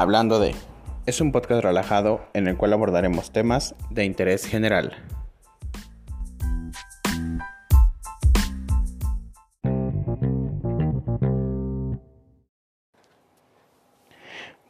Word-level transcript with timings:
Hablando 0.00 0.40
de 0.40 0.54
es 1.04 1.20
un 1.20 1.30
podcast 1.30 1.62
relajado 1.62 2.26
en 2.32 2.48
el 2.48 2.56
cual 2.56 2.72
abordaremos 2.72 3.32
temas 3.32 3.74
de 3.90 4.06
interés 4.06 4.46
general. 4.46 4.96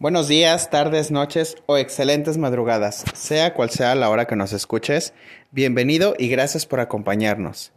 Buenos 0.00 0.26
días, 0.26 0.68
tardes, 0.68 1.12
noches 1.12 1.54
o 1.66 1.76
excelentes 1.76 2.36
madrugadas, 2.36 3.04
sea 3.14 3.54
cual 3.54 3.70
sea 3.70 3.94
la 3.94 4.10
hora 4.10 4.26
que 4.26 4.34
nos 4.34 4.52
escuches. 4.52 5.14
Bienvenido 5.52 6.16
y 6.18 6.26
gracias 6.26 6.66
por 6.66 6.80
acompañarnos. 6.80 7.70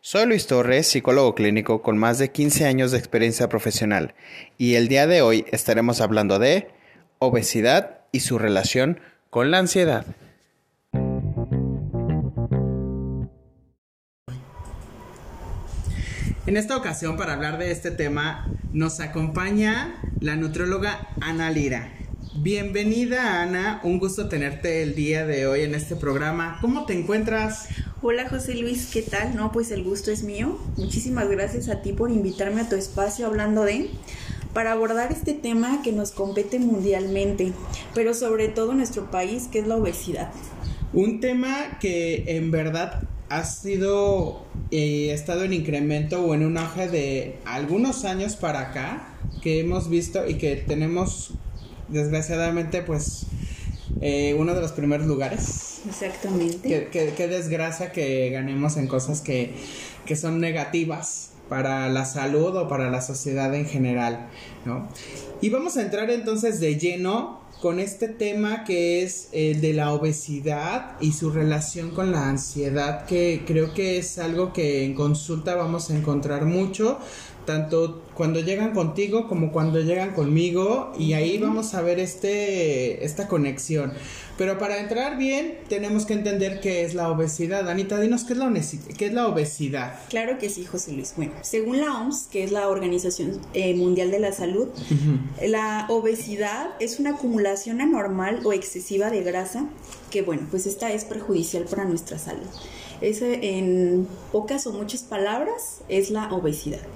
Soy 0.00 0.26
Luis 0.26 0.46
Torres, 0.46 0.86
psicólogo 0.86 1.34
clínico 1.34 1.82
con 1.82 1.98
más 1.98 2.18
de 2.18 2.30
15 2.30 2.66
años 2.66 2.92
de 2.92 2.98
experiencia 2.98 3.48
profesional, 3.48 4.14
y 4.58 4.76
el 4.76 4.86
día 4.86 5.08
de 5.08 5.22
hoy 5.22 5.44
estaremos 5.50 6.00
hablando 6.00 6.38
de 6.38 6.68
obesidad 7.20 7.98
y 8.12 8.20
su 8.20 8.38
relación 8.38 8.98
con 9.28 9.50
la 9.50 9.58
ansiedad. 9.58 10.06
En 16.46 16.56
esta 16.56 16.76
ocasión, 16.76 17.18
para 17.18 17.34
hablar 17.34 17.58
de 17.58 17.70
este 17.70 17.90
tema, 17.90 18.50
nos 18.72 19.00
acompaña 19.00 20.02
la 20.18 20.34
nutrióloga 20.34 21.08
Ana 21.20 21.50
Lira. 21.50 21.92
Bienvenida 22.36 23.42
Ana, 23.42 23.80
un 23.84 23.98
gusto 23.98 24.28
tenerte 24.28 24.82
el 24.82 24.94
día 24.94 25.26
de 25.26 25.46
hoy 25.46 25.60
en 25.62 25.74
este 25.74 25.96
programa. 25.96 26.56
¿Cómo 26.62 26.86
te 26.86 26.98
encuentras? 26.98 27.68
Hola 28.00 28.28
José 28.30 28.54
Luis, 28.54 28.88
¿qué 28.90 29.02
tal? 29.02 29.36
No, 29.36 29.52
pues 29.52 29.70
el 29.72 29.84
gusto 29.84 30.10
es 30.10 30.22
mío. 30.22 30.58
Muchísimas 30.78 31.28
gracias 31.28 31.68
a 31.68 31.82
ti 31.82 31.92
por 31.92 32.10
invitarme 32.10 32.62
a 32.62 32.68
tu 32.68 32.76
espacio 32.76 33.26
hablando 33.26 33.64
de 33.64 33.90
para 34.52 34.72
abordar 34.72 35.12
este 35.12 35.34
tema 35.34 35.82
que 35.82 35.92
nos 35.92 36.10
compete 36.12 36.58
mundialmente, 36.58 37.52
pero 37.94 38.14
sobre 38.14 38.48
todo 38.48 38.72
en 38.72 38.78
nuestro 38.78 39.10
país, 39.10 39.48
que 39.50 39.60
es 39.60 39.66
la 39.66 39.76
obesidad. 39.76 40.30
Un 40.92 41.20
tema 41.20 41.78
que 41.80 42.24
en 42.26 42.50
verdad 42.50 43.02
ha 43.28 43.44
sido 43.44 44.44
eh, 44.72 45.12
estado 45.12 45.44
en 45.44 45.52
incremento 45.52 46.24
o 46.24 46.34
en 46.34 46.44
un 46.44 46.58
auge 46.58 46.88
de 46.88 47.38
algunos 47.44 48.04
años 48.04 48.34
para 48.34 48.60
acá 48.60 49.14
que 49.40 49.60
hemos 49.60 49.88
visto 49.88 50.28
y 50.28 50.34
que 50.34 50.56
tenemos 50.56 51.34
desgraciadamente 51.88 52.82
pues 52.82 53.26
eh, 54.00 54.34
uno 54.36 54.54
de 54.54 54.60
los 54.60 54.72
primeros 54.72 55.06
lugares. 55.06 55.80
Exactamente. 55.88 56.88
Qué, 56.90 57.28
desgracia 57.28 57.92
que 57.92 58.30
ganemos 58.30 58.76
en 58.76 58.88
cosas 58.88 59.20
que, 59.20 59.54
que 60.06 60.16
son 60.16 60.40
negativas 60.40 61.29
para 61.50 61.90
la 61.90 62.06
salud 62.06 62.56
o 62.56 62.68
para 62.68 62.88
la 62.90 63.02
sociedad 63.02 63.54
en 63.54 63.66
general, 63.66 64.28
¿no? 64.64 64.88
Y 65.42 65.50
vamos 65.50 65.76
a 65.76 65.82
entrar 65.82 66.10
entonces 66.10 66.60
de 66.60 66.78
lleno 66.78 67.40
con 67.60 67.78
este 67.78 68.08
tema 68.08 68.64
que 68.64 69.02
es 69.02 69.28
el 69.32 69.60
de 69.60 69.74
la 69.74 69.92
obesidad 69.92 70.96
y 71.00 71.12
su 71.12 71.30
relación 71.30 71.90
con 71.90 72.10
la 72.10 72.28
ansiedad, 72.28 73.04
que 73.04 73.42
creo 73.46 73.74
que 73.74 73.98
es 73.98 74.18
algo 74.18 74.52
que 74.54 74.84
en 74.84 74.94
consulta 74.94 75.56
vamos 75.56 75.90
a 75.90 75.96
encontrar 75.96 76.46
mucho, 76.46 76.98
tanto 77.50 78.04
cuando 78.14 78.38
llegan 78.38 78.72
contigo 78.74 79.26
como 79.26 79.50
cuando 79.50 79.80
llegan 79.80 80.12
conmigo, 80.12 80.92
y 80.96 81.14
ahí 81.14 81.36
vamos 81.38 81.74
a 81.74 81.82
ver 81.82 81.98
este, 81.98 83.04
esta 83.04 83.26
conexión. 83.26 83.92
Pero 84.38 84.56
para 84.56 84.78
entrar 84.78 85.18
bien, 85.18 85.58
tenemos 85.68 86.06
que 86.06 86.14
entender 86.14 86.60
qué 86.60 86.84
es 86.84 86.94
la 86.94 87.10
obesidad. 87.10 87.68
Anita, 87.68 88.00
dinos 88.00 88.22
qué 88.22 88.34
es 88.34 88.38
la, 88.38 88.52
qué 88.96 89.06
es 89.06 89.12
la 89.12 89.26
obesidad. 89.26 89.98
Claro 90.08 90.38
que 90.38 90.48
sí, 90.48 90.64
José 90.64 90.92
Luis. 90.92 91.12
Bueno, 91.16 91.32
según 91.42 91.80
la 91.80 92.00
OMS, 92.00 92.28
que 92.30 92.44
es 92.44 92.52
la 92.52 92.68
Organización 92.68 93.40
eh, 93.52 93.74
Mundial 93.74 94.12
de 94.12 94.20
la 94.20 94.30
Salud, 94.30 94.68
la 95.44 95.86
obesidad 95.88 96.70
es 96.78 97.00
una 97.00 97.10
acumulación 97.10 97.80
anormal 97.80 98.40
o 98.44 98.52
excesiva 98.52 99.10
de 99.10 99.24
grasa 99.24 99.66
que, 100.10 100.22
bueno, 100.22 100.46
pues 100.52 100.66
esta 100.66 100.92
es 100.92 101.04
perjudicial 101.04 101.64
para 101.64 101.84
nuestra 101.84 102.16
salud. 102.16 102.46
Es, 103.00 103.22
en 103.22 104.06
pocas 104.30 104.66
o 104.68 104.72
muchas 104.72 105.02
palabras, 105.02 105.80
es 105.88 106.10
la 106.10 106.32
obesidad. 106.32 106.86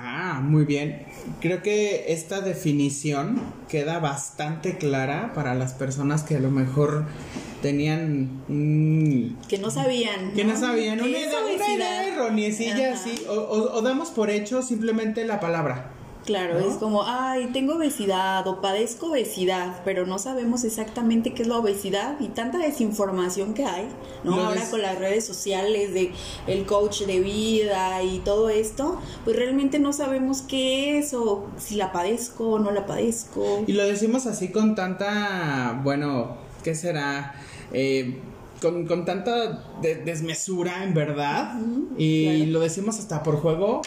Ah, 0.00 0.40
muy 0.42 0.64
bien. 0.64 1.06
Creo 1.40 1.60
que 1.62 2.12
esta 2.12 2.40
definición 2.40 3.40
queda 3.68 3.98
bastante 3.98 4.78
clara 4.78 5.32
para 5.34 5.56
las 5.56 5.72
personas 5.72 6.22
que 6.22 6.36
a 6.36 6.40
lo 6.40 6.52
mejor 6.52 7.04
tenían 7.62 8.44
que 9.48 9.58
no 9.58 9.68
sabían 9.68 10.32
que 10.32 10.44
no, 10.44 10.56
sabían 10.56 11.00
una 11.00 11.08
idea, 11.08 12.06
errónea 12.06 12.94
así 12.94 13.24
o, 13.28 13.32
o, 13.32 13.82
damos 13.82 14.10
por 14.10 14.30
hecho 14.30 14.62
simplemente 14.62 15.24
la 15.24 15.40
palabra 15.40 15.90
Claro, 16.28 16.58
es 16.58 16.74
como, 16.74 17.04
ay, 17.06 17.46
tengo 17.54 17.76
obesidad 17.76 18.46
o 18.46 18.60
padezco 18.60 19.12
obesidad, 19.12 19.80
pero 19.82 20.04
no 20.04 20.18
sabemos 20.18 20.62
exactamente 20.62 21.32
qué 21.32 21.40
es 21.40 21.48
la 21.48 21.56
obesidad 21.56 22.20
y 22.20 22.28
tanta 22.28 22.58
desinformación 22.58 23.54
que 23.54 23.64
hay, 23.64 23.88
¿no? 24.24 24.34
Ahora 24.34 24.68
con 24.68 24.82
las 24.82 24.98
redes 24.98 25.24
sociales 25.24 25.94
de 25.94 26.12
el 26.46 26.66
coach 26.66 27.04
de 27.04 27.20
vida 27.20 28.02
y 28.02 28.18
todo 28.18 28.50
esto, 28.50 29.00
pues 29.24 29.36
realmente 29.36 29.78
no 29.78 29.94
sabemos 29.94 30.42
qué 30.42 30.98
es 30.98 31.14
o 31.14 31.46
si 31.56 31.76
la 31.76 31.92
padezco 31.92 32.50
o 32.50 32.58
no 32.58 32.72
la 32.72 32.84
padezco. 32.84 33.64
Y 33.66 33.72
lo 33.72 33.86
decimos 33.86 34.26
así 34.26 34.48
con 34.48 34.74
tanta, 34.74 35.80
bueno, 35.82 36.36
¿qué 36.62 36.74
será? 36.74 37.36
Eh, 37.72 38.18
con, 38.60 39.06
tanta 39.06 39.64
desmesura, 39.80 40.84
en 40.84 40.92
verdad. 40.92 41.58
y 41.96 42.44
lo 42.44 42.60
decimos 42.60 42.98
hasta 42.98 43.22
por 43.22 43.36
juego. 43.36 43.80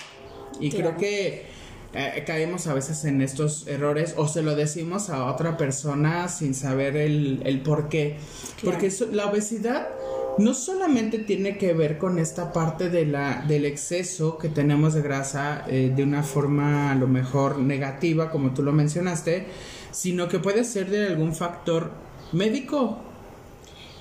Y 0.59 0.71
creo 0.71 0.97
que 0.97 1.50
eh, 1.93 2.23
caemos 2.25 2.67
a 2.67 2.73
veces 2.73 3.03
en 3.05 3.21
estos 3.21 3.67
errores 3.67 4.13
o 4.17 4.27
se 4.27 4.41
lo 4.41 4.55
decimos 4.55 5.09
a 5.09 5.25
otra 5.25 5.57
persona 5.57 6.27
sin 6.29 6.53
saber 6.53 6.95
el, 6.95 7.41
el 7.45 7.61
por 7.61 7.89
qué. 7.89 8.17
Porque 8.63 8.91
la 9.11 9.25
obesidad 9.27 9.89
no 10.37 10.53
solamente 10.53 11.19
tiene 11.19 11.57
que 11.57 11.73
ver 11.73 11.97
con 11.97 12.19
esta 12.19 12.53
parte 12.53 12.89
de 12.89 13.05
la, 13.05 13.43
del 13.47 13.65
exceso 13.65 14.37
que 14.37 14.49
tenemos 14.49 14.93
de 14.93 15.01
grasa 15.01 15.65
eh, 15.67 15.91
de 15.95 16.03
una 16.03 16.23
forma 16.23 16.91
a 16.91 16.95
lo 16.95 17.07
mejor 17.07 17.59
negativa, 17.59 18.31
como 18.31 18.53
tú 18.53 18.63
lo 18.63 18.71
mencionaste, 18.71 19.47
sino 19.91 20.27
que 20.27 20.39
puede 20.39 20.63
ser 20.63 20.89
de 20.89 21.07
algún 21.07 21.35
factor 21.35 21.91
médico 22.31 22.99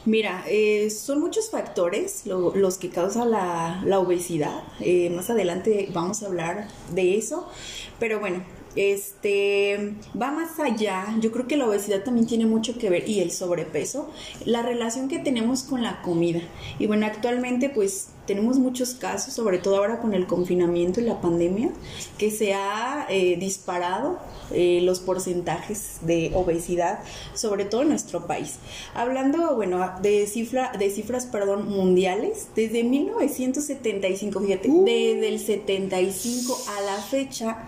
Mira, 0.06 0.44
eh, 0.49 0.88
son 0.88 1.21
muchos 1.21 1.50
factores 1.50 2.25
los 2.25 2.78
que 2.78 2.88
causan 2.88 3.31
la, 3.31 3.83
la 3.84 3.99
obesidad. 3.99 4.62
Eh, 4.81 5.11
más 5.11 5.28
adelante 5.28 5.91
vamos 5.93 6.22
a 6.22 6.27
hablar 6.27 6.69
de 6.94 7.19
eso. 7.19 7.47
Pero 7.99 8.19
bueno, 8.19 8.43
este 8.77 9.94
va 10.21 10.31
más 10.31 10.59
allá. 10.59 11.06
Yo 11.21 11.33
creo 11.33 11.47
que 11.47 11.56
la 11.56 11.66
obesidad 11.66 12.03
también 12.03 12.27
tiene 12.27 12.47
mucho 12.47 12.78
que 12.78 12.88
ver 12.88 13.09
y 13.09 13.21
el 13.21 13.31
sobrepeso, 13.31 14.09
la 14.44 14.62
relación 14.62 15.09
que 15.09 15.19
tenemos 15.19 15.65
con 15.65 15.83
la 15.83 16.00
comida. 16.03 16.41
Y 16.78 16.87
bueno, 16.87 17.06
actualmente 17.06 17.69
pues 17.69 18.09
tenemos 18.30 18.60
muchos 18.60 18.94
casos, 18.94 19.34
sobre 19.34 19.58
todo 19.58 19.78
ahora 19.78 19.98
con 19.98 20.14
el 20.14 20.28
confinamiento 20.28 21.00
y 21.00 21.02
la 21.02 21.20
pandemia, 21.20 21.70
que 22.16 22.30
se 22.30 22.54
ha 22.54 23.04
eh, 23.10 23.36
disparado 23.41 24.20
eh, 24.52 24.78
los 24.84 25.00
porcentajes 25.00 25.98
de 26.02 26.30
obesidad, 26.32 27.00
sobre 27.34 27.64
todo 27.64 27.82
en 27.82 27.88
nuestro 27.88 28.28
país. 28.28 28.58
Hablando, 28.94 29.56
bueno, 29.56 29.94
de, 30.00 30.28
cifra, 30.28 30.70
de 30.78 30.90
cifras, 30.90 31.26
perdón, 31.26 31.69
mundiales, 31.69 32.50
desde 32.54 32.84
1975, 32.84 34.38
fíjate, 34.38 34.69
uh. 34.70 34.84
desde 34.84 35.26
el 35.26 35.40
75 35.40 36.56
a 36.69 36.80
la 36.82 37.02
fecha, 37.02 37.64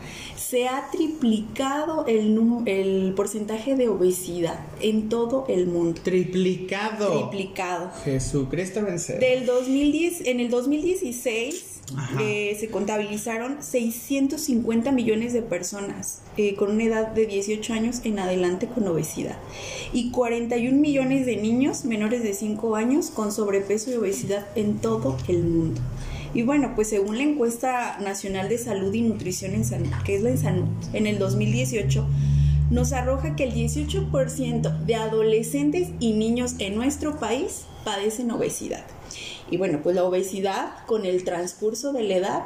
se 0.53 0.69
ha 0.69 0.91
triplicado 0.91 2.05
el, 2.05 2.39
el 2.67 3.15
porcentaje 3.17 3.75
de 3.75 3.89
obesidad 3.89 4.61
en 4.83 5.09
todo 5.09 5.47
el 5.49 5.67
mundo. 5.67 5.99
Triplicado. 6.05 7.31
Triplicado. 7.31 7.91
Jesucristo 8.05 8.83
vencer. 8.83 9.19
Del 9.19 9.47
2010, 9.47 10.27
en 10.27 10.41
el 10.41 10.51
2016 10.51 11.81
eh, 12.21 12.55
se 12.61 12.69
contabilizaron 12.69 13.63
650 13.63 14.93
millones 14.93 15.33
de 15.33 15.41
personas 15.41 16.21
eh, 16.37 16.55
con 16.55 16.71
una 16.71 16.85
edad 16.85 17.09
de 17.09 17.25
18 17.25 17.73
años 17.73 18.03
en 18.05 18.19
adelante 18.19 18.67
con 18.67 18.87
obesidad 18.87 19.39
y 19.95 20.11
41 20.11 20.77
millones 20.77 21.25
de 21.25 21.39
niños 21.39 21.87
menores 21.87 22.23
de 22.23 22.35
5 22.35 22.77
años 22.77 23.11
con 23.11 23.33
sobrepeso 23.33 23.91
y 23.91 23.95
obesidad 23.95 24.47
en 24.55 24.79
todo 24.79 25.17
el 25.29 25.45
mundo. 25.45 25.81
Y 26.35 26.43
bueno, 26.43 26.73
pues 26.75 26.89
según 26.89 27.19
la 27.19 27.25
encuesta 27.25 27.99
nacional 27.99 28.49
de 28.49 28.59
salud 28.59 28.93
y 28.95 29.03
nutrición 29.03 29.55
en 29.55 29.65
salud, 29.65 29.91
que 30.05 30.17
es 30.17 30.23
la 30.23 30.37
salud, 30.37 30.69
en 30.93 31.07
el 31.07 31.19
2018, 31.19 32.07
nos 32.71 32.93
arroja 32.93 33.37
que 33.37 33.45
el 33.45 33.55
18% 33.55 34.85
de 34.85 34.95
adolescentes 34.95 35.91
y 36.01 36.15
niños 36.15 36.55
en 36.59 36.75
nuestro 36.75 37.19
país 37.19 37.65
padecen 37.85 38.31
obesidad. 38.31 38.85
Y 39.53 39.59
bueno, 39.59 39.81
pues 39.83 39.95
la 39.95 40.05
obesidad 40.05 40.87
con 40.87 41.05
el 41.05 41.25
transcurso 41.25 41.93
de 41.93 42.03
la 42.05 42.15
edad, 42.17 42.43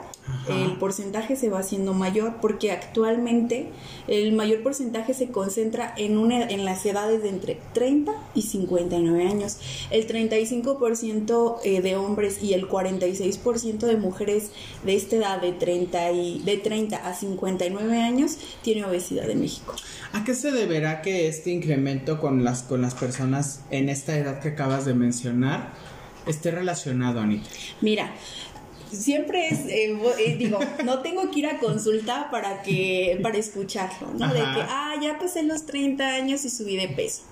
el 0.48 0.72
porcentaje 0.72 1.36
se 1.36 1.48
va 1.48 1.60
haciendo 1.60 1.94
mayor 1.94 2.38
porque 2.40 2.72
actualmente 2.72 3.68
el 4.08 4.32
mayor 4.32 4.64
porcentaje 4.64 5.14
se 5.14 5.28
concentra 5.28 5.94
en, 5.96 6.18
una, 6.18 6.48
en 6.48 6.64
las 6.64 6.84
edades 6.84 7.22
de 7.22 7.28
entre 7.28 7.60
30 7.74 8.10
y 8.34 8.42
59 8.42 9.24
años. 9.24 9.58
El 9.92 10.08
35% 10.08 11.58
eh, 11.62 11.80
de 11.80 11.94
hombres 11.94 12.42
y 12.42 12.54
el 12.54 12.68
46% 12.68 13.86
de 13.86 13.96
mujeres 13.98 14.50
de 14.84 14.96
esta 14.96 15.14
edad 15.14 15.40
de 15.40 15.52
30, 15.52 16.10
y, 16.10 16.40
de 16.40 16.56
30 16.56 16.96
a 16.96 17.14
59 17.14 18.02
años 18.02 18.36
tiene 18.62 18.84
obesidad 18.84 19.30
en 19.30 19.42
México. 19.42 19.76
¿A 20.12 20.24
qué 20.24 20.34
se 20.34 20.50
deberá 20.50 21.02
que 21.02 21.28
este 21.28 21.52
incremento 21.52 22.18
con 22.18 22.42
las, 22.42 22.64
con 22.64 22.82
las 22.82 22.96
personas 22.96 23.60
en 23.70 23.90
esta 23.90 24.18
edad 24.18 24.40
que 24.40 24.48
acabas 24.48 24.84
de 24.84 24.94
mencionar 24.94 25.85
esté 26.26 26.50
relacionado, 26.50 27.20
Anita? 27.20 27.48
Mira, 27.80 28.12
siempre 28.90 29.48
es, 29.48 29.66
eh, 29.66 29.98
eh, 30.18 30.36
digo, 30.36 30.58
no 30.84 31.00
tengo 31.00 31.30
que 31.30 31.40
ir 31.40 31.46
a 31.46 31.58
consulta 31.58 32.30
para 32.30 32.62
que, 32.62 33.18
para 33.22 33.38
escucharlo, 33.38 34.08
¿no? 34.18 34.32
De 34.32 34.40
que, 34.40 34.62
ah, 34.68 34.94
ya 35.00 35.18
pasé 35.18 35.42
los 35.42 35.66
30 35.66 36.06
años 36.06 36.44
y 36.44 36.50
subí 36.50 36.76
de 36.76 36.88
peso. 36.88 37.22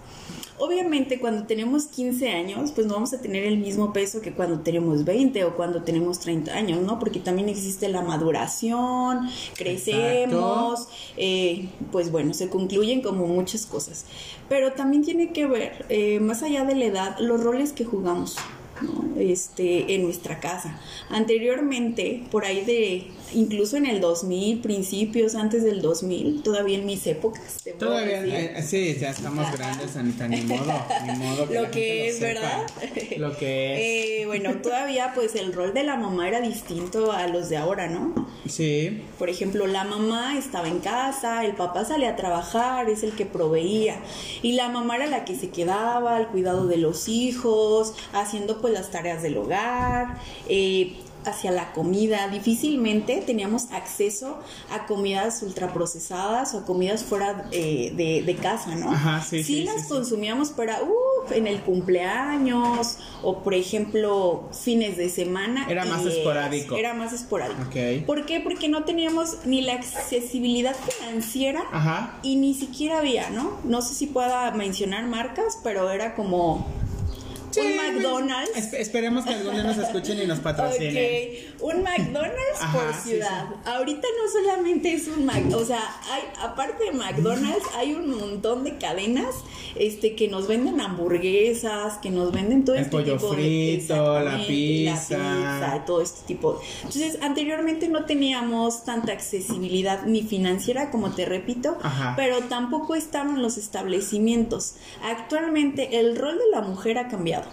Obviamente 0.56 1.18
cuando 1.18 1.46
tenemos 1.46 1.86
15 1.86 2.30
años, 2.30 2.70
pues 2.70 2.86
no 2.86 2.94
vamos 2.94 3.12
a 3.12 3.20
tener 3.20 3.42
el 3.42 3.58
mismo 3.58 3.92
peso 3.92 4.20
que 4.20 4.32
cuando 4.32 4.60
tenemos 4.60 5.04
20 5.04 5.42
o 5.44 5.56
cuando 5.56 5.82
tenemos 5.82 6.20
30 6.20 6.52
años, 6.52 6.80
¿no? 6.80 7.00
Porque 7.00 7.18
también 7.18 7.48
existe 7.48 7.88
la 7.88 8.02
maduración, 8.02 9.28
crecemos, 9.56 10.86
eh, 11.16 11.70
pues 11.90 12.12
bueno, 12.12 12.34
se 12.34 12.48
concluyen 12.50 13.02
como 13.02 13.26
muchas 13.26 13.66
cosas. 13.66 14.06
Pero 14.48 14.74
también 14.74 15.02
tiene 15.02 15.32
que 15.32 15.46
ver, 15.46 15.86
eh, 15.88 16.20
más 16.20 16.44
allá 16.44 16.64
de 16.64 16.76
la 16.76 16.84
edad, 16.84 17.18
los 17.18 17.42
roles 17.42 17.72
que 17.72 17.84
jugamos. 17.84 18.36
Este, 19.18 19.94
en 19.94 20.02
nuestra 20.02 20.40
casa. 20.40 20.80
Anteriormente, 21.08 22.24
por 22.30 22.44
ahí 22.44 22.64
de, 22.64 23.06
incluso 23.32 23.76
en 23.76 23.86
el 23.86 24.00
2000, 24.00 24.60
principios 24.60 25.36
antes 25.36 25.62
del 25.62 25.80
2000, 25.80 26.42
todavía 26.42 26.78
en 26.78 26.86
mis 26.86 27.06
épocas. 27.06 27.62
Todavía, 27.78 28.24
eh, 28.24 28.62
sí, 28.62 28.96
ya 28.98 29.10
estamos 29.10 29.50
grandes, 29.52 29.96
Anita, 29.96 30.26
ni 30.26 30.42
modo, 30.42 30.72
ni 31.06 31.12
modo. 31.18 31.46
lo 31.50 31.70
que 31.70 32.08
es, 32.08 32.20
¿verdad? 32.20 32.66
Lo 33.16 33.36
que 33.36 33.74
es. 33.74 33.80
Eh, 33.80 34.26
bueno, 34.26 34.56
todavía 34.56 35.12
pues 35.14 35.36
el 35.36 35.52
rol 35.52 35.72
de 35.72 35.84
la 35.84 35.96
mamá 35.96 36.26
era 36.26 36.40
distinto 36.40 37.12
a 37.12 37.28
los 37.28 37.48
de 37.48 37.56
ahora, 37.56 37.88
¿no? 37.88 38.28
Sí. 38.48 39.02
Por 39.18 39.30
ejemplo, 39.30 39.66
la 39.68 39.84
mamá 39.84 40.36
estaba 40.36 40.68
en 40.68 40.80
casa, 40.80 41.44
el 41.44 41.54
papá 41.54 41.84
salía 41.84 42.10
a 42.10 42.16
trabajar, 42.16 42.90
es 42.90 43.04
el 43.04 43.12
que 43.12 43.26
proveía, 43.26 43.96
y 44.42 44.52
la 44.52 44.68
mamá 44.68 44.96
era 44.96 45.06
la 45.06 45.24
que 45.24 45.36
se 45.36 45.50
quedaba 45.50 46.16
al 46.16 46.28
cuidado 46.28 46.66
de 46.66 46.78
los 46.78 47.08
hijos, 47.08 47.94
haciendo 48.12 48.60
pues 48.64 48.72
las 48.72 48.90
tareas 48.90 49.22
del 49.22 49.36
hogar, 49.36 50.16
eh, 50.48 50.96
hacia 51.26 51.50
la 51.50 51.74
comida. 51.74 52.28
Difícilmente 52.28 53.22
teníamos 53.26 53.70
acceso 53.72 54.38
a 54.70 54.86
comidas 54.86 55.42
ultraprocesadas 55.42 56.54
o 56.54 56.60
a 56.60 56.64
comidas 56.64 57.04
fuera 57.04 57.34
de, 57.50 58.22
de, 58.24 58.36
casa, 58.36 58.74
¿no? 58.74 58.90
Ajá, 58.90 59.20
sí, 59.20 59.44
sí, 59.44 59.64
las 59.64 59.84
consumíamos 59.84 60.48
para, 60.48 60.82
uh, 60.82 61.32
en 61.34 61.46
el 61.46 61.60
cumpleaños 61.60 63.00
o, 63.22 63.42
por 63.42 63.52
ejemplo, 63.52 64.48
fines 64.58 64.96
de 64.96 65.10
semana. 65.10 65.66
Era 65.68 65.84
más 65.84 66.06
esporádico. 66.06 66.76
Era 66.76 66.94
más 66.94 67.12
esporádico. 67.12 67.64
Okay. 67.68 68.00
¿Por 68.00 68.24
qué? 68.24 68.40
Porque 68.40 68.70
no 68.70 68.84
teníamos 68.84 69.44
ni 69.44 69.60
la 69.60 69.74
accesibilidad 69.74 70.74
financiera 70.74 71.64
Ajá. 71.70 72.18
y 72.22 72.36
ni 72.36 72.54
siquiera 72.54 73.00
había, 73.00 73.28
¿no? 73.28 73.58
No 73.64 73.82
sé 73.82 73.92
si 73.92 74.06
pueda 74.06 74.50
mencionar 74.52 75.04
marcas, 75.04 75.58
pero 75.62 75.90
era 75.90 76.14
como 76.14 76.66
un 77.56 77.76
McDonald's. 77.76 78.72
esperemos 78.74 79.24
que 79.24 79.34
algún 79.34 79.54
día 79.54 79.62
nos 79.62 79.78
escuchen 79.78 80.22
y 80.22 80.26
nos 80.26 80.40
patrocinen. 80.40 81.54
Un 81.60 81.82
McDonald's 81.82 82.60
por 82.72 82.94
ciudad. 82.94 83.46
Ahorita 83.64 84.08
no 84.22 84.30
solamente 84.30 84.92
es 84.92 85.08
un 85.08 85.24
McDonald's, 85.24 85.54
o 85.54 85.66
sea, 85.66 85.82
hay, 86.10 86.22
aparte 86.42 86.84
de 86.84 86.92
McDonald's, 86.92 87.64
hay 87.76 87.94
un 87.94 88.10
montón 88.18 88.64
de 88.64 88.76
cadenas 88.76 89.34
este, 89.76 90.14
que 90.14 90.28
nos 90.28 90.46
venden 90.46 90.80
hamburguesas, 90.80 91.98
que 91.98 92.10
nos 92.10 92.32
venden 92.32 92.64
todo 92.64 92.76
El 92.76 92.82
este 92.82 92.90
pollo 92.92 93.16
tipo 93.16 93.32
frito, 93.32 94.14
de, 94.14 94.24
la 94.24 94.46
pizza. 94.46 95.18
la 95.18 95.60
pizza, 95.60 95.84
todo 95.84 96.00
este 96.00 96.26
tipo. 96.26 96.60
Entonces, 96.78 97.18
anteriormente 97.22 97.88
no 97.88 98.04
teníamos 98.04 98.84
tanta 98.84 99.12
accesibilidad 99.12 100.04
ni 100.04 100.22
financiera, 100.22 100.90
como 100.90 101.10
te 101.10 101.24
repito, 101.24 101.78
Ajá. 101.82 102.14
pero 102.16 102.40
tampoco 102.42 102.94
estaban 102.94 103.42
los 103.42 103.58
establecimientos. 103.58 104.74
Actualmente 105.02 105.98
el 105.98 106.16
rol 106.16 106.38
de 106.38 106.50
la 106.52 106.60
mujer 106.60 106.98
ha 106.98 107.08
cambiado. 107.08 107.43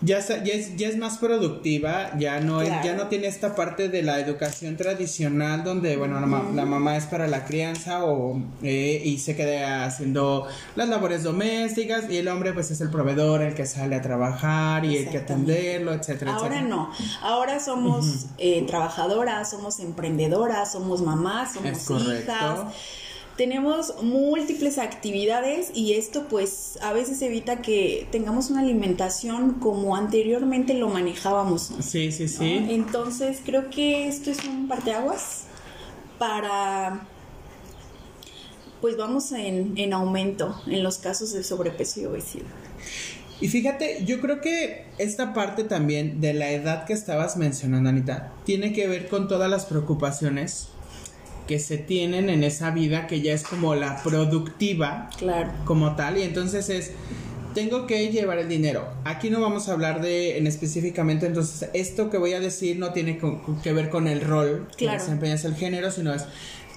Ya, 0.00 0.20
ya, 0.20 0.52
es, 0.52 0.76
ya 0.76 0.88
es 0.88 0.98
más 0.98 1.16
productiva, 1.16 2.10
ya 2.18 2.38
no 2.40 2.60
es, 2.60 2.68
ya 2.84 2.94
no 2.94 3.06
tiene 3.06 3.26
esta 3.26 3.54
parte 3.54 3.88
de 3.88 4.02
la 4.02 4.18
educación 4.20 4.76
tradicional 4.76 5.64
donde, 5.64 5.96
bueno, 5.96 6.20
la, 6.20 6.26
la 6.52 6.66
mamá 6.66 6.98
es 6.98 7.06
para 7.06 7.26
la 7.26 7.46
crianza 7.46 8.04
o, 8.04 8.38
eh, 8.62 9.00
y 9.02 9.16
se 9.16 9.34
queda 9.34 9.86
haciendo 9.86 10.46
las 10.76 10.90
labores 10.90 11.22
domésticas 11.22 12.04
y 12.10 12.18
el 12.18 12.28
hombre 12.28 12.52
pues 12.52 12.70
es 12.70 12.82
el 12.82 12.90
proveedor, 12.90 13.40
el 13.40 13.54
que 13.54 13.64
sale 13.64 13.96
a 13.96 14.02
trabajar 14.02 14.84
y 14.84 14.98
el 14.98 15.08
que 15.08 15.18
atenderlo, 15.18 15.94
etcétera, 15.94 16.34
Ahora 16.34 16.56
etcétera. 16.56 16.68
no, 16.68 16.90
ahora 17.22 17.58
somos 17.58 18.26
eh, 18.36 18.62
trabajadoras, 18.66 19.50
somos 19.50 19.80
emprendedoras, 19.80 20.70
somos 20.72 21.00
mamás, 21.00 21.54
somos 21.54 21.90
hijas 21.90 22.60
tenemos 23.36 24.02
múltiples 24.02 24.78
actividades 24.78 25.70
y 25.74 25.94
esto 25.94 26.26
pues 26.28 26.78
a 26.82 26.92
veces 26.92 27.20
evita 27.22 27.62
que 27.62 28.06
tengamos 28.10 28.50
una 28.50 28.60
alimentación 28.60 29.54
como 29.54 29.96
anteriormente 29.96 30.74
lo 30.74 30.88
manejábamos. 30.88 31.72
Sí, 31.80 32.12
sí, 32.12 32.24
¿no? 32.24 32.28
sí. 32.28 32.66
Entonces 32.70 33.40
creo 33.44 33.70
que 33.70 34.06
esto 34.06 34.30
es 34.30 34.44
un 34.44 34.68
parteaguas 34.68 35.44
para 36.18 37.06
pues 38.80 38.96
vamos 38.96 39.32
en, 39.32 39.72
en 39.78 39.94
aumento 39.94 40.60
en 40.66 40.82
los 40.82 40.98
casos 40.98 41.32
de 41.32 41.42
sobrepeso 41.42 42.00
y 42.00 42.06
obesidad. 42.06 42.46
Y 43.40 43.48
fíjate, 43.48 44.04
yo 44.04 44.20
creo 44.20 44.40
que 44.40 44.86
esta 44.98 45.34
parte 45.34 45.64
también 45.64 46.20
de 46.20 46.34
la 46.34 46.50
edad 46.50 46.84
que 46.84 46.92
estabas 46.92 47.36
mencionando, 47.36 47.88
Anita, 47.88 48.32
tiene 48.44 48.72
que 48.72 48.86
ver 48.86 49.08
con 49.08 49.26
todas 49.26 49.50
las 49.50 49.66
preocupaciones 49.66 50.68
que 51.46 51.58
se 51.58 51.76
tienen 51.78 52.30
en 52.30 52.42
esa 52.44 52.70
vida 52.70 53.06
que 53.06 53.20
ya 53.20 53.32
es 53.32 53.42
como 53.42 53.74
la 53.74 54.02
productiva 54.02 55.10
Claro. 55.18 55.52
como 55.64 55.94
tal 55.96 56.18
y 56.18 56.22
entonces 56.22 56.68
es 56.70 56.92
tengo 57.54 57.86
que 57.86 58.08
llevar 58.10 58.38
el 58.38 58.48
dinero. 58.48 58.88
Aquí 59.04 59.30
no 59.30 59.40
vamos 59.40 59.68
a 59.68 59.72
hablar 59.74 60.00
de 60.02 60.38
en 60.38 60.48
específicamente, 60.48 61.26
entonces 61.26 61.70
esto 61.72 62.10
que 62.10 62.18
voy 62.18 62.32
a 62.32 62.40
decir 62.40 62.78
no 62.80 62.92
tiene 62.92 63.20
que 63.62 63.72
ver 63.72 63.90
con 63.90 64.08
el 64.08 64.22
rol 64.22 64.66
que 64.76 64.90
desempeñas 64.90 65.44
el 65.44 65.54
género, 65.54 65.92
sino 65.92 66.12
es 66.12 66.24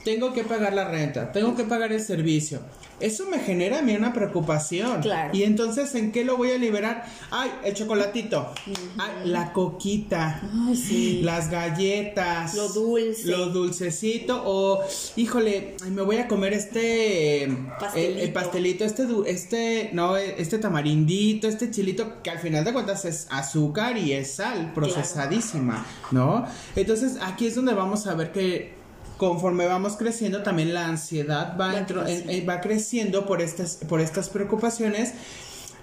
tengo 0.07 0.31
que 0.31 0.45
pagar 0.45 0.73
la 0.73 0.87
renta, 0.87 1.33
tengo 1.33 1.53
que 1.53 1.65
pagar 1.65 1.91
el 1.91 1.99
servicio. 1.99 2.61
Eso 3.01 3.25
me 3.29 3.39
genera 3.39 3.79
a 3.79 3.81
mí 3.81 3.93
una 3.93 4.13
preocupación. 4.13 5.01
Claro. 5.01 5.35
Y 5.37 5.43
entonces, 5.43 5.93
¿en 5.95 6.13
qué 6.13 6.23
lo 6.23 6.37
voy 6.37 6.51
a 6.51 6.57
liberar? 6.57 7.05
Ay, 7.29 7.51
el 7.65 7.73
chocolatito. 7.73 8.53
Ay, 8.97 9.25
la 9.29 9.51
coquita. 9.51 10.41
Ay, 10.65 10.75
sí. 10.77 11.21
Las 11.23 11.51
galletas. 11.51 12.55
Lo 12.55 12.69
dulce. 12.69 13.27
Lo 13.27 13.49
dulcecito. 13.49 14.41
O, 14.45 14.79
híjole, 15.17 15.75
me 15.91 16.01
voy 16.01 16.17
a 16.17 16.27
comer 16.29 16.53
este. 16.53 17.43
eh, 17.43 17.49
Pastelito. 17.77 17.97
El, 18.13 18.17
el 18.19 18.33
pastelito, 18.33 18.85
este, 18.85 19.03
este, 19.27 19.89
no, 19.91 20.15
este 20.15 20.57
tamarindito, 20.57 21.49
este 21.49 21.69
chilito, 21.69 22.23
que 22.23 22.29
al 22.31 22.39
final 22.39 22.63
de 22.63 22.71
cuentas 22.71 23.03
es 23.03 23.27
azúcar 23.29 23.97
y 23.97 24.13
es 24.13 24.35
sal 24.35 24.71
procesadísima, 24.73 25.85
¿no? 26.11 26.45
Entonces, 26.77 27.17
aquí 27.21 27.45
es 27.45 27.55
donde 27.55 27.73
vamos 27.73 28.07
a 28.07 28.15
ver 28.15 28.31
que 28.31 28.76
conforme 29.17 29.65
vamos 29.65 29.97
creciendo 29.97 30.43
también 30.43 30.73
la 30.73 30.87
ansiedad 30.87 31.57
va, 31.59 31.73
entro- 31.79 32.05
eh, 32.07 32.45
va 32.47 32.61
creciendo 32.61 33.25
por 33.25 33.41
estas, 33.41 33.75
por 33.89 33.99
estas 33.99 34.29
preocupaciones, 34.29 35.13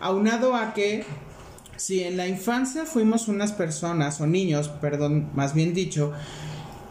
aunado 0.01 0.55
a 0.55 0.73
que 0.75 1.05
si 1.77 2.05
en 2.05 2.17
la 2.17 2.29
infancia 2.29 2.85
fuimos 2.87 3.27
unas 3.29 3.53
personas 3.53 4.21
o 4.21 4.27
niños, 4.27 4.69
perdón, 4.69 5.31
más 5.35 5.55
bien 5.55 5.75
dicho, 5.75 6.13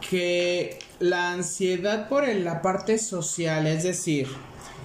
que 0.09 0.79
la 1.00 1.31
ansiedad 1.31 2.09
por 2.09 2.25
el- 2.25 2.43
la 2.43 2.62
parte 2.62 2.97
social, 2.97 3.65
es 3.67 3.83
decir, 3.83 4.27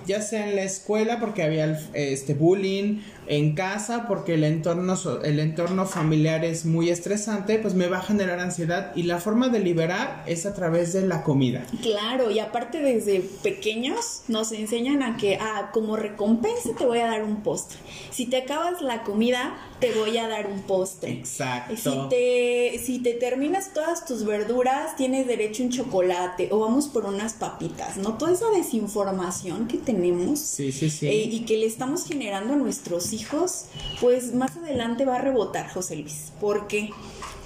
ya 0.09 0.23
sea 0.23 0.49
en 0.49 0.57
la 0.57 0.63
escuela 0.63 1.21
porque 1.21 1.43
había 1.43 1.79
este 1.93 2.35
bullying, 2.35 3.03
en 3.29 3.55
casa 3.55 4.07
porque 4.09 4.35
el 4.35 4.45
entorno 4.45 4.97
el 5.23 5.39
entorno 5.39 5.85
familiar 5.85 6.45
es 6.45 6.65
muy 6.65 6.89
estresante, 6.89 7.59
pues 7.59 7.75
me 7.75 7.87
va 7.87 7.99
a 7.99 8.03
generar 8.03 8.41
ansiedad 8.41 8.93
y 8.97 9.03
la 9.03 9.19
forma 9.19 9.51
de 9.51 9.61
liberar 9.61 10.25
es 10.27 10.47
a 10.47 10.55
través 10.55 10.95
de 10.95 11.07
la 11.07 11.23
comida. 11.23 11.65
Claro, 11.83 12.31
y 12.31 12.39
aparte 12.39 12.81
desde 12.81 13.21
pequeños 13.43 14.23
nos 14.29 14.53
enseñan 14.53 15.03
a 15.03 15.19
que, 15.19 15.37
ah, 15.37 15.71
como 15.73 15.97
recompensa 15.97 16.71
te 16.77 16.87
voy 16.87 17.01
a 17.01 17.07
dar 17.07 17.23
un 17.23 17.43
postre. 17.43 17.79
Si 18.11 18.27
te 18.27 18.39
acabas 18.39 18.81
la 18.81 19.03
comida, 19.03 19.57
te 19.81 19.93
voy 19.93 20.17
a 20.19 20.29
dar 20.29 20.47
un 20.47 20.63
postre. 20.63 21.11
Exacto. 21.13 21.77
Si 21.77 22.09
te, 22.09 22.79
si 22.85 22.99
te 22.99 23.15
terminas 23.15 23.73
todas 23.73 24.05
tus 24.05 24.25
verduras, 24.25 24.97
tienes 24.97 25.27
derecho 25.27 25.63
a 25.63 25.67
un 25.67 25.73
chocolate 25.73 26.49
o 26.51 26.59
vamos 26.61 26.89
por 26.89 27.05
unas 27.07 27.35
papitas, 27.35 27.97
¿no? 27.97 28.19
Toda 28.19 28.33
esa 28.33 28.51
desinformación 28.51 29.69
que 29.69 29.79
tenemos 29.79 30.41
Sí, 30.41 30.73
sí, 30.73 30.91
sí. 30.91 31.07
eh, 31.07 31.23
y 31.31 31.41
que 31.41 31.57
le 31.57 31.67
estamos 31.67 32.05
generando 32.07 32.55
a 32.55 32.57
nuestros 32.57 33.13
hijos, 33.13 33.67
pues 34.01 34.35
más 34.35 34.57
adelante 34.57 35.05
va 35.05 35.17
a 35.17 35.21
rebotar, 35.21 35.71
José 35.73 35.97
Luis. 35.97 36.33
¿Por 36.41 36.67
qué? 36.67 36.91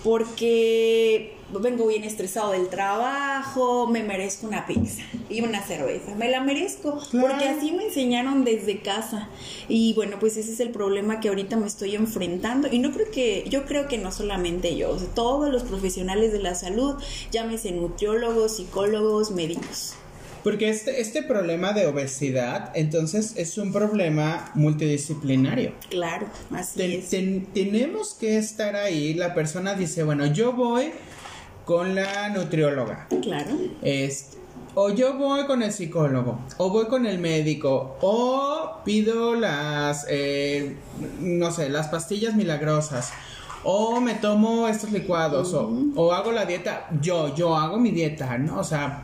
Porque 0.02 1.35
vengo 1.61 1.87
bien 1.87 2.04
estresado 2.04 2.52
del 2.52 2.68
trabajo, 2.68 3.87
me 3.87 4.02
merezco 4.02 4.47
una 4.47 4.66
pizza 4.66 5.02
y 5.28 5.42
una 5.42 5.62
cerveza, 5.62 6.14
me 6.14 6.28
la 6.30 6.40
merezco, 6.40 6.99
porque 7.21 7.49
así 7.49 7.73
me 7.73 7.85
enseñaron 7.85 8.44
desde 8.44 8.80
casa. 8.80 9.28
Y 9.68 9.92
bueno, 9.94 10.18
pues 10.18 10.37
ese 10.37 10.52
es 10.52 10.61
el 10.61 10.71
problema 10.71 11.21
que 11.21 11.28
ahorita 11.28 11.56
me 11.56 11.66
estoy 11.66 11.94
enfrentando 11.94 12.68
y 12.71 12.78
no 12.78 12.92
creo 12.92 13.11
que 13.11 13.44
yo 13.49 13.64
creo 13.64 13.88
que 13.88 13.99
no 13.99 14.12
solamente 14.12 14.76
yo, 14.76 14.97
todos 15.14 15.50
los 15.52 15.62
profesionales 15.62 16.32
de 16.32 16.40
la 16.40 16.54
salud, 16.54 16.94
llámese 17.30 17.73
nutriólogos, 17.73 18.56
psicólogos, 18.56 19.30
médicos. 19.30 19.94
Porque 20.42 20.68
este, 20.68 21.00
este 21.00 21.22
problema 21.22 21.72
de 21.72 21.87
obesidad, 21.87 22.72
entonces, 22.75 23.34
es 23.37 23.58
un 23.58 23.72
problema 23.72 24.50
multidisciplinario. 24.54 25.72
Claro, 25.88 26.26
así 26.50 26.94
es. 26.96 27.11
tenemos 27.52 28.14
que 28.14 28.38
estar 28.38 28.75
ahí. 28.75 29.14
La 29.14 29.34
persona 29.34 29.75
dice, 29.75 30.02
bueno, 30.02 30.26
yo 30.26 30.52
voy 30.52 30.90
con 31.64 31.94
la 31.94 32.30
nutrióloga. 32.30 33.06
Claro. 33.22 33.56
Este, 33.82 34.38
o 34.75 34.90
yo 34.90 35.14
voy 35.18 35.44
con 35.46 35.62
el 35.62 35.72
psicólogo, 35.72 36.40
o 36.56 36.70
voy 36.70 36.87
con 36.87 37.06
el 37.06 37.18
médico, 37.18 37.96
o 38.00 38.80
pido 38.84 39.34
las, 39.34 40.06
eh, 40.08 40.76
no 41.20 41.52
sé, 41.52 41.68
las 41.68 41.88
pastillas 41.88 42.34
milagrosas, 42.34 43.12
o 43.64 44.00
me 44.00 44.14
tomo 44.14 44.68
estos 44.68 44.90
licuados, 44.90 45.52
o, 45.52 45.70
o, 45.94 46.12
hago 46.12 46.32
la 46.32 46.46
dieta, 46.46 46.88
yo, 47.00 47.34
yo 47.34 47.54
hago 47.54 47.78
mi 47.78 47.90
dieta, 47.90 48.38
¿no? 48.38 48.58
O 48.58 48.64
sea, 48.64 49.02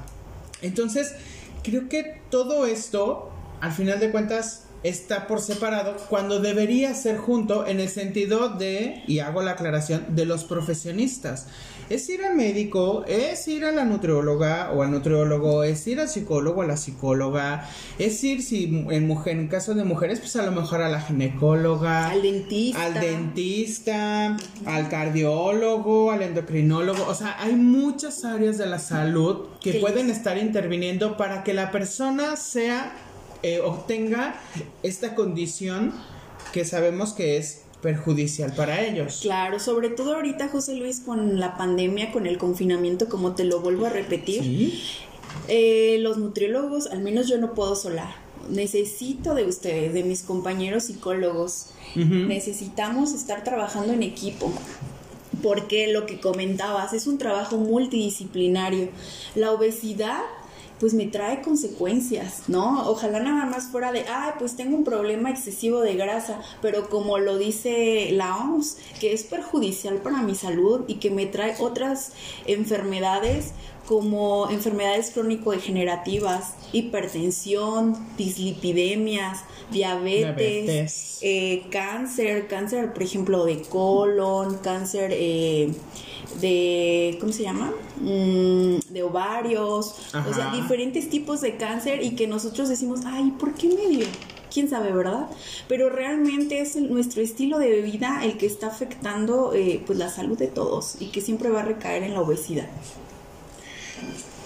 entonces, 0.62 1.14
creo 1.62 1.88
que 1.88 2.20
todo 2.30 2.66
esto, 2.66 3.30
al 3.60 3.72
final 3.72 4.00
de 4.00 4.10
cuentas, 4.10 4.67
está 4.82 5.26
por 5.26 5.40
separado 5.40 5.96
cuando 6.08 6.40
debería 6.40 6.94
ser 6.94 7.18
junto 7.18 7.66
en 7.66 7.80
el 7.80 7.88
sentido 7.88 8.50
de, 8.50 9.02
y 9.06 9.18
hago 9.18 9.42
la 9.42 9.52
aclaración, 9.52 10.06
de 10.10 10.24
los 10.24 10.44
profesionistas. 10.44 11.46
Es 11.90 12.06
ir 12.10 12.22
al 12.22 12.36
médico, 12.36 13.04
es 13.06 13.48
ir 13.48 13.64
a 13.64 13.72
la 13.72 13.84
nutrióloga 13.86 14.72
o 14.72 14.82
al 14.82 14.90
nutriólogo, 14.90 15.64
es 15.64 15.86
ir 15.86 16.00
al 16.00 16.08
psicólogo 16.08 16.60
o 16.60 16.62
a 16.62 16.66
la 16.66 16.76
psicóloga, 16.76 17.66
es 17.98 18.22
ir, 18.22 18.42
si 18.42 18.86
en, 18.90 19.06
mujer, 19.06 19.38
en 19.38 19.48
caso 19.48 19.74
de 19.74 19.84
mujeres, 19.84 20.20
pues 20.20 20.36
a 20.36 20.42
lo 20.42 20.52
mejor 20.52 20.82
a 20.82 20.90
la 20.90 21.00
ginecóloga, 21.00 22.10
al 22.10 22.20
dentista, 22.20 22.82
al 22.82 22.94
dentista, 22.94 24.36
al 24.66 24.88
cardiólogo, 24.90 26.12
al 26.12 26.22
endocrinólogo. 26.22 27.06
O 27.08 27.14
sea, 27.14 27.42
hay 27.42 27.54
muchas 27.54 28.22
áreas 28.22 28.58
de 28.58 28.66
la 28.66 28.78
salud 28.78 29.46
que 29.58 29.74
pueden 29.74 30.10
estar 30.10 30.36
interviniendo 30.36 31.16
para 31.16 31.42
que 31.42 31.54
la 31.54 31.70
persona 31.70 32.36
sea 32.36 32.92
eh, 33.42 33.60
obtenga 33.60 34.40
esta 34.82 35.14
condición 35.14 35.92
que 36.52 36.64
sabemos 36.64 37.12
que 37.12 37.36
es 37.36 37.62
perjudicial 37.82 38.52
para 38.54 38.82
ellos. 38.84 39.20
Claro, 39.22 39.60
sobre 39.60 39.90
todo 39.90 40.14
ahorita, 40.14 40.48
José 40.48 40.74
Luis, 40.74 41.00
con 41.00 41.38
la 41.38 41.56
pandemia, 41.56 42.10
con 42.10 42.26
el 42.26 42.38
confinamiento, 42.38 43.08
como 43.08 43.34
te 43.34 43.44
lo 43.44 43.60
vuelvo 43.60 43.86
a 43.86 43.90
repetir, 43.90 44.80
eh, 45.46 45.98
los 46.00 46.18
nutriólogos, 46.18 46.88
al 46.88 47.00
menos 47.00 47.28
yo 47.28 47.38
no 47.38 47.54
puedo 47.54 47.76
solar. 47.76 48.14
Necesito 48.50 49.34
de 49.34 49.44
ustedes, 49.44 49.92
de 49.92 50.02
mis 50.02 50.22
compañeros 50.22 50.84
psicólogos. 50.84 51.66
Necesitamos 51.94 53.12
estar 53.12 53.44
trabajando 53.44 53.92
en 53.92 54.02
equipo 54.02 54.52
porque 55.42 55.92
lo 55.92 56.06
que 56.06 56.20
comentabas 56.20 56.92
es 56.92 57.06
un 57.06 57.18
trabajo 57.18 57.56
multidisciplinario. 57.56 58.88
La 59.34 59.52
obesidad 59.52 60.20
pues 60.80 60.94
me 60.94 61.06
trae 61.06 61.42
consecuencias, 61.42 62.44
¿no? 62.48 62.88
Ojalá 62.88 63.20
nada 63.20 63.46
más 63.46 63.68
fuera 63.68 63.92
de, 63.92 64.04
ay, 64.08 64.32
pues 64.38 64.56
tengo 64.56 64.76
un 64.76 64.84
problema 64.84 65.30
excesivo 65.30 65.80
de 65.80 65.96
grasa, 65.96 66.40
pero 66.62 66.88
como 66.88 67.18
lo 67.18 67.38
dice 67.38 68.10
la 68.12 68.36
OMS, 68.36 68.76
que 69.00 69.12
es 69.12 69.24
perjudicial 69.24 69.96
para 69.96 70.22
mi 70.22 70.34
salud 70.34 70.84
y 70.88 70.94
que 70.94 71.10
me 71.10 71.26
trae 71.26 71.54
otras 71.58 72.12
enfermedades 72.46 73.52
como 73.86 74.50
enfermedades 74.50 75.10
crónico-degenerativas, 75.12 76.52
hipertensión, 76.72 77.96
dislipidemias, 78.18 79.40
diabetes, 79.70 81.18
Eh, 81.22 81.64
cáncer, 81.70 82.46
cáncer, 82.48 82.92
por 82.92 83.02
ejemplo, 83.02 83.44
de 83.44 83.62
colon, 83.62 84.58
cáncer 84.58 85.10
eh, 85.12 85.72
de, 86.40 87.16
¿cómo 87.20 87.32
se 87.32 87.42
llama? 87.42 87.72
Mm, 88.00 88.78
de 88.90 89.02
ovarios, 89.02 89.94
o 90.14 90.34
sea, 90.34 90.52
diferentes 90.54 91.08
tipos 91.08 91.40
de 91.40 91.56
cáncer 91.56 92.02
y 92.02 92.10
que 92.10 92.26
nosotros 92.26 92.68
decimos, 92.68 93.00
ay, 93.06 93.32
¿por 93.38 93.54
qué 93.54 93.68
me 93.68 93.88
dio? 93.88 94.06
quién 94.52 94.68
sabe, 94.68 94.92
¿verdad? 94.92 95.26
Pero 95.68 95.90
realmente 95.90 96.60
es 96.60 96.76
nuestro 96.76 97.22
estilo 97.22 97.58
de 97.58 97.80
vida 97.82 98.20
el 98.24 98.38
que 98.38 98.46
está 98.46 98.68
afectando 98.68 99.52
eh, 99.54 99.82
pues 99.86 99.98
la 99.98 100.08
salud 100.08 100.38
de 100.38 100.48
todos 100.48 100.96
y 101.00 101.06
que 101.06 101.20
siempre 101.20 101.50
va 101.50 101.60
a 101.60 101.64
recaer 101.64 102.02
en 102.02 102.14
la 102.14 102.20
obesidad. 102.20 102.66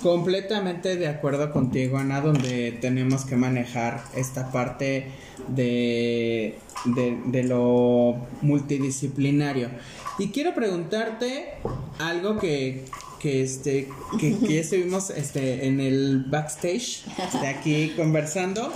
Completamente 0.02 0.96
de 0.96 1.06
acuerdo 1.06 1.52
contigo, 1.52 1.96
Ana, 1.96 2.20
donde 2.20 2.72
tenemos 2.72 3.24
que 3.24 3.36
manejar 3.36 4.02
esta 4.16 4.50
parte 4.50 5.12
de, 5.48 6.58
de 6.84 7.42
lo 7.44 8.16
multidisciplinario. 8.40 9.68
Y 10.18 10.28
quiero 10.28 10.54
preguntarte 10.54 11.54
algo 11.98 12.38
que, 12.38 12.84
que 13.18 13.42
este 13.42 13.88
que, 14.20 14.36
que 14.38 14.60
estuvimos 14.60 15.10
este 15.10 15.66
en 15.66 15.80
el 15.80 16.24
backstage 16.28 17.04
de 17.40 17.48
aquí 17.48 17.92
conversando 17.96 18.72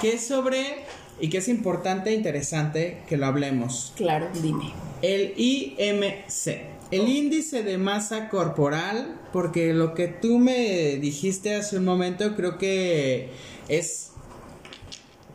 que 0.00 0.14
es 0.14 0.26
sobre 0.26 0.84
y 1.20 1.28
que 1.28 1.38
es 1.38 1.48
importante 1.48 2.10
e 2.10 2.14
interesante 2.14 2.98
que 3.08 3.16
lo 3.16 3.26
hablemos. 3.26 3.92
Claro, 3.96 4.28
dime. 4.42 4.72
El 5.02 5.32
IMC, 5.36 6.48
el 6.90 7.08
índice 7.08 7.62
de 7.62 7.78
masa 7.78 8.28
corporal, 8.28 9.18
porque 9.32 9.72
lo 9.72 9.94
que 9.94 10.08
tú 10.08 10.38
me 10.38 10.96
dijiste 10.96 11.54
hace 11.54 11.78
un 11.78 11.84
momento 11.84 12.34
creo 12.36 12.58
que 12.58 13.30
es 13.68 14.12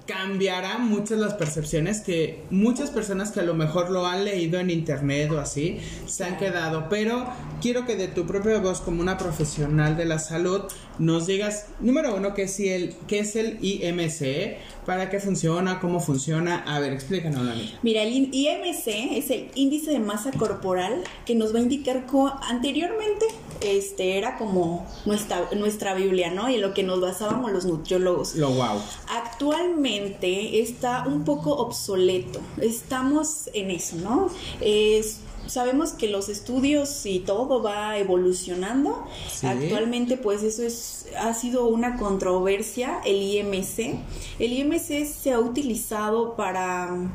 cambiará 0.05 0.77
muchas 0.77 1.20
las 1.20 1.34
percepciones 1.36 2.01
que 2.01 2.43
muchas 2.50 2.89
personas 2.89 3.31
que 3.31 3.39
a 3.39 3.43
lo 3.43 3.53
mejor 3.53 3.89
lo 3.89 4.08
han 4.08 4.25
leído 4.25 4.60
en 4.60 4.70
internet 4.70 5.31
o 5.31 5.39
así 5.39 5.79
se 6.08 6.24
han 6.24 6.38
quedado, 6.38 6.88
pero 6.89 7.27
quiero 7.62 7.86
que 7.86 7.96
de 7.96 8.08
tu 8.08 8.25
propia 8.25 8.60
voz 8.60 8.81
como 8.81 9.01
una 9.01 9.17
profesional 9.17 9.96
de 9.98 10.05
la 10.05 10.20
salud 10.20 10.63
nos 11.01 11.25
digas, 11.25 11.65
número 11.79 12.15
uno, 12.15 12.36
qué 12.36 12.43
es 12.43 12.60
el, 12.60 12.93
qué 13.08 13.20
es 13.20 13.36
el 13.36 13.58
IMC, 13.60 14.58
para 14.86 15.10
qué 15.10 15.20
funciona, 15.20 15.79
cómo 15.79 16.00
funciona, 16.00 16.63
a 16.67 16.79
ver, 16.79 16.93
explícanos 16.93 17.43
la 17.43 17.55
Mira, 17.81 18.03
el 18.03 18.29
IMC 18.31 18.88
es 19.17 19.31
el 19.31 19.50
índice 19.55 19.91
de 19.91 20.00
masa 20.00 20.31
corporal 20.31 21.03
que 21.25 21.34
nos 21.34 21.55
va 21.55 21.60
a 21.60 21.63
indicar 21.63 22.05
cómo 22.05 22.31
anteriormente 22.43 23.25
este 23.62 24.20
era 24.20 24.38
como 24.38 24.88
nuestra, 25.05 25.50
nuestra 25.58 25.96
Biblia, 25.96 26.31
¿no? 26.31 26.50
Y 26.50 26.55
en 26.55 26.62
lo 26.62 26.74
que 26.74 26.84
nos 26.84 27.01
basábamos 27.01 27.51
los 27.51 27.65
nutriólogos. 27.65 28.36
Lo 28.36 28.51
wow. 28.51 28.79
Actualmente 29.10 30.62
está 30.62 31.05
un 31.08 31.24
poco 31.24 31.55
obsoleto. 31.55 32.39
Estamos 32.62 33.50
en 33.53 33.72
eso, 33.72 33.96
¿no? 33.98 34.29
Es 34.60 35.20
sabemos 35.48 35.93
que 35.93 36.07
los 36.07 36.29
estudios 36.29 37.05
y 37.05 37.19
todo 37.19 37.62
va 37.62 37.98
evolucionando. 37.98 39.05
Actualmente, 39.43 40.17
pues 40.17 40.43
eso 40.43 40.63
es 40.63 41.07
ha 41.19 41.33
sido 41.33 41.65
una 41.65 41.98
controversia 41.98 43.01
el 43.05 43.21
IMC. 43.21 44.00
El 44.39 44.53
IMC 44.53 45.05
se 45.05 45.33
ha 45.33 45.39
utilizado 45.39 46.36
para 46.36 47.12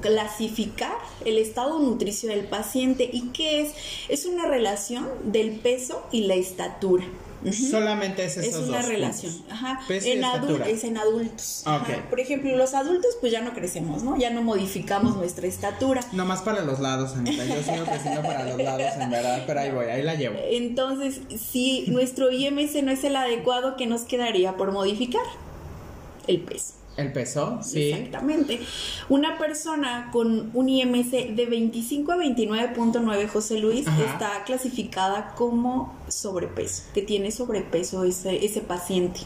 clasificar 0.00 0.96
el 1.24 1.38
estado 1.38 1.78
nutricio 1.78 2.28
del 2.28 2.46
paciente 2.46 3.08
y 3.10 3.28
qué 3.28 3.62
es 3.62 3.72
es 4.08 4.26
una 4.26 4.46
relación 4.46 5.08
del 5.24 5.52
peso 5.58 6.02
y 6.12 6.26
la 6.26 6.34
estatura 6.34 7.06
Solamente 7.52 8.24
es 8.24 8.36
Es 8.36 8.56
una 8.56 8.82
relación. 8.82 9.32
Ajá. 9.50 9.80
En 9.88 10.24
es 10.66 10.84
en 10.84 10.96
adultos. 10.96 11.64
Por 12.10 12.20
ejemplo, 12.20 12.56
los 12.56 12.74
adultos 12.74 13.16
pues 13.20 13.32
ya 13.32 13.40
no 13.40 13.52
crecemos, 13.52 14.02
¿no? 14.02 14.16
Ya 14.18 14.30
no 14.30 14.42
modificamos 14.42 15.16
nuestra 15.16 15.46
estatura. 15.46 16.00
Nomás 16.12 16.42
para 16.42 16.62
los 16.62 16.80
lados, 16.80 17.14
Anita. 17.14 17.44
Yo 17.44 17.62
sigo 17.62 17.84
creciendo 17.84 18.22
para 18.22 18.44
los 18.44 18.56
lados, 18.56 18.92
en 19.00 19.10
verdad, 19.10 19.44
pero 19.46 19.60
ahí 19.60 19.70
voy, 19.70 19.86
ahí 19.86 20.02
la 20.02 20.14
llevo. 20.14 20.36
Entonces, 20.50 21.20
si 21.38 21.86
nuestro 21.88 22.30
IMC 22.30 22.82
no 22.82 22.90
es 22.90 23.04
el 23.04 23.16
adecuado, 23.16 23.76
¿qué 23.76 23.86
nos 23.86 24.02
quedaría 24.02 24.56
por 24.56 24.72
modificar? 24.72 25.24
El 26.26 26.40
peso. 26.40 26.74
El 26.96 27.12
peso, 27.12 27.58
sí. 27.62 27.90
Exactamente. 27.92 28.60
Una 29.08 29.36
persona 29.38 30.08
con 30.12 30.50
un 30.54 30.68
IMC 30.68 31.34
de 31.34 31.46
25 31.46 32.12
a 32.12 32.16
29.9, 32.16 33.28
José 33.28 33.58
Luis, 33.58 33.86
está 33.86 34.44
clasificada 34.44 35.34
como 35.34 35.94
sobrepeso, 36.08 36.84
que 36.94 37.02
tiene 37.02 37.30
sobrepeso 37.30 38.04
ese, 38.04 38.44
ese 38.44 38.62
paciente. 38.62 39.20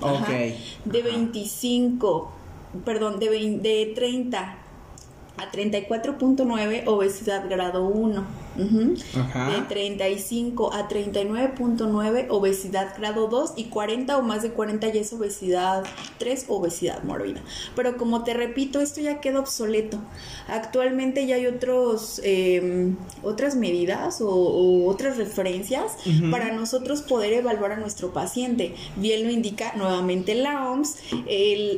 Ok. 0.00 0.28
De 0.84 1.02
25, 1.02 2.32
perdón, 2.84 3.18
de, 3.18 3.58
de 3.62 3.92
30 3.94 4.58
a 5.38 5.50
34.9 5.50 6.82
obesidad 6.86 7.48
grado 7.48 7.86
1. 7.86 8.46
De 8.56 9.62
35 9.68 10.72
a 10.72 10.88
39.9 10.88 12.26
obesidad 12.30 12.94
grado 12.96 13.28
2 13.28 13.52
y 13.56 13.64
40 13.64 14.16
o 14.16 14.22
más 14.22 14.42
de 14.42 14.50
40 14.50 14.88
ya 14.88 15.00
es 15.00 15.12
obesidad 15.12 15.84
3 16.18 16.46
obesidad 16.48 17.02
mórbida. 17.04 17.42
Pero 17.74 17.98
como 17.98 18.24
te 18.24 18.32
repito, 18.32 18.80
esto 18.80 19.02
ya 19.02 19.20
queda 19.20 19.40
obsoleto. 19.40 19.98
Actualmente 20.48 21.26
ya 21.26 21.36
hay 21.36 21.46
otros, 21.46 22.20
em, 22.24 22.96
otras 23.22 23.56
medidas 23.56 24.22
o, 24.22 24.86
otras 24.86 25.18
referencias 25.18 25.96
para 26.30 26.52
nosotros 26.52 27.02
poder 27.02 27.34
evaluar 27.34 27.72
a 27.72 27.76
nuestro 27.76 28.12
paciente. 28.12 28.74
Bien 28.96 29.24
lo 29.24 29.30
indica 29.30 29.74
nuevamente 29.76 30.34
la 30.34 30.70
OMS, 30.70 30.96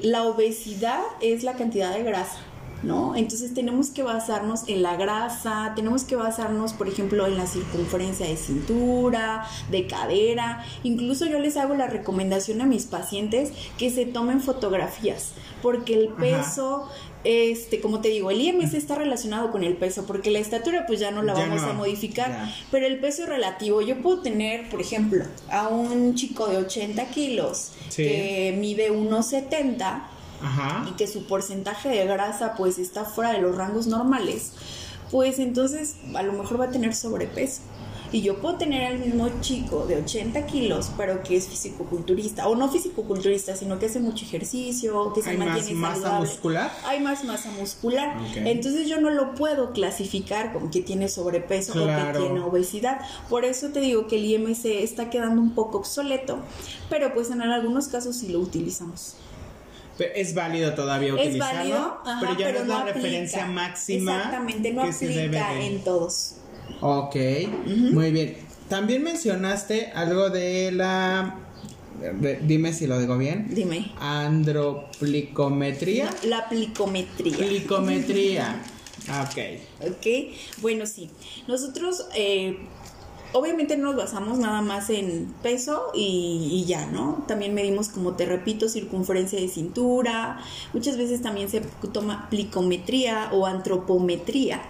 la 0.03 0.25
obesidad 0.25 1.03
es 1.21 1.43
la 1.43 1.55
cantidad 1.55 1.93
de 1.93 2.05
grasa 2.05 2.39
¿no? 2.83 3.17
Entonces 3.17 3.55
tenemos 3.55 3.91
que 3.91 4.03
basarnos 4.03 4.69
en 4.69 4.83
la 4.83 4.97
grasa, 4.97 5.73
tenemos 5.75 6.05
que 6.05 6.17
basarnos, 6.17 6.73
por 6.73 6.89
ejemplo, 6.89 7.27
en 7.27 7.37
la 7.37 7.47
circunferencia 7.47 8.27
de 8.27 8.37
cintura, 8.37 9.47
de 9.71 9.87
cadera. 9.87 10.65
Incluso 10.83 11.27
yo 11.27 11.39
les 11.39 11.57
hago 11.57 11.75
la 11.75 11.87
recomendación 11.87 12.61
a 12.61 12.67
mis 12.67 12.87
pacientes 12.87 13.53
que 13.77 13.91
se 13.91 14.07
tomen 14.07 14.41
fotografías, 14.41 15.33
porque 15.63 15.95
el 15.95 16.09
peso, 16.09 16.89
este, 17.25 17.81
como 17.81 18.01
te 18.01 18.09
digo, 18.09 18.31
el 18.31 18.41
IMC 18.41 18.75
está 18.75 18.95
relacionado 18.95 19.51
con 19.51 19.65
el 19.65 19.77
peso, 19.77 20.07
porque 20.07 20.31
la 20.31 20.39
estatura 20.39 20.87
pues 20.87 21.01
ya 21.01 21.11
no 21.11 21.23
la 21.23 21.35
vamos 21.35 21.63
a 21.63 21.73
modificar, 21.73 22.49
pero 22.71 22.87
el 22.87 23.01
peso 23.01 23.25
es 23.25 23.29
relativo. 23.29 23.83
Yo 23.83 24.01
puedo 24.01 24.21
tener, 24.21 24.69
por 24.71 24.81
ejemplo, 24.81 25.25
a 25.51 25.69
un 25.69 26.15
chico 26.15 26.47
de 26.47 26.59
80 26.59 27.05
kilos 27.07 27.73
que 27.95 28.57
mide 28.59 28.91
1,70 30.43 30.91
y 30.91 30.93
que 30.93 31.07
su 31.07 31.27
porcentaje 31.27 31.89
de 31.89 32.07
grasa 32.07 32.55
pues 32.57 32.79
está 32.79 33.05
fuera 33.05 33.33
de 33.33 33.41
los 33.41 33.57
rangos 33.57 33.87
normales, 33.87 34.53
pues 35.11 35.39
entonces 35.39 35.97
a 36.15 36.23
lo 36.23 36.33
mejor 36.33 36.61
va 36.61 36.67
a 36.67 36.71
tener 36.71 36.95
sobrepeso. 36.95 37.63
Y 38.11 38.23
yo 38.23 38.41
puedo 38.41 38.57
tener 38.57 38.87
al 38.87 38.99
mismo 39.01 39.29
chico 39.43 39.85
de 39.87 39.97
80 39.97 40.47
kilos, 40.47 40.91
pero 40.97 41.23
que 41.23 41.37
es 41.37 41.47
fisicoculturista, 41.47 42.49
o 42.49 42.55
no 42.55 42.71
fisicoculturista, 42.71 43.55
sino 43.55 43.79
que 43.79 43.87
hace 43.87 44.01
mucho 44.01 44.25
ejercicio, 44.25 45.13
que 45.13 45.21
se 45.21 45.31
¿Hay 45.31 45.37
mantiene 45.37 45.75
más 45.75 45.99
masa 45.99 46.19
muscular? 46.19 46.73
Hay 46.87 47.01
más 47.01 47.25
masa 47.25 47.51
muscular. 47.51 48.17
Entonces 48.35 48.89
yo 48.89 48.99
no 48.99 49.11
lo 49.11 49.35
puedo 49.35 49.73
clasificar 49.73 50.55
como 50.55 50.71
que 50.71 50.81
tiene 50.81 51.11
sobrepeso 51.11 51.73
o 51.73 51.87
que 51.87 52.19
tiene 52.19 52.41
obesidad. 52.41 53.01
Por 53.29 53.45
eso 53.45 53.69
te 53.69 53.81
digo 53.81 54.07
que 54.07 54.17
el 54.17 54.25
IMC 54.25 54.65
está 54.83 55.11
quedando 55.11 55.43
un 55.43 55.55
poco 55.55 55.79
obsoleto, 55.79 56.39
pero 56.89 57.13
pues 57.13 57.31
en 57.31 57.43
algunos 57.43 57.89
casos 57.89 58.17
sí 58.17 58.29
lo 58.29 58.39
utilizamos 58.39 59.17
es 59.99 60.35
válido 60.35 60.75
todavía 60.75 61.15
utilizarlo, 61.15 61.59
es 61.59 61.59
válido, 61.59 62.03
pero 62.21 62.39
ya 62.39 62.53
no 62.53 62.59
es 62.59 62.67
la 62.67 62.85
referencia 62.85 63.47
máxima. 63.47 64.17
Exactamente, 64.17 64.73
no 64.73 64.83
aplica 64.83 65.61
en 65.61 65.85
todos. 65.85 66.37
Ok, 66.81 67.17
muy 67.67 68.11
bien. 68.13 68.37
También 68.69 69.03
mencionaste 69.03 69.91
algo 69.95 70.31
de 70.31 70.73
la 70.73 71.37
dime 72.43 72.73
si 72.73 72.87
lo 72.87 72.99
digo 72.99 73.19
bien. 73.19 73.49
Dime. 73.51 73.93
Androplicometría. 73.99 76.09
La, 76.25 76.49
plicometría. 76.49 77.37
Plicometría. 77.37 78.63
ok. 79.23 79.39
Ok, 79.91 80.07
bueno, 80.59 80.87
sí. 80.87 81.11
Nosotros 81.47 82.07
eh, 82.15 82.57
obviamente 83.33 83.77
no 83.77 83.89
nos 83.89 83.97
basamos 83.97 84.39
nada 84.39 84.63
más 84.63 84.91
en 84.91 85.35
peso 85.43 85.91
y, 85.95 86.65
ya, 86.67 86.87
¿no? 86.87 87.25
También 87.27 87.55
medimos, 87.55 87.89
como 87.89 88.15
te 88.15 88.27
repito, 88.27 88.69
circunferencia 88.69 89.41
de 89.41 89.49
cintura, 89.49 90.41
muchas 90.73 90.97
veces 90.97 91.23
también 91.23 91.49
se 91.49 91.61
toma 91.93 92.29
plicometría 92.31 93.29
o 93.33 93.47
antropometría, 93.47 94.63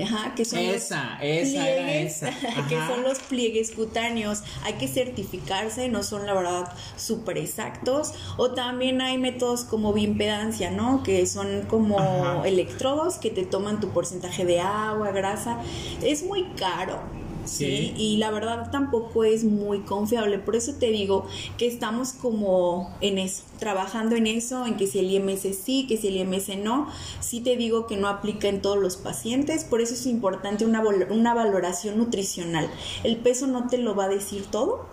ajá, 0.00 0.34
que 0.34 0.44
son 0.44 0.58
esa, 0.58 1.18
esa 1.22 1.68
era 1.68 1.94
esa. 1.94 2.30
que 2.68 2.76
son 2.86 3.02
los 3.02 3.18
pliegues 3.20 3.70
cutáneos, 3.70 4.42
hay 4.64 4.74
que 4.74 4.88
certificarse, 4.88 5.88
no 5.88 6.02
son 6.02 6.26
la 6.26 6.34
verdad 6.34 6.72
súper 6.96 7.38
exactos, 7.38 8.12
o 8.36 8.52
también 8.52 9.00
hay 9.00 9.18
métodos 9.18 9.64
como 9.64 9.92
bimpedancia, 9.92 10.70
¿no? 10.70 11.02
Que 11.02 11.26
son 11.26 11.62
como 11.62 12.44
electrodos 12.44 13.16
que 13.16 13.30
te 13.30 13.44
toman 13.44 13.80
tu 13.80 13.88
porcentaje 13.88 14.44
de 14.44 14.60
agua, 14.60 15.10
grasa, 15.12 15.58
es 16.02 16.24
muy 16.24 16.44
caro, 16.56 17.00
¿sí? 17.44 17.94
Y 17.96 18.16
la 18.18 18.30
verdad 18.30 18.70
tampoco 18.70 19.24
es 19.24 19.44
muy 19.44 19.80
confiable. 19.80 20.38
Por 20.38 20.56
eso 20.56 20.74
te 20.74 20.90
digo 20.90 21.26
que 21.58 21.66
estamos 21.66 22.12
como 22.12 22.94
en 23.00 23.18
eso, 23.18 23.44
trabajando 23.58 24.16
en 24.16 24.26
eso, 24.26 24.66
en 24.66 24.76
que 24.76 24.86
si 24.86 24.98
el 24.98 25.10
IMS 25.10 25.42
sí, 25.56 25.86
que 25.86 25.96
si 25.96 26.08
el 26.08 26.16
IMS 26.16 26.56
no. 26.58 26.88
Sí 27.20 27.40
te 27.40 27.56
digo 27.56 27.86
que 27.86 27.96
no 27.96 28.08
aplica 28.08 28.48
en 28.48 28.60
todos 28.60 28.78
los 28.78 28.96
pacientes, 28.96 29.64
por 29.64 29.80
eso 29.80 29.94
es 29.94 30.06
importante 30.06 30.64
una, 30.64 30.82
una 31.10 31.34
valoración 31.34 31.98
nutricional. 31.98 32.68
El 33.04 33.16
peso 33.18 33.46
no 33.46 33.68
te 33.68 33.78
lo 33.78 33.94
va 33.94 34.04
a 34.04 34.08
decir 34.08 34.46
todo, 34.50 34.86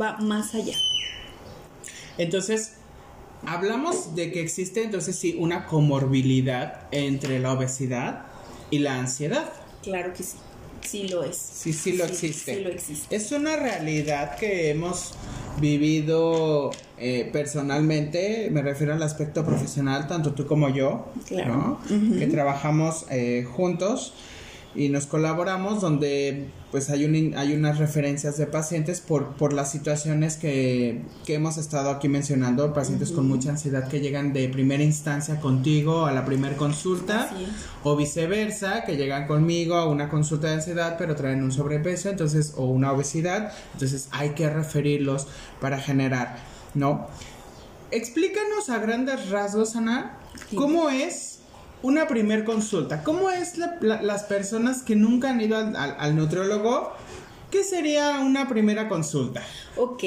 va 0.00 0.18
más 0.18 0.54
allá. 0.54 0.76
Entonces, 2.18 2.74
hablamos 3.46 4.14
de 4.14 4.32
que 4.32 4.40
existe 4.40 4.82
entonces 4.82 5.16
sí 5.16 5.36
una 5.38 5.66
comorbilidad 5.66 6.86
entre 6.92 7.38
la 7.38 7.52
obesidad 7.52 8.26
y 8.70 8.78
la 8.78 8.98
ansiedad. 8.98 9.52
Claro 9.82 10.12
que 10.12 10.22
sí. 10.22 10.36
Sí 10.84 11.08
lo 11.08 11.24
es. 11.24 11.36
Sí, 11.36 11.72
sí 11.72 11.94
lo 11.94 12.04
existe. 12.04 12.54
Sí 12.54 12.60
lo 12.62 12.70
existe. 12.70 13.16
Es 13.16 13.32
una 13.32 13.56
realidad 13.56 14.36
que 14.36 14.70
hemos 14.70 15.12
vivido 15.60 16.70
eh, 16.98 17.28
personalmente, 17.32 18.48
me 18.50 18.62
refiero 18.62 18.92
al 18.92 19.02
aspecto 19.02 19.44
profesional, 19.44 20.06
tanto 20.06 20.32
tú 20.34 20.46
como 20.46 20.68
yo, 20.68 21.06
claro. 21.26 21.78
que 21.88 22.26
trabajamos 22.26 23.06
eh, 23.10 23.46
juntos 23.50 24.14
y 24.74 24.88
nos 24.88 25.06
colaboramos 25.06 25.80
donde 25.80 26.48
pues 26.70 26.90
hay, 26.90 27.04
un, 27.04 27.36
hay 27.36 27.54
unas 27.54 27.78
referencias 27.78 28.36
de 28.36 28.46
pacientes 28.46 29.00
por, 29.00 29.34
por 29.36 29.52
las 29.52 29.70
situaciones 29.70 30.36
que, 30.36 31.02
que 31.24 31.34
hemos 31.34 31.56
estado 31.56 31.90
aquí 31.90 32.08
mencionando, 32.08 32.72
pacientes 32.72 33.12
con 33.12 33.28
mucha 33.28 33.50
ansiedad 33.50 33.86
que 33.88 34.00
llegan 34.00 34.32
de 34.32 34.48
primera 34.48 34.82
instancia 34.82 35.40
contigo 35.40 36.06
a 36.06 36.12
la 36.12 36.24
primera 36.24 36.56
consulta 36.56 37.30
o 37.84 37.94
viceversa, 37.94 38.84
que 38.84 38.96
llegan 38.96 39.28
conmigo 39.28 39.76
a 39.76 39.88
una 39.88 40.08
consulta 40.08 40.48
de 40.48 40.54
ansiedad 40.54 40.96
pero 40.98 41.14
traen 41.14 41.44
un 41.44 41.52
sobrepeso, 41.52 42.08
entonces 42.08 42.54
o 42.56 42.64
una 42.64 42.92
obesidad, 42.92 43.52
entonces 43.74 44.08
hay 44.10 44.30
que 44.30 44.50
referirlos 44.50 45.28
para 45.60 45.78
generar, 45.78 46.38
¿no? 46.74 47.06
Explícanos 47.92 48.70
a 48.70 48.78
grandes 48.78 49.30
rasgos, 49.30 49.76
Ana, 49.76 50.18
¿cómo 50.56 50.90
es 50.90 51.33
una 51.84 52.08
primer 52.08 52.44
consulta. 52.44 53.02
¿Cómo 53.02 53.28
es 53.28 53.58
las 53.58 54.22
personas 54.22 54.82
que 54.82 54.96
nunca 54.96 55.28
han 55.28 55.40
ido 55.42 55.58
al, 55.58 55.76
al, 55.76 56.16
nutriólogo? 56.16 56.92
¿Qué 57.50 57.62
sería 57.62 58.20
una 58.20 58.48
primera 58.48 58.88
consulta? 58.88 59.42
Ok, 59.76 60.02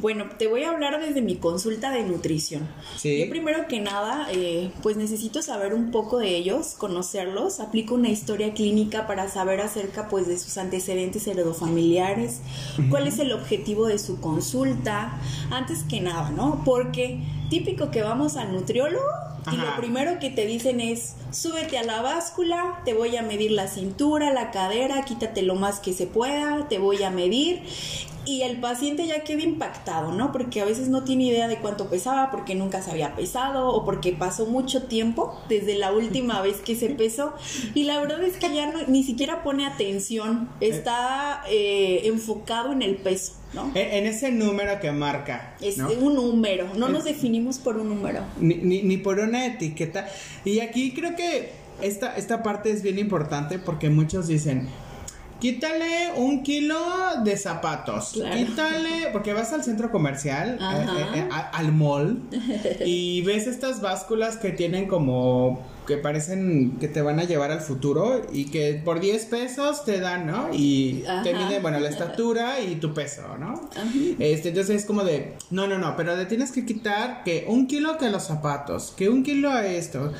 bueno, 0.00 0.24
te 0.38 0.46
voy 0.46 0.64
a 0.64 0.70
hablar 0.70 0.98
desde 1.00 1.20
mi 1.20 1.36
consulta 1.36 1.90
de 1.90 2.02
nutrición. 2.02 2.66
¿Sí? 2.96 3.18
Yo 3.22 3.28
primero 3.28 3.68
que 3.68 3.78
nada, 3.78 4.26
eh, 4.32 4.72
pues 4.82 4.96
necesito 4.96 5.42
saber 5.42 5.74
un 5.74 5.90
poco 5.90 6.16
de 6.18 6.34
ellos, 6.34 6.74
conocerlos. 6.78 7.60
Aplico 7.60 7.94
una 7.94 8.08
historia 8.08 8.54
clínica 8.54 9.06
para 9.06 9.28
saber 9.28 9.60
acerca, 9.60 10.08
pues, 10.08 10.26
de 10.26 10.38
sus 10.38 10.56
antecedentes 10.56 11.26
heredofamiliares, 11.26 12.40
cuál 12.88 13.06
es 13.06 13.18
el 13.18 13.32
objetivo 13.32 13.86
de 13.86 13.98
su 13.98 14.18
consulta. 14.22 15.20
Antes 15.50 15.84
que 15.84 16.00
nada, 16.00 16.30
¿no? 16.30 16.62
Porque 16.64 17.20
típico 17.48 17.90
que 17.90 18.02
vamos 18.02 18.36
al 18.36 18.52
nutriólogo 18.52 19.04
y 19.52 19.56
lo 19.56 19.76
primero 19.76 20.18
que 20.18 20.30
te 20.30 20.44
dicen 20.44 20.80
es, 20.80 21.14
súbete 21.30 21.78
a 21.78 21.82
la 21.82 22.02
báscula, 22.02 22.82
te 22.84 22.92
voy 22.92 23.16
a 23.16 23.22
medir 23.22 23.50
la 23.52 23.66
cintura, 23.66 24.32
la 24.32 24.50
cadera, 24.50 25.04
quítate 25.04 25.42
lo 25.42 25.54
más 25.54 25.80
que 25.80 25.94
se 25.94 26.06
pueda, 26.06 26.68
te 26.68 26.78
voy 26.78 27.02
a 27.02 27.10
medir 27.10 27.62
y 28.28 28.42
el 28.42 28.60
paciente 28.60 29.06
ya 29.06 29.24
queda 29.24 29.42
impactado, 29.42 30.12
¿no? 30.12 30.32
Porque 30.32 30.60
a 30.60 30.66
veces 30.66 30.88
no 30.88 31.02
tiene 31.02 31.24
idea 31.24 31.48
de 31.48 31.56
cuánto 31.56 31.88
pesaba, 31.88 32.30
porque 32.30 32.54
nunca 32.54 32.82
se 32.82 32.90
había 32.90 33.16
pesado 33.16 33.70
o 33.70 33.86
porque 33.86 34.12
pasó 34.12 34.44
mucho 34.44 34.82
tiempo 34.82 35.40
desde 35.48 35.76
la 35.76 35.92
última 35.92 36.42
vez 36.42 36.56
que 36.58 36.76
se 36.76 36.90
pesó 36.90 37.32
y 37.74 37.84
la 37.84 37.98
verdad 37.98 38.22
es 38.22 38.36
que 38.36 38.54
ya 38.54 38.70
ni 38.86 39.02
siquiera 39.02 39.42
pone 39.42 39.64
atención, 39.64 40.50
está 40.60 41.42
eh, 41.48 42.02
enfocado 42.04 42.70
en 42.72 42.82
el 42.82 42.96
peso. 42.96 43.32
¿no? 43.54 43.72
En, 43.74 44.04
ese 44.04 44.30
número 44.30 44.78
que 44.78 44.92
marca. 44.92 45.56
Es 45.62 45.78
un 45.78 46.14
número, 46.14 46.68
no 46.76 46.90
nos 46.90 47.04
definimos 47.04 47.58
por 47.58 47.78
un 47.78 47.88
número. 47.88 48.20
Ni, 48.38 48.56
ni, 48.56 48.82
ni, 48.82 48.98
por 48.98 49.20
una 49.20 49.46
etiqueta. 49.46 50.06
Y 50.44 50.60
aquí 50.60 50.92
creo 50.92 51.16
que 51.16 51.52
esta, 51.80 52.14
esta 52.14 52.42
parte 52.42 52.70
es 52.70 52.82
bien 52.82 52.98
importante 52.98 53.58
porque 53.58 53.88
muchos 53.88 54.26
dicen, 54.26 54.68
Quítale 55.40 56.12
un 56.16 56.42
kilo 56.42 56.76
de 57.22 57.36
zapatos. 57.36 58.12
Quítale, 58.12 59.08
porque 59.12 59.32
vas 59.32 59.52
al 59.52 59.62
centro 59.62 59.90
comercial, 59.90 60.58
eh, 60.60 60.86
eh, 61.14 61.20
eh, 61.20 61.28
al 61.30 61.72
mall, 61.72 62.20
y 62.84 63.22
ves 63.22 63.46
estas 63.46 63.80
básculas 63.80 64.36
que 64.36 64.50
tienen 64.50 64.88
como 64.88 65.64
que 65.86 65.96
parecen 65.96 66.76
que 66.78 66.86
te 66.86 67.00
van 67.00 67.18
a 67.18 67.24
llevar 67.24 67.50
al 67.50 67.62
futuro 67.62 68.20
y 68.30 68.50
que 68.50 68.82
por 68.84 69.00
10 69.00 69.24
pesos 69.24 69.86
te 69.86 70.00
dan, 70.00 70.26
¿no? 70.26 70.50
Y 70.52 71.02
te 71.22 71.32
miden, 71.32 71.62
bueno, 71.62 71.80
la 71.80 71.88
estatura 71.88 72.60
y 72.60 72.74
tu 72.74 72.92
peso, 72.92 73.22
¿no? 73.38 73.70
Este, 74.18 74.50
entonces 74.50 74.82
es 74.82 74.84
como 74.84 75.02
de, 75.02 75.36
no, 75.50 75.66
no, 75.66 75.78
no, 75.78 75.96
pero 75.96 76.14
le 76.14 76.26
tienes 76.26 76.52
que 76.52 76.66
quitar 76.66 77.24
que 77.24 77.46
un 77.48 77.66
kilo 77.66 77.96
que 77.96 78.10
los 78.10 78.24
zapatos, 78.24 78.92
que 78.96 79.08
un 79.08 79.22
kilo 79.22 79.50
a 79.50 79.66
esto 79.66 80.12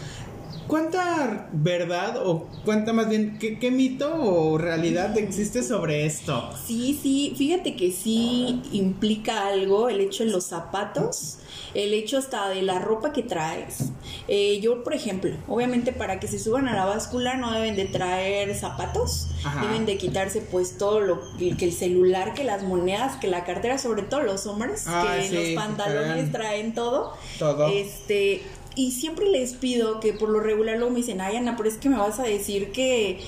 ¿Cuánta 0.69 1.49
verdad 1.51 2.23
o 2.27 2.47
cuánta 2.67 2.93
más 2.93 3.09
bien, 3.09 3.39
qué, 3.41 3.59
qué, 3.59 3.71
mito 3.71 4.15
o 4.23 4.59
realidad 4.59 5.17
existe 5.17 5.63
sobre 5.63 6.05
esto? 6.05 6.51
Sí, 6.67 6.99
sí, 7.03 7.35
fíjate 7.39 7.75
que 7.75 7.91
sí 7.91 8.61
implica 8.71 9.47
algo 9.47 9.89
el 9.89 10.01
hecho 10.01 10.25
de 10.25 10.31
los 10.31 10.45
zapatos, 10.45 11.39
el 11.73 11.95
hecho 11.95 12.19
hasta 12.19 12.51
de 12.51 12.61
la 12.61 12.81
ropa 12.81 13.15
que 13.15 13.23
traes. 13.23 13.93
Eh, 14.29 14.61
yo, 14.61 14.85
por 14.85 14.93
ejemplo, 14.93 15.35
obviamente 15.49 15.93
para 15.93 16.21
que 16.21 16.29
se 16.29 16.39
suban 16.39 16.69
a 16.69 16.75
la 16.75 16.85
báscula 16.85 17.37
no 17.37 17.51
deben 17.51 17.75
de 17.75 17.87
traer 17.87 18.55
zapatos, 18.55 19.29
deben 19.63 19.87
de 19.87 19.97
quitarse 19.97 20.43
pues 20.43 20.77
todo 20.77 21.01
lo 21.01 21.21
que 21.39 21.65
el 21.65 21.73
celular, 21.73 22.35
que 22.35 22.45
las 22.45 22.63
monedas, 22.63 23.17
que 23.17 23.29
la 23.29 23.45
cartera, 23.45 23.79
sobre 23.79 24.03
todo 24.03 24.21
los 24.21 24.47
hombres, 24.47 24.85
que 24.85 25.55
los 25.55 25.65
pantalones 25.65 26.31
traen 26.31 26.75
todo. 26.75 27.15
Todo. 27.39 27.69
Este, 27.69 28.43
y 28.79 28.93
siempre 28.93 29.27
les 29.27 29.55
pido 29.55 29.99
que 29.99 30.13
por 30.13 30.29
lo 30.29 30.39
regular 30.39 30.77
luego 30.77 30.93
me 30.93 30.99
dicen, 30.99 31.21
ay 31.21 31.37
Ana, 31.37 31.57
pero 31.57 31.69
es 31.69 31.79
que 31.79 31.89
me 31.89 31.99
vas 31.99 32.21
a 32.21 32.23
decir 32.23 32.71
que, 32.71 33.19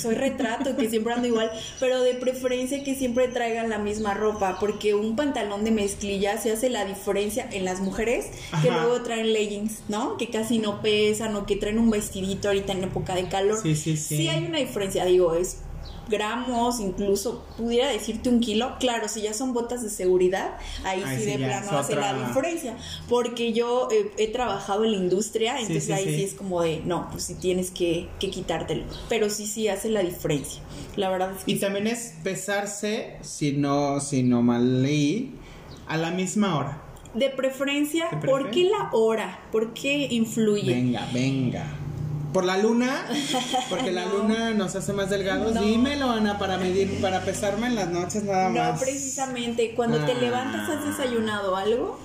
soy 0.00 0.14
retrato, 0.14 0.74
que 0.74 0.88
siempre 0.88 1.12
ando 1.12 1.28
igual, 1.28 1.52
pero 1.78 2.00
de 2.00 2.14
preferencia 2.14 2.82
que 2.82 2.94
siempre 2.94 3.28
traigan 3.28 3.68
la 3.68 3.76
misma 3.76 4.14
ropa, 4.14 4.56
porque 4.58 4.94
un 4.94 5.16
pantalón 5.16 5.64
de 5.64 5.70
mezclilla 5.70 6.38
se 6.38 6.50
hace 6.50 6.70
la 6.70 6.86
diferencia 6.86 7.46
en 7.52 7.66
las 7.66 7.80
mujeres 7.80 8.30
que 8.62 8.70
luego 8.70 9.02
traen 9.02 9.34
leggings, 9.34 9.82
¿no? 9.88 10.16
Que 10.16 10.30
casi 10.30 10.58
no 10.58 10.80
pesan 10.80 11.36
o 11.36 11.44
que 11.44 11.56
traen 11.56 11.78
un 11.78 11.90
vestidito 11.90 12.48
ahorita 12.48 12.72
en 12.72 12.84
época 12.84 13.14
de 13.14 13.28
calor. 13.28 13.60
Sí, 13.62 13.76
sí, 13.76 13.98
sí. 13.98 14.16
Sí 14.16 14.28
hay 14.28 14.46
una 14.46 14.60
diferencia, 14.60 15.04
digo, 15.04 15.34
es 15.34 15.58
gramos, 16.10 16.80
incluso 16.80 17.44
pudiera 17.56 17.88
decirte 17.88 18.28
un 18.28 18.40
kilo. 18.40 18.76
Claro, 18.78 19.08
si 19.08 19.22
ya 19.22 19.32
son 19.32 19.54
botas 19.54 19.82
de 19.82 19.88
seguridad, 19.88 20.58
ahí, 20.84 21.02
sí, 21.16 21.24
de 21.24 21.38
plano 21.38 21.78
hace 21.78 21.96
la 21.96 22.26
diferencia. 22.26 22.76
Porque 23.08 23.52
yo 23.52 23.88
he 23.90 24.28
trabajado 24.28 24.84
en 24.84 24.92
la 24.92 24.98
industria, 24.98 25.58
entonces 25.60 25.90
ahí 25.90 26.04
sí. 26.04 26.22
es 26.24 26.34
como 26.34 26.62
de, 26.62 26.82
no, 26.84 27.08
pues 27.10 27.24
sí 27.24 27.34
tienes 27.34 27.70
que, 27.70 28.08
quitártelo. 28.18 28.84
Pero 29.08 29.30
sí, 29.30 29.46
sí 29.46 29.68
hace 29.68 29.88
la 29.88 30.02
diferencia. 30.02 30.60
La 30.96 31.08
verdad 31.08 31.32
es 31.36 31.44
que. 31.44 31.52
Y 31.52 31.58
también 31.58 31.86
es 31.86 32.14
pesarse, 32.22 33.16
si 33.22 33.52
no, 33.52 34.00
si 34.00 34.22
no 34.22 34.42
mal 34.42 34.82
leí, 34.82 35.34
a 35.86 35.96
la 35.96 36.10
misma 36.10 36.58
hora. 36.58 36.82
De 37.14 37.28
preferencia, 37.30 38.08
¿por 38.24 38.50
qué 38.50 38.64
la 38.64 38.90
hora? 38.92 39.40
¿Por 39.50 39.72
qué 39.74 40.06
influye? 40.10 40.72
Venga, 40.72 41.08
venga. 41.12 41.79
Por 42.32 42.44
la 42.44 42.58
luna, 42.58 43.06
porque 43.70 43.90
la 43.90 44.06
luna 44.06 44.50
nos 44.50 44.76
hace 44.76 44.92
más 44.92 45.10
delgados. 45.10 45.58
Dímelo, 45.60 46.10
Ana, 46.10 46.38
para 46.38 46.58
medir, 46.58 47.00
para 47.00 47.20
pesarme 47.22 47.66
en 47.66 47.74
las 47.74 47.88
noches 47.88 48.24
nada 48.24 48.48
más. 48.48 48.74
No, 48.74 48.80
precisamente. 48.80 49.74
Cuando 49.74 50.04
te 50.04 50.12
ah. 50.12 50.18
levantas, 50.20 50.68
¿has 50.68 50.84
desayunado 50.84 51.56
algo? 51.56 51.98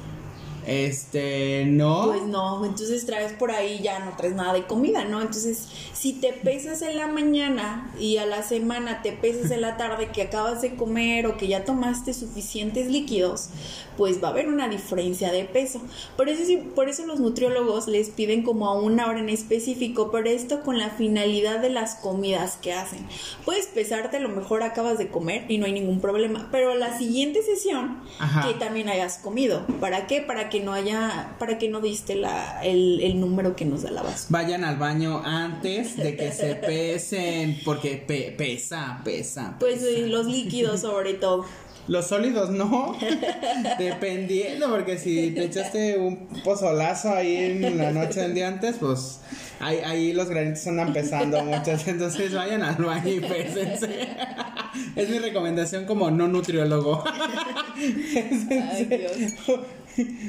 Este, 0.66 1.66
no. 1.66 2.08
Pues 2.08 2.24
no, 2.24 2.66
entonces 2.66 3.06
traes 3.06 3.34
por 3.34 3.52
ahí 3.52 3.82
ya 3.84 4.00
no 4.00 4.16
traes 4.18 4.34
nada 4.34 4.54
de 4.54 4.66
comida, 4.66 5.06
¿no? 5.06 5.22
Entonces, 5.22 5.68
si 5.94 6.14
te 6.14 6.34
pesas 6.34 6.82
en 6.82 6.98
la 6.98 7.08
mañana 7.08 7.94
y 8.00 8.18
a 8.18 8.26
la 8.26 8.42
semana 8.42 9.04
te 9.04 9.12
pesas 9.12 9.52
en 9.52 9.62
la 9.62 9.78
tarde 9.78 10.10
que 10.12 10.24
acabas 10.24 10.62
de 10.64 10.76
comer 10.76 11.28
o 11.28 11.38
que 11.38 11.48
ya 11.48 11.66
tomaste 11.66 12.14
suficientes 12.16 12.88
líquidos, 12.88 13.50
pues 13.98 14.24
va 14.24 14.30
a 14.30 14.32
haber 14.32 14.48
una 14.48 14.70
diferencia 14.70 15.32
de 15.32 15.46
peso. 15.46 15.82
Por 16.18 16.30
eso, 16.30 16.44
por 16.76 16.90
eso 16.90 17.06
los 17.06 17.20
nutriólogos 17.20 17.88
les 17.88 18.10
piden 18.10 18.44
como 18.44 18.68
a 18.68 18.80
una 18.80 19.08
hora 19.08 19.20
en 19.20 19.30
específico, 19.30 20.12
pero 20.12 20.30
esto 20.30 20.62
con 20.62 20.78
la 20.78 20.90
finalidad 20.90 21.60
de 21.60 21.70
las 21.70 21.96
comidas 21.96 22.58
que 22.62 22.74
hacen. 22.74 23.06
Puedes 23.44 23.68
pesarte, 23.68 24.18
a 24.18 24.20
lo 24.20 24.30
mejor 24.30 24.64
acabas 24.64 24.98
de 24.98 25.10
comer 25.10 25.46
y 25.50 25.58
no 25.58 25.66
hay 25.66 25.74
ningún 25.74 26.00
problema, 26.00 26.50
pero 26.52 26.76
la 26.76 26.98
siguiente 26.98 27.42
sesión 27.42 28.02
que 28.46 28.54
también 28.56 28.90
hayas 28.90 29.18
comido. 29.18 29.66
¿Para 29.80 30.08
qué? 30.08 30.22
Para 30.22 30.50
que 30.50 30.60
no 30.60 30.74
haya, 30.74 31.36
para 31.40 31.58
que 31.58 31.70
no 31.70 31.82
diste 31.82 32.16
la, 32.16 32.62
el, 32.64 33.20
número 33.20 33.56
que 33.56 33.66
nos 33.66 33.84
da 33.84 33.92
la 33.92 34.04
base. 34.04 34.28
Vayan 34.30 34.64
al 34.64 34.78
baño 34.78 35.22
antes 35.24 35.96
de 35.96 36.16
que 36.16 36.32
se 36.32 36.56
pesen, 36.68 37.60
porque 37.64 37.96
pesa, 38.38 39.02
pesa. 39.04 39.56
Pues 39.60 39.82
los 40.08 40.26
líquidos 40.26 40.82
sobre 40.82 41.14
todo. 41.14 41.46
Los 41.88 42.08
sólidos 42.08 42.50
no, 42.50 42.98
dependiendo, 43.78 44.70
porque 44.70 44.98
si 44.98 45.32
te 45.32 45.46
echaste 45.46 46.00
un 46.00 46.28
pozolazo 46.44 47.14
ahí 47.14 47.36
en 47.36 47.78
la 47.78 47.92
noche 47.92 48.22
del 48.22 48.34
día 48.34 48.48
antes, 48.48 48.78
pues 48.80 49.20
ahí, 49.60 49.78
ahí 49.86 50.14
los 50.14 50.28
granitos 50.30 50.66
andan 50.66 50.94
pesando 50.94 51.44
muchas, 51.44 51.88
entonces 51.88 52.34
vayan 52.34 52.64
al 52.64 52.84
baño 52.84 53.12
y 53.12 53.20
pésense. 53.20 53.90
Es 54.96 55.10
mi 55.10 55.20
recomendación 55.20 55.86
como 55.86 56.12
no 56.12 56.28
nutriólogo. 56.28 57.02
Ay, 57.78 58.86
Dios. 58.86 59.60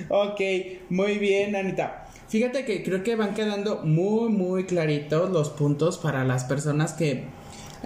ok, 0.09 0.41
muy 0.89 1.19
bien, 1.19 1.57
Anita. 1.57 2.07
Fíjate 2.29 2.65
que 2.65 2.85
creo 2.85 3.03
que 3.03 3.17
van 3.17 3.35
quedando 3.35 3.83
muy, 3.83 4.29
muy 4.29 4.65
claritos 4.65 5.31
los 5.31 5.51
puntos 5.51 5.99
para 5.99 6.25
las 6.25 6.45
personas 6.45 6.93
que 6.93 7.25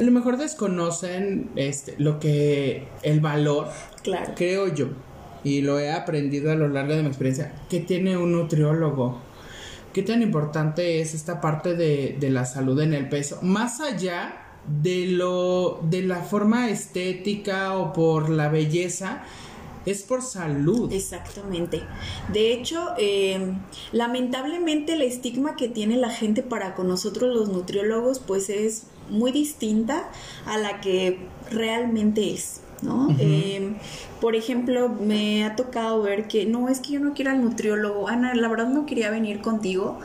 a 0.00 0.02
lo 0.02 0.12
mejor 0.12 0.38
desconocen 0.38 1.50
este, 1.56 1.94
lo 1.98 2.18
que 2.18 2.88
el 3.02 3.20
valor, 3.20 3.68
claro. 4.02 4.32
creo 4.34 4.66
yo, 4.72 4.86
y 5.44 5.60
lo 5.60 5.78
he 5.78 5.92
aprendido 5.92 6.50
a 6.50 6.54
lo 6.54 6.68
largo 6.68 6.94
de 6.94 7.02
mi 7.02 7.08
experiencia, 7.08 7.52
que 7.68 7.80
tiene 7.80 8.16
un 8.16 8.32
nutriólogo. 8.32 9.20
¿Qué 9.92 10.02
tan 10.02 10.22
importante 10.22 11.02
es 11.02 11.12
esta 11.12 11.42
parte 11.42 11.76
de, 11.76 12.16
de 12.18 12.30
la 12.30 12.46
salud 12.46 12.80
en 12.80 12.94
el 12.94 13.10
peso? 13.10 13.40
Más 13.42 13.80
allá 13.80 14.40
de 14.82 15.06
lo 15.06 15.80
de 15.82 16.02
la 16.02 16.22
forma 16.22 16.70
estética 16.70 17.76
o 17.76 17.92
por 17.92 18.30
la 18.30 18.48
belleza, 18.48 19.22
es 19.86 20.02
por 20.02 20.22
salud. 20.22 20.92
Exactamente. 20.92 21.82
De 22.32 22.52
hecho, 22.52 22.90
em, 22.98 23.58
lamentablemente 23.92 24.94
el 24.94 25.02
estigma 25.02 25.56
que 25.56 25.68
tiene 25.68 25.96
la 25.96 26.10
gente 26.10 26.42
para 26.42 26.74
con 26.74 26.88
nosotros 26.88 27.34
los 27.34 27.48
nutriólogos 27.48 28.18
pues 28.18 28.50
es 28.50 28.86
muy 29.10 29.32
distinta 29.32 30.10
a 30.46 30.58
la 30.58 30.80
que 30.80 31.18
realmente 31.50 32.32
es. 32.32 32.62
¿no? 32.82 33.14
Em, 33.18 33.76
por 34.20 34.34
ejemplo, 34.34 34.88
me 34.88 35.44
ha 35.44 35.54
tocado 35.54 36.02
ver 36.02 36.28
que 36.28 36.46
no 36.46 36.68
es 36.68 36.80
que 36.80 36.92
yo 36.92 37.00
no 37.00 37.12
quiera 37.12 37.32
al 37.32 37.42
nutriólogo, 37.42 38.08
Ana, 38.08 38.34
la 38.34 38.48
verdad 38.48 38.68
no 38.68 38.86
quería 38.86 39.10
venir 39.10 39.40
contigo 39.42 39.98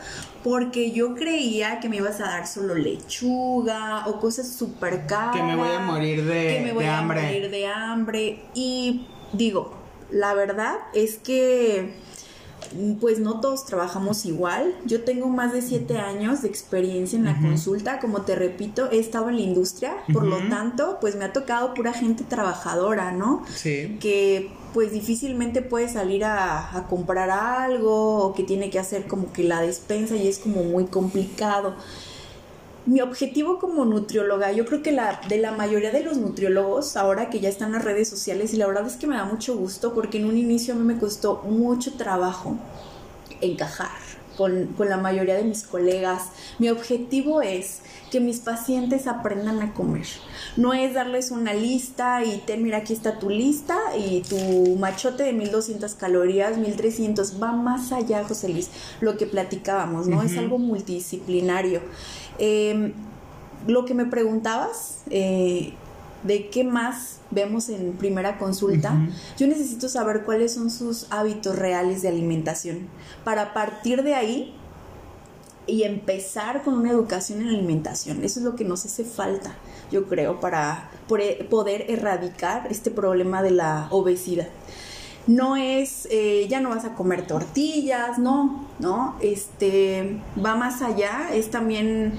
porque 0.43 0.91
yo 0.91 1.15
creía 1.15 1.79
que 1.79 1.89
me 1.89 1.97
ibas 1.97 2.21
a 2.21 2.25
dar 2.25 2.47
solo 2.47 2.75
lechuga 2.75 4.05
o 4.07 4.19
cosas 4.19 4.47
súper 4.47 5.07
caras. 5.07 5.35
Que 5.35 5.41
me 5.41 5.55
voy 5.55 5.71
a 5.71 5.79
morir 5.79 6.23
de, 6.23 6.47
que 6.47 6.61
me 6.63 6.71
voy 6.73 6.85
a 6.85 7.01
morir 7.01 7.49
de 7.49 7.67
hambre. 7.67 8.43
Y 8.53 9.07
digo, 9.33 9.73
la 10.11 10.33
verdad 10.35 10.75
es 10.93 11.17
que 11.17 11.95
pues 12.99 13.19
no 13.19 13.39
todos 13.39 13.65
trabajamos 13.65 14.25
igual. 14.25 14.75
Yo 14.85 15.03
tengo 15.03 15.27
más 15.27 15.53
de 15.53 15.61
siete 15.61 15.97
años 15.97 16.41
de 16.41 16.47
experiencia 16.47 17.17
en 17.17 17.25
la 17.25 17.39
consulta. 17.39 17.99
Como 17.99 18.21
te 18.21 18.35
repito, 18.35 18.89
he 18.91 18.99
estado 18.99 19.29
en 19.29 19.35
la 19.35 19.41
industria, 19.41 19.95
por 20.11 20.25
lo 20.25 20.37
tanto, 20.49 20.97
pues 21.01 21.15
me 21.15 21.25
ha 21.25 21.33
tocado 21.33 21.73
pura 21.73 21.93
gente 21.93 22.23
trabajadora, 22.23 23.11
¿no? 23.11 23.43
Sí. 23.55 23.97
Que 23.99 24.51
pues 24.73 24.91
difícilmente 24.91 25.61
puede 25.61 25.87
salir 25.87 26.25
a, 26.25 26.77
a 26.77 26.87
comprar 26.87 27.29
algo 27.29 28.17
o 28.17 28.33
que 28.33 28.43
tiene 28.43 28.69
que 28.69 28.77
hacer 28.77 29.07
como 29.07 29.31
que 29.31 29.43
la 29.43 29.61
despensa 29.61 30.17
y 30.17 30.27
es 30.27 30.37
como 30.37 30.63
muy 30.63 30.85
complicado 30.85 31.75
mi 32.85 33.01
objetivo 33.01 33.57
como 33.59 33.83
nutrióloga, 33.85 34.51
yo 34.51 34.65
creo 34.65 34.83
que 34.83 34.91
la 34.91 35.19
de 35.27 35.37
la 35.37 35.51
mayoría 35.51 35.91
de 35.91 36.03
los 36.03 36.17
nutriólogos, 36.17 36.95
ahora 36.97 37.29
que 37.29 37.39
ya 37.39 37.49
están 37.49 37.71
las 37.71 37.83
redes 37.83 38.07
sociales, 38.07 38.53
y 38.53 38.57
la 38.57 38.67
verdad 38.67 38.85
es 38.85 38.95
que 38.95 39.07
me 39.07 39.15
da 39.15 39.25
mucho 39.25 39.57
gusto 39.57 39.93
porque 39.93 40.19
en 40.19 40.25
un 40.25 40.37
inicio 40.37 40.73
a 40.73 40.77
mí 40.77 40.83
me 40.83 40.99
costó 40.99 41.41
mucho 41.43 41.93
trabajo 41.93 42.57
encajar 43.41 43.89
con, 44.37 44.67
con 44.77 44.89
la 44.89 44.97
mayoría 44.97 45.35
de 45.35 45.43
mis 45.43 45.63
colegas. 45.63 46.29
Mi 46.59 46.69
objetivo 46.69 47.41
es 47.41 47.81
que 48.15 48.21
mis 48.21 48.39
pacientes 48.39 49.07
aprendan 49.07 49.61
a 49.61 49.73
comer. 49.73 50.05
No 50.55 50.73
es 50.73 50.93
darles 50.93 51.31
una 51.31 51.53
lista 51.53 52.23
y 52.23 52.41
ten, 52.45 52.63
mira, 52.63 52.77
aquí 52.77 52.93
está 52.93 53.19
tu 53.19 53.29
lista 53.29 53.77
y 53.99 54.21
tu 54.21 54.77
machote 54.77 55.23
de 55.23 55.33
1200 55.33 55.95
calorías, 55.95 56.57
1300. 56.57 57.43
Va 57.43 57.51
más 57.51 57.91
allá, 57.91 58.23
José 58.23 58.47
Luis, 58.47 58.69
lo 59.01 59.17
que 59.17 59.25
platicábamos, 59.25 60.07
¿no? 60.07 60.23
Es 60.23 60.37
algo 60.37 60.59
multidisciplinario. 60.59 61.81
Em, 62.39 62.93
lo 63.67 63.83
que 63.83 63.93
me 63.93 64.05
preguntabas, 64.05 64.99
eh, 65.09 65.73
de 66.23 66.49
qué 66.49 66.63
más 66.63 67.17
vemos 67.31 67.67
en 67.67 67.97
primera 67.97 68.37
consulta, 68.37 68.95
yo 69.37 69.45
necesito 69.45 69.89
saber 69.89 70.23
cuáles 70.23 70.53
son 70.53 70.71
sus 70.71 71.07
hábitos 71.09 71.57
reales 71.57 72.01
de 72.01 72.07
alimentación 72.07 72.87
para 73.25 73.53
partir 73.53 74.03
de 74.03 74.15
ahí 74.15 74.55
y 75.67 75.83
empezar 75.83 76.63
con 76.63 76.75
una 76.75 76.91
educación 76.91 77.41
en 77.41 77.49
alimentación. 77.49 78.23
Eso 78.23 78.39
es 78.39 78.45
lo 78.45 78.55
que 78.55 78.63
nos 78.63 78.85
hace 78.85 79.03
falta, 79.03 79.55
yo 79.91 80.07
creo, 80.07 80.39
para 80.39 80.91
poder 81.07 81.85
erradicar 81.89 82.67
este 82.69 82.91
problema 82.91 83.41
de 83.41 83.51
la 83.51 83.87
obesidad 83.91 84.47
no 85.27 85.55
es, 85.55 86.07
eh, 86.11 86.45
ya 86.49 86.59
no 86.59 86.69
vas 86.69 86.85
a 86.85 86.93
comer 86.93 87.25
tortillas, 87.25 88.19
no, 88.19 88.67
¿no? 88.79 89.15
Este, 89.21 90.19
va 90.43 90.55
más 90.55 90.81
allá, 90.81 91.29
es 91.33 91.49
también, 91.49 92.13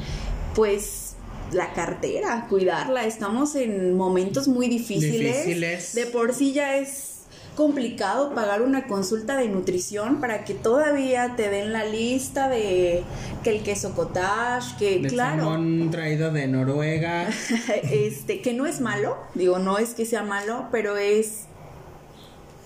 pues, 0.54 1.14
la 1.52 1.72
cartera, 1.72 2.46
cuidarla. 2.48 3.04
Estamos 3.04 3.54
en 3.54 3.96
momentos 3.96 4.48
muy 4.48 4.68
difíciles. 4.68 5.36
difíciles. 5.36 5.94
De 5.94 6.06
por 6.06 6.34
sí 6.34 6.52
ya 6.52 6.76
es 6.76 7.15
complicado 7.56 8.34
pagar 8.34 8.62
una 8.62 8.86
consulta 8.86 9.36
de 9.36 9.48
nutrición 9.48 10.20
para 10.20 10.44
que 10.44 10.54
todavía 10.54 11.34
te 11.36 11.48
den 11.48 11.72
la 11.72 11.84
lista 11.84 12.48
de 12.48 13.02
que 13.42 13.56
el 13.56 13.62
queso 13.64 13.94
cottage, 13.94 14.76
que 14.78 15.00
De 15.00 15.08
claro, 15.08 15.44
salmón 15.44 15.90
traído 15.90 16.30
de 16.30 16.46
Noruega. 16.46 17.28
este, 17.90 18.40
que 18.42 18.52
no 18.52 18.66
es 18.66 18.80
malo, 18.80 19.16
digo, 19.34 19.58
no 19.58 19.78
es 19.78 19.94
que 19.94 20.06
sea 20.06 20.22
malo, 20.22 20.68
pero 20.70 20.96
es 20.96 21.46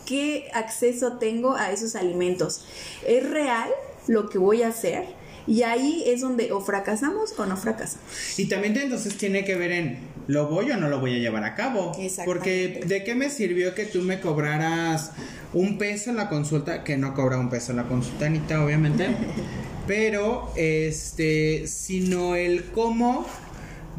qué 0.04 0.50
acceso 0.52 1.18
tengo 1.18 1.54
a 1.54 1.70
esos 1.70 1.94
alimentos. 1.94 2.64
¿Es 3.06 3.30
real 3.30 3.70
lo 4.08 4.28
que 4.28 4.38
voy 4.38 4.62
a 4.62 4.68
hacer? 4.68 5.04
Y 5.46 5.62
ahí 5.62 6.04
es 6.06 6.20
donde 6.20 6.52
o 6.52 6.60
fracasamos 6.60 7.38
o 7.38 7.46
no 7.46 7.56
fracasamos. 7.56 8.38
Y 8.38 8.46
también 8.46 8.76
entonces 8.76 9.16
tiene 9.16 9.44
que 9.44 9.54
ver 9.54 9.72
en 9.72 9.98
lo 10.26 10.48
voy 10.48 10.70
o 10.70 10.76
no 10.76 10.88
lo 10.88 11.00
voy 11.00 11.14
a 11.16 11.18
llevar 11.18 11.44
a 11.44 11.54
cabo. 11.54 11.92
Porque 12.24 12.80
de 12.86 13.02
qué 13.04 13.14
me 13.14 13.30
sirvió 13.30 13.74
que 13.74 13.84
tú 13.86 14.02
me 14.02 14.20
cobraras 14.20 15.12
un 15.52 15.78
peso 15.78 16.10
en 16.10 16.16
la 16.16 16.28
consulta, 16.28 16.84
que 16.84 16.96
no 16.96 17.14
cobra 17.14 17.38
un 17.38 17.50
peso 17.50 17.72
en 17.72 17.78
la 17.78 17.84
consulta, 17.84 18.26
Anita, 18.26 18.64
obviamente. 18.64 19.08
pero 19.86 20.52
este, 20.56 21.66
sino 21.66 22.36
el 22.36 22.64
cómo 22.66 23.26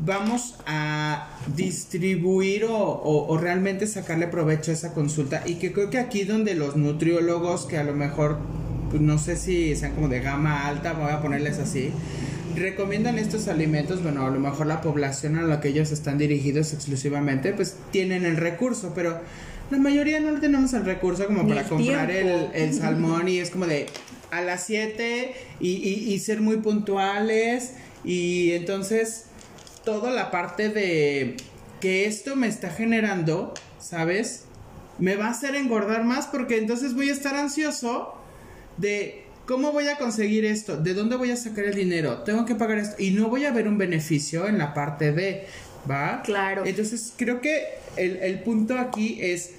vamos 0.05 0.55
a 0.65 1.27
distribuir 1.55 2.63
o, 2.65 2.73
o- 2.77 3.27
o 3.27 3.37
realmente 3.37 3.85
sacarle 3.87 4.27
provecho 4.27 4.71
a 4.71 4.73
esa 4.73 4.93
consulta. 4.93 5.43
Y 5.45 5.55
que 5.55 5.73
creo 5.73 5.89
que 5.89 5.99
aquí 5.99 6.23
donde 6.23 6.55
los 6.55 6.75
nutriólogos, 6.77 7.65
que 7.65 7.77
a 7.77 7.83
lo 7.83 7.93
mejor, 7.93 8.37
pues 8.89 9.01
no 9.01 9.17
sé 9.17 9.35
si 9.35 9.75
sean 9.75 9.93
como 9.93 10.07
de 10.07 10.21
gama 10.21 10.65
alta, 10.67 10.93
voy 10.93 11.11
a 11.11 11.21
ponerles 11.21 11.59
así, 11.59 11.91
recomiendan 12.55 13.17
estos 13.19 13.47
alimentos, 13.47 14.01
bueno, 14.03 14.25
a 14.25 14.29
lo 14.29 14.39
mejor 14.39 14.67
la 14.67 14.81
población 14.81 15.37
a 15.37 15.43
la 15.43 15.59
que 15.61 15.69
ellos 15.69 15.91
están 15.91 16.17
dirigidos 16.17 16.73
exclusivamente, 16.73 17.53
pues 17.53 17.75
tienen 17.91 18.25
el 18.25 18.37
recurso, 18.37 18.93
pero 18.95 19.19
la 19.69 19.77
mayoría 19.77 20.19
no 20.19 20.39
tenemos 20.39 20.73
el 20.73 20.85
recurso 20.85 21.25
como 21.27 21.43
Ni 21.43 21.49
para 21.49 21.61
el 21.61 21.67
comprar 21.67 22.11
el, 22.11 22.47
el 22.53 22.73
salmón 22.77 23.27
y 23.27 23.39
es 23.39 23.49
como 23.51 23.65
de 23.67 23.87
a 24.31 24.41
las 24.41 24.63
7 24.65 25.33
y, 25.59 25.69
y- 25.69 26.13
y 26.13 26.19
ser 26.19 26.41
muy 26.41 26.57
puntuales 26.57 27.73
y 28.03 28.51
entonces 28.53 29.25
toda 29.83 30.11
la 30.11 30.31
parte 30.31 30.69
de 30.69 31.35
que 31.79 32.05
esto 32.05 32.35
me 32.35 32.47
está 32.47 32.69
generando, 32.69 33.53
¿sabes? 33.79 34.43
Me 34.99 35.15
va 35.15 35.27
a 35.27 35.31
hacer 35.31 35.55
engordar 35.55 36.03
más 36.05 36.27
porque 36.27 36.57
entonces 36.57 36.93
voy 36.93 37.09
a 37.09 37.13
estar 37.13 37.35
ansioso 37.35 38.13
de 38.77 39.25
cómo 39.51 39.73
voy 39.73 39.89
a 39.89 39.97
conseguir 39.97 40.45
esto, 40.45 40.77
de 40.77 40.93
dónde 40.93 41.17
voy 41.17 41.29
a 41.29 41.35
sacar 41.35 41.65
el 41.65 41.75
dinero, 41.75 42.19
tengo 42.19 42.45
que 42.45 42.55
pagar 42.55 42.77
esto 42.77 42.95
y 43.03 43.11
no 43.11 43.27
voy 43.27 43.43
a 43.43 43.51
ver 43.51 43.67
un 43.67 43.77
beneficio 43.77 44.47
en 44.47 44.57
la 44.57 44.73
parte 44.73 45.11
de, 45.11 45.45
¿va? 45.89 46.21
Claro. 46.23 46.65
Entonces 46.65 47.11
creo 47.17 47.41
que 47.41 47.65
el, 47.97 48.15
el 48.17 48.39
punto 48.43 48.77
aquí 48.79 49.19
es, 49.21 49.49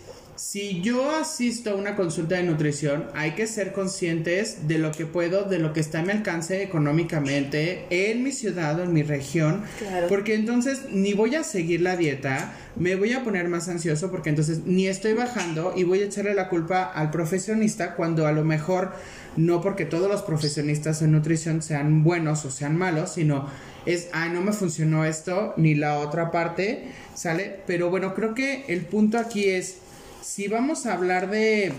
si 0.42 0.81
yo 0.81 1.09
asisto 1.14 1.70
a 1.70 1.74
una 1.76 1.94
consulta 1.94 2.35
de 2.35 2.42
nutrición, 2.42 3.07
hay 3.14 3.37
que 3.37 3.46
ser 3.46 3.72
conscientes 3.72 4.66
de 4.66 4.78
lo 4.78 4.90
que 4.90 5.07
puedo, 5.07 5.44
de 5.44 5.61
lo 5.61 5.72
que 5.72 5.78
está 5.78 6.00
a 6.00 6.02
mi 6.02 6.11
alcance 6.11 6.64
económicamente 6.64 7.87
en 7.90 8.24
mi 8.24 8.33
ciudad 8.33 8.78
o 8.81 8.83
en 8.83 8.92
mi 8.92 9.05
región, 9.05 9.62
Claro. 9.78 10.09
porque 10.09 10.35
entonces 10.35 10.81
ni 10.90 11.12
voy 11.12 11.37
a 11.37 11.44
seguir 11.44 11.81
la 11.81 11.96
dieta, 11.96 12.55
me 12.74 12.96
voy 12.96 13.12
a 13.12 13.22
poner 13.22 13.48
más 13.48 13.68
ansioso 13.68 14.11
porque 14.11 14.31
entonces 14.31 14.62
ni 14.66 14.88
estoy 14.88 15.12
bajando 15.12 15.74
y 15.76 15.85
voy 15.85 16.00
a 16.00 16.07
echarle 16.07 16.35
la 16.35 16.48
culpa 16.48 16.83
al 16.83 17.12
profesionista 17.12 17.94
cuando 17.94 18.26
a 18.26 18.33
lo 18.33 18.42
mejor 18.44 18.90
no 19.37 19.61
porque 19.61 19.85
todos 19.85 20.11
los 20.11 20.22
profesionistas 20.22 21.02
en 21.02 21.12
nutrición 21.12 21.62
sean 21.62 22.02
buenos 22.02 22.44
o 22.44 22.50
sean 22.50 22.76
malos, 22.76 23.12
sino 23.12 23.48
es, 23.87 24.09
ay, 24.12 24.31
no 24.31 24.40
me 24.40 24.52
funcionó 24.52 25.05
esto 25.05 25.55
ni 25.57 25.76
la 25.76 25.98
otra 26.00 26.33
parte, 26.33 26.88
¿sale? 27.14 27.61
Pero 27.64 27.90
bueno, 27.90 28.12
creo 28.14 28.35
que 28.35 28.64
el 28.66 28.81
punto 28.81 29.18
aquí 29.18 29.44
es, 29.48 29.76
si 30.22 30.48
vamos 30.48 30.87
a 30.87 30.94
hablar 30.94 31.30
de, 31.30 31.72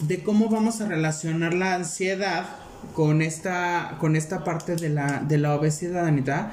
de 0.00 0.22
cómo 0.22 0.48
vamos 0.48 0.80
a 0.80 0.88
relacionar 0.88 1.54
la 1.54 1.74
ansiedad 1.74 2.46
con 2.94 3.22
esta, 3.22 3.96
con 4.00 4.16
esta 4.16 4.44
parte 4.44 4.76
de 4.76 4.88
la, 4.88 5.22
de 5.26 5.38
la 5.38 5.54
obesidad, 5.54 6.06
Anita, 6.06 6.52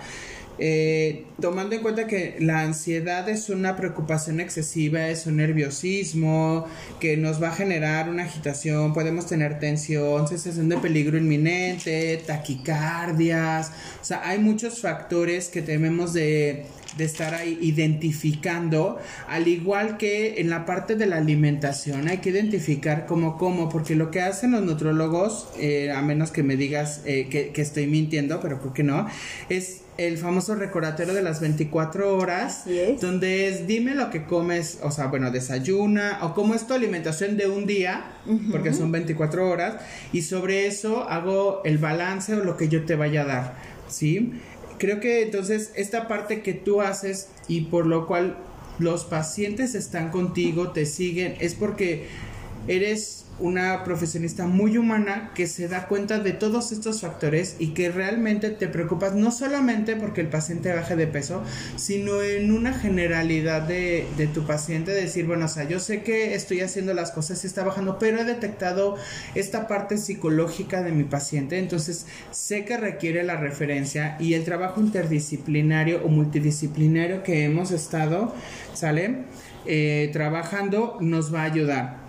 eh, 0.59 1.25
tomando 1.39 1.75
en 1.75 1.81
cuenta 1.81 2.05
que 2.05 2.35
la 2.39 2.61
ansiedad 2.61 3.27
es 3.29 3.49
una 3.49 3.75
preocupación 3.75 4.39
excesiva, 4.39 5.07
es 5.07 5.25
un 5.25 5.37
nerviosismo 5.37 6.67
que 6.99 7.17
nos 7.17 7.41
va 7.41 7.49
a 7.49 7.53
generar 7.53 8.09
una 8.09 8.23
agitación, 8.23 8.93
podemos 8.93 9.25
tener 9.25 9.59
tensión, 9.59 10.27
sensación 10.27 10.69
de 10.69 10.77
peligro 10.77 11.17
inminente, 11.17 12.21
taquicardias, 12.27 13.71
o 14.01 14.05
sea, 14.05 14.21
hay 14.27 14.39
muchos 14.39 14.81
factores 14.81 15.47
que 15.49 15.61
debemos 15.61 16.13
de, 16.13 16.65
de 16.97 17.05
estar 17.05 17.33
ahí 17.33 17.57
identificando, 17.61 18.99
al 19.27 19.47
igual 19.47 19.97
que 19.97 20.41
en 20.41 20.49
la 20.49 20.65
parte 20.65 20.95
de 20.95 21.05
la 21.05 21.17
alimentación, 21.17 22.07
hay 22.07 22.17
que 22.17 22.29
identificar 22.29 23.05
cómo 23.05 23.37
como, 23.37 23.69
porque 23.69 23.95
lo 23.95 24.11
que 24.11 24.21
hacen 24.21 24.51
los 24.51 24.61
nutrólogos, 24.63 25.49
eh, 25.59 25.91
a 25.91 26.01
menos 26.01 26.31
que 26.31 26.43
me 26.43 26.55
digas 26.55 27.01
eh, 27.05 27.27
que, 27.29 27.49
que 27.49 27.61
estoy 27.61 27.87
mintiendo, 27.87 28.39
pero 28.41 28.59
creo 28.59 28.73
que 28.73 28.83
no, 28.83 29.07
es 29.49 29.81
el 29.97 30.17
famoso 30.17 30.55
recordatorio 30.55 31.13
de 31.13 31.21
las 31.21 31.41
24 31.41 32.17
horas, 32.17 32.65
es. 32.67 33.01
donde 33.01 33.49
es 33.49 33.67
dime 33.67 33.93
lo 33.93 34.09
que 34.09 34.23
comes, 34.23 34.79
o 34.81 34.91
sea, 34.91 35.07
bueno, 35.07 35.31
desayuna, 35.31 36.19
o 36.21 36.33
cómo 36.33 36.55
es 36.55 36.65
tu 36.65 36.73
alimentación 36.73 37.37
de 37.37 37.47
un 37.47 37.65
día, 37.65 38.05
porque 38.51 38.73
son 38.73 38.91
24 38.91 39.49
horas, 39.49 39.75
y 40.11 40.21
sobre 40.23 40.67
eso 40.67 41.07
hago 41.09 41.61
el 41.65 41.77
balance 41.77 42.33
o 42.33 42.43
lo 42.43 42.57
que 42.57 42.67
yo 42.67 42.85
te 42.85 42.95
vaya 42.95 43.21
a 43.21 43.25
dar, 43.25 43.55
¿sí? 43.87 44.33
Creo 44.81 44.99
que 44.99 45.21
entonces 45.21 45.71
esta 45.75 46.07
parte 46.07 46.41
que 46.41 46.55
tú 46.55 46.81
haces 46.81 47.27
y 47.47 47.61
por 47.65 47.85
lo 47.85 48.07
cual 48.07 48.35
los 48.79 49.03
pacientes 49.03 49.75
están 49.75 50.09
contigo, 50.09 50.71
te 50.71 50.87
siguen, 50.87 51.35
es 51.39 51.53
porque 51.53 52.07
eres 52.67 53.20
una 53.41 53.83
profesionista 53.83 54.45
muy 54.45 54.77
humana 54.77 55.31
que 55.35 55.47
se 55.47 55.67
da 55.67 55.87
cuenta 55.87 56.19
de 56.19 56.31
todos 56.31 56.71
estos 56.71 57.01
factores 57.01 57.55
y 57.59 57.69
que 57.69 57.89
realmente 57.89 58.51
te 58.51 58.67
preocupas 58.67 59.15
no 59.15 59.31
solamente 59.31 59.95
porque 59.95 60.21
el 60.21 60.27
paciente 60.27 60.73
baje 60.73 60.95
de 60.95 61.07
peso, 61.07 61.43
sino 61.75 62.21
en 62.21 62.51
una 62.51 62.73
generalidad 62.73 63.63
de, 63.63 64.05
de 64.17 64.27
tu 64.27 64.45
paciente, 64.45 64.91
decir, 64.91 65.25
bueno, 65.25 65.45
o 65.45 65.49
sea, 65.49 65.67
yo 65.67 65.79
sé 65.79 66.03
que 66.03 66.35
estoy 66.35 66.61
haciendo 66.61 66.93
las 66.93 67.11
cosas 67.11 67.43
y 67.43 67.47
está 67.47 67.63
bajando, 67.63 67.97
pero 67.99 68.19
he 68.19 68.23
detectado 68.23 68.95
esta 69.35 69.67
parte 69.67 69.97
psicológica 69.97 70.83
de 70.83 70.91
mi 70.91 71.03
paciente, 71.03 71.57
entonces 71.57 72.05
sé 72.29 72.65
que 72.65 72.77
requiere 72.77 73.23
la 73.23 73.37
referencia 73.37 74.17
y 74.19 74.35
el 74.35 74.43
trabajo 74.43 74.81
interdisciplinario 74.81 76.03
o 76.03 76.07
multidisciplinario 76.07 77.23
que 77.23 77.43
hemos 77.43 77.71
estado, 77.71 78.33
¿sale? 78.73 79.25
Eh, 79.65 80.09
trabajando 80.13 80.97
nos 81.01 81.33
va 81.33 81.41
a 81.41 81.45
ayudar. 81.45 82.00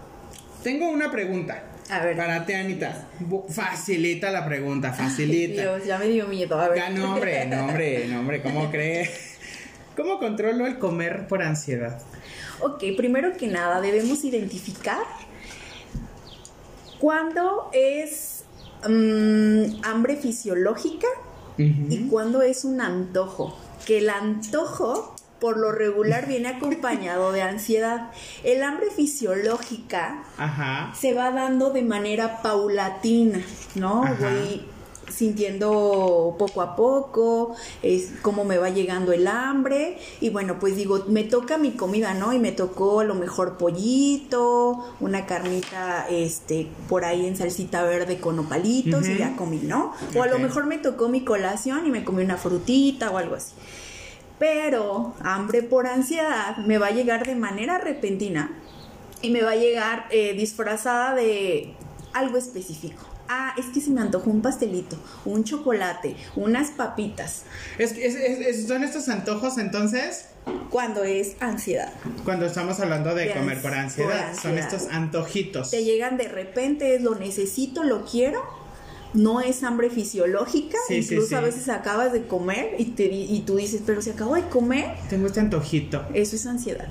Tengo 0.63 0.89
una 0.89 1.11
pregunta. 1.11 1.63
A 1.91 2.05
ver. 2.05 2.17
Para 2.17 2.47
ti, 2.47 2.53
Anita. 2.53 3.09
Facilita 3.49 4.31
la 4.31 4.47
pregunta, 4.47 4.93
facilita. 4.93 5.63
Dios, 5.63 5.85
ya 5.85 5.99
me 5.99 6.09
dio 6.09 6.27
miedo. 6.27 6.59
A 6.59 6.69
ver. 6.69 6.79
Ya, 6.79 6.91
no, 6.91 7.15
hombre, 7.15 7.47
no, 7.47 7.67
hombre, 7.67 8.07
no, 8.09 8.21
hombre, 8.21 8.43
¿cómo 8.43 8.71
cree? 8.71 9.11
¿Cómo 9.97 10.19
controlo 10.19 10.67
el 10.67 10.79
comer 10.79 11.27
por 11.27 11.43
ansiedad? 11.43 12.01
Ok, 12.61 12.83
primero 12.97 13.37
que 13.37 13.49
nada 13.49 13.81
debemos 13.81 14.25
identificar 14.25 15.03
cuándo 16.99 17.69
es 17.73 18.45
mm, 18.89 19.85
hambre 19.85 20.17
fisiológica 20.17 21.09
y 21.59 22.09
cuándo 22.09 22.43
es 22.43 22.65
un 22.65 22.81
antojo. 22.81 23.59
Que 23.85 23.99
el 23.99 24.09
antojo 24.09 25.12
por 25.43 25.57
lo 25.57 25.73
regular 25.73 26.29
viene 26.29 26.51
acompañado 26.51 27.33
de 27.33 27.43
ansiedad. 27.43 28.13
El 28.45 28.63
hambre 28.63 28.87
fisiológica 28.95 30.23
Ajá. 30.39 30.93
se 30.95 31.15
va 31.15 31.33
dando 31.33 31.71
de 31.71 31.83
manera 31.83 32.43
paulatina, 32.43 33.43
¿no? 33.75 34.05
Ajá. 34.05 34.15
Voy 34.21 34.63
sintiendo 35.11 36.37
poco 36.39 36.63
a 36.63 36.77
poco 36.77 37.55
es 37.83 38.13
cómo 38.23 38.45
me 38.45 38.57
va 38.57 38.71
llegando 38.71 39.13
el 39.13 39.27
hambre 39.27 39.99
y 40.21 40.31
bueno 40.31 40.59
pues 40.59 40.75
digo 40.75 41.05
me 41.09 41.25
toca 41.25 41.59
mi 41.59 41.73
comida 41.73 42.15
no 42.15 42.33
y 42.33 42.39
me 42.39 42.53
tocó 42.53 43.01
a 43.01 43.05
lo 43.05 43.15
mejor 43.15 43.59
pollito 43.59 44.95
una 45.01 45.27
carnita 45.27 46.07
este 46.09 46.69
por 46.89 47.05
ahí 47.05 47.27
en 47.27 47.37
salsita 47.37 47.83
verde 47.83 48.21
con 48.21 48.39
opalitos 48.39 49.07
y 49.07 49.19
ya 49.19 49.37
comí 49.37 49.59
no 49.59 49.93
o 50.17 50.23
a 50.23 50.29
lo 50.29 50.39
mejor 50.39 50.65
me 50.65 50.79
tocó 50.79 51.09
mi 51.09 51.25
colación 51.25 51.87
y 51.87 51.91
me 51.91 52.05
comí 52.05 52.23
una 52.23 52.39
frutita 52.39 53.11
o 53.11 53.19
algo 53.19 53.35
así 53.35 53.53
pero 54.43 55.15
hambre 55.23 55.63
por 55.63 55.87
ansiedad 55.87 56.57
me 56.67 56.77
va 56.77 56.89
a 56.89 56.91
llegar 56.91 57.25
de 57.25 57.37
manera 57.37 57.79
repentina 57.79 58.51
y 59.21 59.31
me 59.31 59.41
va 59.41 59.53
a 59.53 59.55
llegar 59.55 60.07
eh, 60.11 60.35
disfrazada 60.35 61.15
de 61.15 61.75
algo 62.13 62.39
específico. 62.39 63.05
Ah, 63.29 63.55
es 63.57 63.67
que 63.67 63.81
se 63.81 63.91
me 63.91 64.01
antojó 64.01 64.31
un 64.31 64.43
pastelito, 64.43 64.97
un 65.25 65.45
chocolate, 65.45 66.17
unas 66.35 66.71
papitas. 66.73 67.45
Es, 67.79 67.95
son 68.67 68.83
estos 68.83 69.09
antojos 69.09 69.59
entonces 69.59 70.27
Cuando 70.71 71.05
es 71.05 71.37
ansiedad. 71.39 71.93
cuando 72.25 72.45
estamos 72.47 72.81
hablando 72.81 73.15
de 73.15 73.27
De 73.27 73.35
comer 73.35 73.63
por 73.63 73.73
ansiedad. 73.73 74.33
por 74.33 74.41
Son 74.43 74.59
ansiedad. 74.59 74.59
estos 74.83 74.93
antojitos. 74.93 75.71
Te 75.71 75.85
llegan 75.85 76.17
de 76.17 76.27
repente, 76.27 76.97
es 76.97 77.03
lo 77.03 77.15
necesito, 77.15 77.85
lo 77.85 78.05
quiero. 78.05 78.43
No 79.15 79.41
es 79.41 79.63
hambre 79.63 79.91
fisiológica. 79.91 80.79
Sí, 80.89 80.97
Incluso 80.97 81.29
sí. 81.29 81.35
a 81.35 81.41
veces 81.41 81.69
acabas 81.69 82.13
de 82.13 82.27
comer 82.27 82.77
y, 82.79 82.87
te, 82.87 83.05
y 83.05 83.43
tú 83.47 83.57
dices, 83.57 83.83
pero 83.85 84.01
se 84.01 84.13
acabó 84.13 84.35
de 84.35 84.49
comer. 84.49 84.95
Tengo 85.11 85.27
este 85.27 85.41
antojito. 85.41 86.05
Eso 86.15 86.37
es 86.37 86.47
ansiedad. 86.47 86.89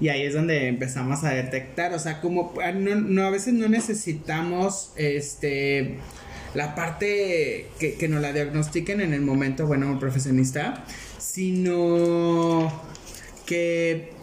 Y 0.00 0.08
ahí 0.08 0.22
es 0.22 0.32
donde 0.32 0.68
empezamos 0.68 1.24
a 1.24 1.30
detectar, 1.30 1.92
o 1.92 1.98
sea, 1.98 2.22
como 2.22 2.54
ah, 2.62 2.72
no, 2.72 3.22
a 3.22 3.30
veces 3.30 3.52
no 3.52 3.68
necesitamos 3.68 4.92
este 4.96 5.98
la 6.54 6.74
parte 6.74 7.68
que, 7.78 7.94
que 7.94 8.08
nos 8.08 8.22
la 8.22 8.32
diagnostiquen 8.32 9.02
en 9.02 9.12
el 9.12 9.20
momento, 9.20 9.66
bueno, 9.66 9.88
un 9.88 10.00
profesionista, 10.00 10.84
sino 11.18 12.72
que 13.44 14.19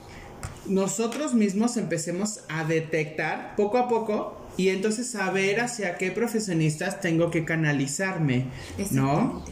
nosotros 0.67 1.33
mismos 1.33 1.77
empecemos 1.77 2.41
a 2.49 2.63
detectar 2.63 3.55
poco 3.55 3.77
a 3.77 3.87
poco 3.87 4.37
y 4.57 4.69
entonces 4.69 5.09
saber 5.09 5.59
hacia 5.59 5.97
qué 5.97 6.11
profesionistas 6.11 6.99
tengo 6.99 7.31
que 7.31 7.45
canalizarme, 7.45 8.45
¿no? 8.91 9.43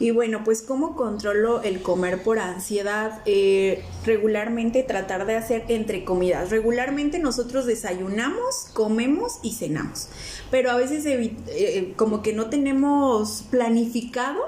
Y 0.00 0.12
bueno, 0.12 0.42
pues 0.44 0.62
cómo 0.62 0.96
controlo 0.96 1.62
el 1.62 1.82
comer 1.82 2.22
por 2.22 2.38
ansiedad. 2.38 3.20
Eh, 3.26 3.84
regularmente 4.06 4.82
tratar 4.82 5.26
de 5.26 5.36
hacer 5.36 5.64
entre 5.68 6.06
comidas. 6.06 6.48
Regularmente 6.48 7.18
nosotros 7.18 7.66
desayunamos, 7.66 8.68
comemos 8.72 9.40
y 9.42 9.52
cenamos. 9.52 10.08
Pero 10.50 10.70
a 10.70 10.76
veces 10.76 11.04
eh, 11.04 11.92
como 11.96 12.22
que 12.22 12.32
no 12.32 12.48
tenemos 12.48 13.44
planificado 13.50 14.40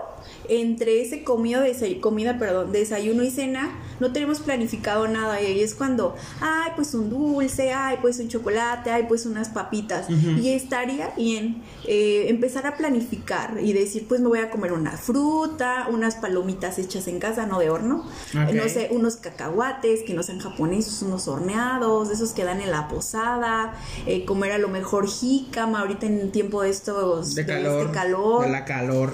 entre 0.48 1.00
ese 1.00 1.24
comida, 1.24 1.64
comida, 2.00 2.38
perdón, 2.38 2.72
desayuno 2.72 3.22
y 3.22 3.30
cena, 3.30 3.78
no 4.00 4.12
tenemos 4.12 4.40
planificado 4.40 5.06
nada. 5.08 5.40
Y 5.40 5.46
ahí 5.46 5.60
es 5.60 5.74
cuando, 5.74 6.16
ay, 6.40 6.72
pues 6.76 6.94
un 6.94 7.10
dulce, 7.10 7.72
ay, 7.72 7.98
pues 8.00 8.18
un 8.18 8.28
chocolate, 8.28 8.90
ay, 8.90 9.04
pues 9.08 9.26
unas 9.26 9.48
papitas. 9.48 10.06
Y 10.10 10.50
estaría 10.50 11.12
bien 11.16 11.62
eh, 11.86 12.26
empezar 12.28 12.66
a 12.66 12.76
planificar 12.76 13.58
y 13.60 13.72
decir, 13.72 14.06
pues 14.08 14.20
me 14.20 14.28
voy 14.28 14.40
a 14.40 14.50
comer 14.50 14.72
una 14.72 14.92
fruta, 14.92 15.86
unas 15.90 16.16
palomitas 16.16 16.78
hechas 16.78 17.08
en 17.08 17.18
casa, 17.18 17.46
no 17.46 17.58
de 17.58 17.70
horno, 17.70 18.04
no 18.34 18.68
sé, 18.68 18.88
unos 18.90 19.16
cacahuates 19.16 20.02
que 20.02 20.14
no 20.14 20.22
sean 20.22 20.38
japoneses, 20.38 21.02
unos 21.02 21.28
horneados, 21.28 22.10
esos 22.10 22.32
que 22.32 22.44
dan 22.44 22.60
en 22.60 22.70
la 22.70 22.88
posada, 22.88 23.74
eh, 24.06 24.24
comer 24.24 24.52
a 24.52 24.58
lo 24.58 24.68
mejor 24.68 25.08
jícama, 25.08 25.80
ahorita 25.80 26.06
en 26.06 26.32
tiempo 26.32 26.62
de 26.62 26.70
estos 26.70 27.34
de, 27.34 27.46
calor, 27.46 27.82
este 27.82 27.92
calor. 27.92 28.44
De 28.44 28.50
la 28.50 28.64
calor 28.64 29.12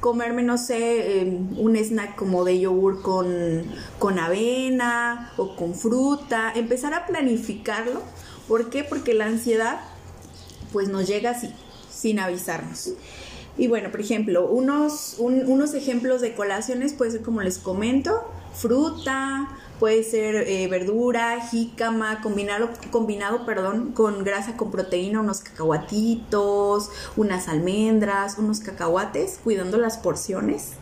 comerme, 0.00 0.42
no 0.42 0.58
sé, 0.58 1.20
em, 1.20 1.58
un 1.58 1.76
snack 1.76 2.16
como 2.16 2.44
de 2.44 2.58
yogur 2.58 3.02
con, 3.02 3.64
con 3.98 4.18
avena 4.18 5.32
o 5.36 5.54
con 5.56 5.74
fruta, 5.74 6.52
empezar 6.54 6.94
a 6.94 7.06
planificarlo. 7.06 8.02
¿Por 8.48 8.70
qué? 8.70 8.82
Porque 8.82 9.14
la 9.14 9.26
ansiedad 9.26 9.80
pues 10.72 10.88
nos 10.88 11.06
llega 11.06 11.30
así, 11.30 11.50
sin 11.90 12.18
avisarnos. 12.18 12.92
Y 13.58 13.68
bueno, 13.68 13.90
por 13.90 14.00
ejemplo, 14.00 14.46
unos, 14.46 15.16
unos 15.18 15.74
ejemplos 15.74 16.20
de 16.20 16.34
colaciones 16.34 16.94
puede 16.94 17.10
ser 17.10 17.22
como 17.22 17.42
les 17.42 17.58
comento, 17.58 18.22
fruta, 18.54 19.48
puede 19.80 20.04
ser 20.04 20.36
eh, 20.46 20.68
verdura, 20.68 21.40
jícama, 21.40 22.20
combinado, 22.20 22.70
combinado 22.90 23.46
perdón, 23.46 23.92
con 23.92 24.22
grasa 24.22 24.56
con 24.56 24.70
proteína, 24.70 25.20
unos 25.20 25.40
cacahuatitos, 25.40 26.90
unas 27.16 27.48
almendras, 27.48 28.36
unos 28.38 28.60
cacahuates, 28.60 29.40
cuidando 29.42 29.78
las 29.78 29.96
porciones. 29.96 30.74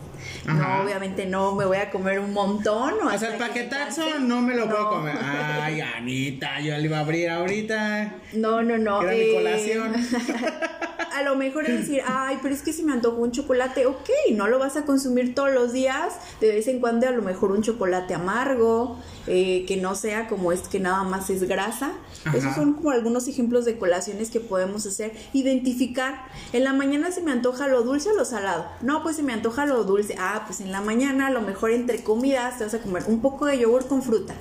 No, 0.45 0.83
obviamente 0.83 1.27
no 1.27 1.55
me 1.55 1.65
voy 1.65 1.77
a 1.77 1.91
comer 1.91 2.19
un 2.19 2.33
montón. 2.33 2.95
O, 3.03 3.19
sea, 3.19 3.33
el 3.33 3.39
paquetazo 3.39 4.19
no 4.19 4.41
me 4.43 4.55
lo 4.55 4.69
puedo 4.69 4.89
comer. 4.89 5.17
Ay, 5.23 5.81
Anita, 5.81 6.61
yo 6.61 6.77
le 6.77 6.85
iba 6.85 6.99
a 6.99 7.01
abrir 7.01 7.31
ahorita. 7.31 8.15
No, 8.33 8.63
no, 8.63 8.79
no. 8.79 9.03
Era 9.03 9.13
mi 9.13 9.19
eh, 9.19 9.35
colación. 9.35 9.95
a 11.13 11.23
lo 11.23 11.37
mejor 11.37 11.65
es 11.67 11.81
decir, 11.81 12.03
ay, 12.07 12.39
pero 12.43 12.55
es 12.55 12.63
que 12.63 12.73
si 12.73 12.83
me 12.83 12.93
antojo 12.93 13.17
un 13.17 13.33
chocolate, 13.33 13.87
ok, 13.87 14.09
no 14.35 14.49
lo 14.49 14.59
vas 14.59 14.77
a 14.77 14.85
consumir 14.85 15.35
todos 15.35 15.53
los 15.53 15.73
días, 15.73 16.15
de 16.41 16.49
vez 16.49 16.69
en 16.69 16.81
cuando 16.81 17.09
a 17.09 17.11
lo 17.11 17.23
mejor 17.23 17.53
un 17.53 17.63
chocolate 17.63 18.15
amargo, 18.15 18.99
eh, 19.27 19.65
que 19.67 19.77
no 19.77 19.95
sea 19.95 20.27
como 20.27 20.53
es 20.53 20.63
que 20.69 20.81
nada 20.81 21.03
más 21.05 21.29
es 21.31 21.45
grasa. 21.45 21.93
Esos 22.35 22.55
son 22.55 22.75
como 22.75 22.91
algunos 22.91 23.29
ejemplos 23.29 23.65
de 23.65 23.79
colaciones 23.79 24.31
que 24.31 24.41
podemos 24.41 24.87
hacer. 24.87 25.13
Identificar, 25.33 26.27
en 26.53 26.65
la 26.65 26.73
mañana 26.73 27.11
se 27.11 27.23
me 27.23 27.31
antoja 27.31 27.69
lo 27.69 27.83
dulce 27.83 28.11
o 28.11 28.15
lo 28.15 28.25
salado. 28.25 28.67
No, 28.83 29.03
pues 29.03 29.17
se 29.17 29.23
me 29.23 29.33
antoja 29.33 29.67
lo 29.67 29.85
dulce. 29.85 30.17
Ah, 30.19 30.45
pues 30.47 30.61
en 30.61 30.73
la 30.73 30.81
mañana 30.81 31.29
a 31.29 31.31
lo 31.31 31.41
mejor 31.43 31.71
entre 31.71 32.03
comidas 32.03 32.59
te 32.59 32.65
vas 32.65 32.75
a 32.75 32.81
comer 32.81 33.05
un 33.07 33.21
poco 33.21 33.47
de 33.47 33.59
yogur 33.59 33.87
con 33.87 34.03
fruta. 34.03 34.35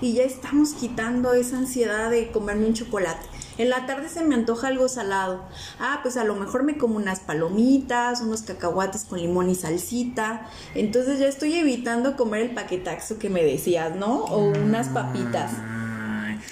Y 0.00 0.12
ya 0.12 0.24
estamos 0.24 0.74
quitando 0.74 1.32
esa 1.32 1.58
ansiedad 1.58 2.10
de 2.10 2.30
comerme 2.30 2.66
un 2.66 2.74
chocolate. 2.74 3.33
En 3.56 3.70
la 3.70 3.86
tarde 3.86 4.08
se 4.08 4.24
me 4.24 4.34
antoja 4.34 4.68
algo 4.68 4.88
salado. 4.88 5.44
Ah, 5.78 6.00
pues 6.02 6.16
a 6.16 6.24
lo 6.24 6.34
mejor 6.34 6.64
me 6.64 6.76
como 6.76 6.96
unas 6.96 7.20
palomitas, 7.20 8.20
unos 8.20 8.42
cacahuates 8.42 9.04
con 9.04 9.20
limón 9.20 9.48
y 9.48 9.54
salsita. 9.54 10.48
Entonces 10.74 11.20
ya 11.20 11.28
estoy 11.28 11.54
evitando 11.54 12.16
comer 12.16 12.42
el 12.42 12.50
paquetaxo 12.50 13.18
que 13.18 13.30
me 13.30 13.44
decías, 13.44 13.94
¿no? 13.94 14.24
O 14.24 14.48
unas 14.48 14.88
papitas. 14.88 15.52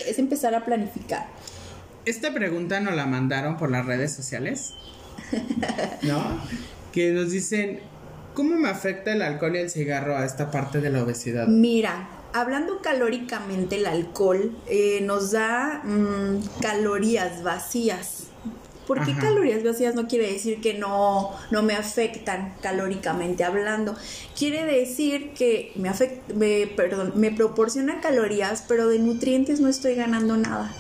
Es 0.07 0.19
empezar 0.19 0.55
a 0.55 0.65
planificar. 0.65 1.27
Esta 2.05 2.33
pregunta 2.33 2.81
nos 2.81 2.95
la 2.95 3.07
mandaron 3.07 3.57
por 3.57 3.71
las 3.71 3.85
redes 3.87 4.13
sociales. 4.13 4.75
¿No? 6.03 6.23
Que 6.93 7.11
nos 7.13 7.31
dicen, 7.31 7.81
¿cómo 8.35 8.57
me 8.57 8.69
afecta 8.69 9.13
el 9.13 9.23
alcohol 9.23 9.57
y 9.57 9.59
el 9.59 9.71
cigarro 9.71 10.17
a 10.17 10.25
esta 10.25 10.51
parte 10.51 10.81
de 10.81 10.91
la 10.91 11.03
obesidad? 11.03 11.47
Mira, 11.49 12.09
hablando 12.33 12.81
calóricamente, 12.81 13.77
el 13.77 13.87
alcohol 13.87 14.53
eh, 14.67 15.01
nos 15.03 15.33
da 15.33 15.83
mm, 15.85 16.61
calorías 16.61 17.43
vacías. 17.43 18.25
¿Por 18.87 19.05
qué 19.05 19.15
calorías 19.15 19.63
vacías 19.63 19.95
no 19.95 20.09
quiere 20.09 20.31
decir 20.31 20.61
que 20.61 20.75
no, 20.75 21.31
no 21.51 21.63
me 21.63 21.75
afectan 21.75 22.55
calóricamente 22.61 23.45
hablando? 23.45 23.95
Quiere 24.37 24.65
decir 24.65 25.33
que 25.35 25.73
me, 25.77 25.89
afecta, 25.89 26.35
me, 26.35 26.67
perdón, 26.67 27.13
me 27.15 27.31
proporciona 27.31 28.01
calorías, 28.01 28.65
pero 28.67 28.89
de 28.89 28.99
nutrientes 28.99 29.61
no 29.61 29.69
estoy 29.69 29.95
ganando 29.95 30.37
nada. 30.37 30.75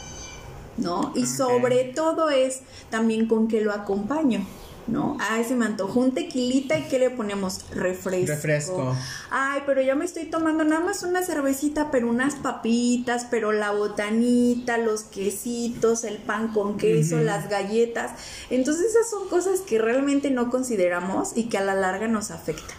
¿No? 0.79 1.13
Y 1.15 1.27
sobre 1.27 1.85
todo 1.85 2.31
es 2.31 2.63
también 2.91 3.29
con 3.29 3.47
qué 3.47 3.61
lo 3.61 3.73
acompaño. 3.73 4.45
¿No? 4.87 5.17
Ay, 5.21 5.45
se 5.45 5.55
me 5.55 5.67
antojó 5.67 6.01
un 6.01 6.13
tequilita 6.13 6.79
y 6.79 6.83
¿qué 6.85 6.99
le 6.99 7.11
ponemos? 7.11 7.65
Refresco. 7.71 8.33
Refresco. 8.33 8.97
Ay, 9.31 9.63
pero 9.67 9.83
ya 9.83 9.95
me 9.95 10.05
estoy 10.05 10.25
tomando 10.25 10.65
nada 10.65 10.85
más 10.85 11.03
una 11.03 11.23
cervecita, 11.23 11.91
pero 11.91 12.09
unas 12.09 12.35
papitas, 12.35 13.27
pero 13.31 13.53
la 13.53 13.71
botanita, 13.71 14.79
los 14.79 15.03
quesitos, 15.03 16.05
el 16.05 16.19
pan 16.19 16.53
con 16.53 16.77
queso, 16.77 17.19
las 17.19 17.49
galletas. 17.49 18.13
Entonces 18.51 18.91
esas 18.91 19.09
son 19.11 19.29
cosas 19.29 19.61
que 19.61 19.79
realmente 19.79 20.31
no 20.31 20.51
consideramos 20.51 21.37
y 21.37 21.45
que 21.45 21.59
a 21.59 21.65
la 21.65 21.75
larga 21.75 22.09
nos 22.09 22.31
afectan. 22.31 22.77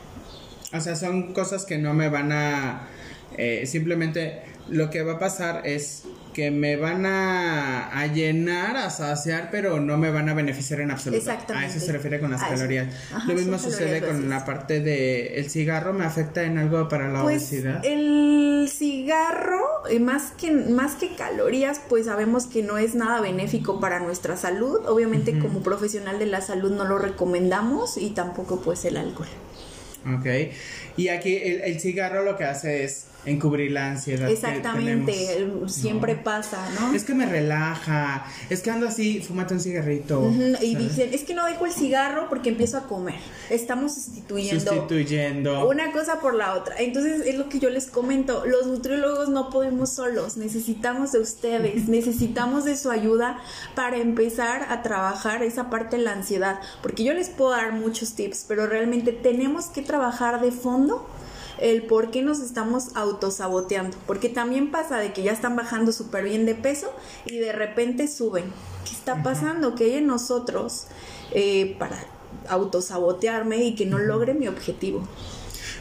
O 0.74 0.82
sea, 0.82 0.96
son 0.96 1.34
cosas 1.34 1.66
que 1.66 1.78
no 1.78 1.94
me 1.94 2.10
van 2.10 2.32
a... 2.32 2.88
Eh, 3.38 3.66
simplemente 3.66 4.44
lo 4.70 4.90
que 4.90 5.04
va 5.04 5.14
a 5.14 5.20
pasar 5.20 5.66
es 5.66 6.04
que 6.34 6.52
me 6.52 6.76
van 6.76 7.06
a, 7.06 8.06
llenar, 8.14 8.76
a 8.76 8.90
saciar, 8.90 9.50
pero 9.52 9.80
no 9.80 9.98
me 9.98 10.12
van 10.12 10.30
a 10.30 10.34
beneficiar 10.34 10.82
en 10.82 10.92
absoluto. 10.92 11.20
Exactamente. 11.20 11.68
A 11.68 11.70
eso 11.70 11.86
se 11.86 11.92
refiere 11.92 12.20
con 12.20 12.32
las 12.32 12.44
calorías. 12.44 12.88
Lo 13.28 13.34
mismo 13.34 13.58
sucede 13.58 14.02
con 14.02 14.30
la 14.30 14.44
parte 14.46 14.82
de 14.82 15.40
el 15.40 15.50
cigarro, 15.50 15.94
¿me 15.94 16.06
afecta 16.06 16.44
en 16.44 16.58
algo 16.58 16.90
para 16.90 17.10
la 17.10 17.22
pues, 17.22 17.44
obesidad? 17.44 17.86
El 17.86 18.68
cigarro, 18.70 19.88
eh, 19.90 20.00
más 20.00 20.32
que, 20.32 20.52
más 20.52 20.96
que 20.96 21.16
calorías, 21.16 21.82
pues 21.88 22.06
sabemos 22.06 22.48
que 22.48 22.64
no 22.64 22.78
es 22.78 22.96
nada 22.96 23.22
benéfico 23.22 23.80
para 23.80 24.00
nuestra 24.00 24.36
salud. 24.36 24.82
Obviamente 24.88 25.40
como 25.40 25.62
profesional 25.62 26.20
de 26.20 26.26
la 26.26 26.42
salud 26.42 26.72
no 26.72 26.86
lo 26.86 26.98
recomendamos 26.98 27.98
y 27.98 28.10
tampoco 28.10 28.62
pues 28.62 28.84
el 28.86 28.98
alcohol. 28.98 29.28
Ok. 30.18 30.26
Y 30.98 31.08
aquí 31.08 31.38
el 31.38 31.80
cigarro 31.80 32.24
lo 32.24 32.36
que 32.36 32.44
hace 32.44 32.84
es 32.84 33.06
encubrir 33.26 33.72
la 33.72 33.92
ansiedad. 33.92 34.30
Exactamente, 34.30 35.48
siempre 35.68 36.16
pasa, 36.16 36.68
¿no? 36.80 36.94
Es 36.94 37.04
que 37.04 37.14
me 37.14 37.26
relaja, 37.26 38.26
es 38.50 38.62
que 38.62 38.72
ando 38.72 38.88
así, 38.88 39.22
fúmate 39.22 39.54
un 39.54 39.60
cigarrito. 39.60 40.32
Y 40.62 40.76
dicen, 40.76 41.10
es 41.14 41.24
que 41.24 41.34
no 41.34 41.46
dejo 41.46 41.66
el 41.66 41.72
cigarro 41.72 42.28
porque 42.30 42.50
empiezo 42.50 42.78
a 42.78 42.88
comer. 42.88 43.20
Estamos 43.50 43.96
sustituyendo, 43.96 44.72
sustituyendo 44.72 45.68
una 45.68 45.92
cosa 45.92 46.20
por 46.20 46.36
la 46.36 46.54
otra. 46.54 46.76
Entonces 46.80 47.26
es 47.26 47.38
lo 47.38 47.50
que 47.50 47.60
yo 47.60 47.70
les 47.70 47.88
comento, 47.88 48.46
los 48.46 48.68
nutriólogos 48.68 49.30
no 49.30 49.50
podemos 49.50 49.92
solos, 49.92 50.38
necesitamos 50.38 51.12
de 51.12 51.20
ustedes, 51.20 51.88
necesitamos 51.88 52.66
de 52.66 52.76
su 52.78 52.92
ayuda 52.92 53.40
para 53.76 53.98
empezar 53.98 54.68
a 54.70 54.82
trabajar 54.82 55.44
esa 55.44 55.70
parte 55.70 55.98
de 55.98 56.04
la 56.04 56.14
ansiedad, 56.14 56.60
porque 56.82 57.04
yo 57.04 57.14
les 57.14 57.30
puedo 57.30 57.52
dar 57.52 57.74
muchos 57.74 58.14
tips, 58.14 58.46
pero 58.48 58.68
realmente 58.68 59.12
tenemos 59.12 59.68
que 59.68 59.82
trabajar 59.82 60.42
de 60.42 60.52
fondo 60.52 61.08
el 61.60 61.84
por 61.84 62.12
qué 62.12 62.22
nos 62.22 62.40
estamos 62.40 62.96
autosaboteando. 62.96 63.98
Porque 64.08 64.30
también 64.30 64.72
pasa 64.72 65.00
de 65.00 65.14
que 65.14 65.24
ya 65.24 65.32
están 65.32 65.56
bajando 65.56 65.92
súper 65.92 66.24
bien 66.24 66.46
de 66.46 66.56
peso 66.56 66.92
y 67.26 67.38
de 67.38 67.52
repente 67.52 68.08
suben. 68.08 68.46
¿Qué 68.86 68.92
está 68.92 69.24
pasando? 69.24 69.76
Que 69.76 69.86
hay 69.86 69.94
en 69.96 70.08
nosotros 70.08 70.88
eh, 71.32 71.76
para 71.80 71.98
autosabotearme 72.50 73.64
y 73.64 73.76
que 73.76 73.86
no 73.86 74.00
logre 74.00 74.34
mi 74.34 74.48
objetivo. 74.48 75.08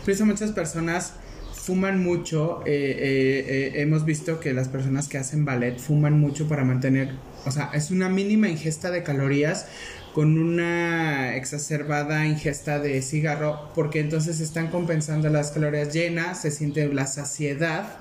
Por 0.04 0.10
eso 0.10 0.26
muchas 0.26 0.52
personas 0.52 1.14
fuman 1.52 2.02
mucho. 2.02 2.60
Eh, 2.66 3.72
eh, 3.74 3.82
hemos 3.82 4.04
visto 4.04 4.40
que 4.40 4.52
las 4.52 4.68
personas 4.68 5.08
que 5.08 5.18
hacen 5.18 5.44
ballet 5.44 5.78
fuman 5.78 6.18
mucho 6.18 6.48
para 6.48 6.64
mantener, 6.64 7.12
o 7.46 7.50
sea, 7.50 7.70
es 7.72 7.90
una 7.90 8.08
mínima 8.08 8.48
ingesta 8.48 8.90
de 8.90 9.02
calorías 9.02 9.66
con 10.14 10.38
una 10.38 11.36
exacerbada 11.36 12.26
ingesta 12.26 12.78
de 12.78 13.00
cigarro, 13.02 13.70
porque 13.74 14.00
entonces 14.00 14.40
están 14.40 14.68
compensando 14.68 15.28
las 15.30 15.52
calorías 15.52 15.92
llenas, 15.92 16.42
se 16.42 16.50
siente 16.50 16.86
la 16.92 17.06
saciedad 17.06 17.96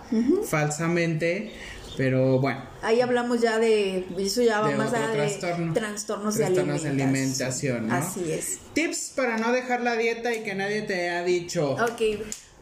falsamente, 0.46 1.52
pero 1.96 2.40
bueno. 2.40 2.62
Ahí 2.82 3.00
hablamos 3.00 3.42
ya 3.42 3.60
de, 3.60 4.06
eso 4.18 4.42
ya 4.42 4.60
va 4.60 4.72
más 4.72 4.94
allá 4.94 5.08
de 5.10 5.72
trastornos, 5.74 6.36
de 6.36 6.46
alimentación. 6.46 7.92
Así 7.92 8.32
es. 8.32 8.60
Tips 8.74 9.14
para 9.16 9.38
no 9.38 9.52
dejar 9.52 9.82
la 9.82 9.96
dieta 9.96 10.34
y 10.34 10.44
que 10.44 10.56
nadie 10.56 10.82
te 10.82 11.10
ha 11.10 11.24
dicho. 11.24 11.76
Ok, 11.76 12.02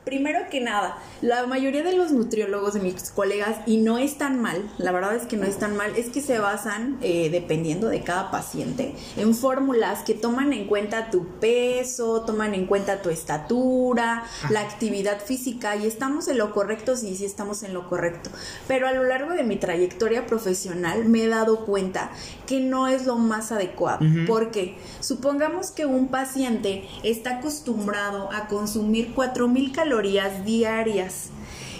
Primero 0.10 0.39
que 0.49 0.60
nada, 0.60 0.97
la 1.22 1.45
mayoría 1.45 1.84
de 1.84 1.95
los 1.95 2.12
nutriólogos 2.12 2.74
de 2.74 2.80
mis 2.80 3.12
colegas, 3.12 3.57
y 3.68 3.78
no 3.78 3.99
es 3.99 4.18
tan 4.18 4.41
mal, 4.41 4.68
la 4.80 4.91
verdad 4.91 5.16
es 5.16 5.28
que 5.28 5.38
no 5.38 5.45
es 5.45 5.60
tan 5.60 5.78
mal, 5.78 5.95
es 5.95 6.10
que 6.10 6.20
se 6.20 6.39
basan, 6.39 6.97
eh, 7.03 7.30
dependiendo 7.30 7.89
de 7.89 8.01
cada 8.01 8.32
paciente, 8.32 8.95
en 9.18 9.36
fórmulas 9.36 10.01
que 10.01 10.16
toman 10.16 10.51
en 10.51 10.66
cuenta 10.66 11.12
tu 11.12 11.28
peso, 11.39 12.22
toman 12.22 12.55
en 12.55 12.66
cuenta 12.66 13.03
tu 13.03 13.12
estatura, 13.12 14.24
la 14.49 14.62
actividad 14.62 15.22
física, 15.24 15.76
y 15.76 15.86
estamos 15.86 16.28
en 16.28 16.39
lo 16.39 16.53
correcto, 16.53 16.95
sí, 16.95 17.16
sí 17.16 17.24
estamos 17.24 17.62
en 17.62 17.76
lo 17.76 17.88
correcto. 17.88 18.32
Pero 18.68 18.88
a 18.88 18.91
lo 18.93 19.03
largo 19.03 19.34
de 19.34 19.43
mi 19.43 19.57
trayectoria 19.57 20.26
profesional 20.26 21.05
me 21.05 21.26
he 21.26 21.28
dado 21.28 21.68
cuenta 21.68 22.10
que 22.47 22.62
no 22.62 22.88
es 22.88 23.05
lo 23.05 23.16
más 23.16 23.51
adecuado. 23.51 23.99
Porque 24.26 24.76
supongamos 25.01 25.70
que 25.70 25.86
un 25.86 26.07
paciente 26.07 26.88
está 27.03 27.38
acostumbrado 27.38 28.32
a 28.32 28.47
consumir 28.47 29.14
4.000 29.14 29.72
calorías, 29.72 29.98
diarias. 30.01 31.29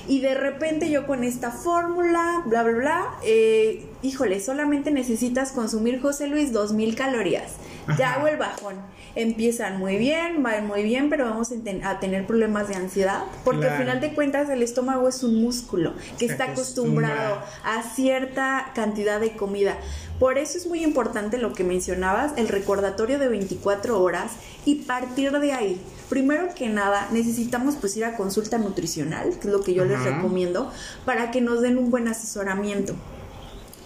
Y 0.08 0.22
de 0.22 0.34
repente 0.34 0.90
yo 0.90 1.06
con 1.06 1.24
esta 1.24 1.52
fórmula, 1.52 2.42
bla, 2.46 2.64
bla, 2.64 2.74
bla, 2.74 3.14
eh, 3.24 3.86
híjole, 4.02 4.40
solamente 4.40 4.90
necesitas 4.90 5.52
consumir, 5.52 6.02
José 6.02 6.28
Luis, 6.28 6.52
2.000 6.52 6.96
calorías. 6.96 7.54
Ya 7.98 8.14
hago 8.14 8.28
el 8.28 8.38
bajón. 8.38 8.76
Empiezan 9.16 9.80
muy 9.80 9.98
bien, 9.98 10.44
van 10.44 10.68
muy 10.68 10.84
bien, 10.84 11.10
pero 11.10 11.26
vamos 11.26 11.50
a 11.84 12.00
tener 12.00 12.28
problemas 12.28 12.68
de 12.68 12.76
ansiedad, 12.76 13.24
porque 13.44 13.68
al 13.68 13.78
final 13.78 14.00
de 14.02 14.14
cuentas 14.14 14.50
el 14.50 14.62
estómago 14.62 15.08
es 15.08 15.24
un 15.24 15.42
músculo 15.42 15.94
que 16.18 16.26
está 16.26 16.52
acostumbrado 16.52 17.40
a 17.64 17.84
cierta 17.84 18.72
cantidad 18.76 19.20
de 19.20 19.32
comida. 19.32 19.78
Por 20.20 20.38
eso 20.38 20.58
es 20.58 20.68
muy 20.68 20.84
importante 20.84 21.38
lo 21.38 21.54
que 21.54 21.64
mencionabas, 21.64 22.34
el 22.36 22.50
recordatorio 22.50 23.20
de 23.20 23.30
24 23.30 24.02
horas 24.02 24.34
y 24.66 24.76
partir 24.76 25.32
de 25.32 25.54
ahí. 25.54 25.82
Primero 26.10 26.54
que 26.54 26.68
nada, 26.68 27.08
necesitamos 27.12 27.76
pues 27.76 27.96
ir 27.96 28.04
a 28.04 28.18
consulta 28.18 28.58
nutricional, 28.58 29.40
que 29.40 29.48
es 29.48 29.54
lo 29.54 29.62
que 29.62 29.74
yo 29.74 29.86
les 29.86 30.04
recomiendo, 30.04 30.72
para 31.06 31.32
que 31.32 31.40
nos 31.40 31.62
den 31.62 31.78
un 31.78 31.90
buen 31.90 32.08
asesoramiento. 32.08 32.96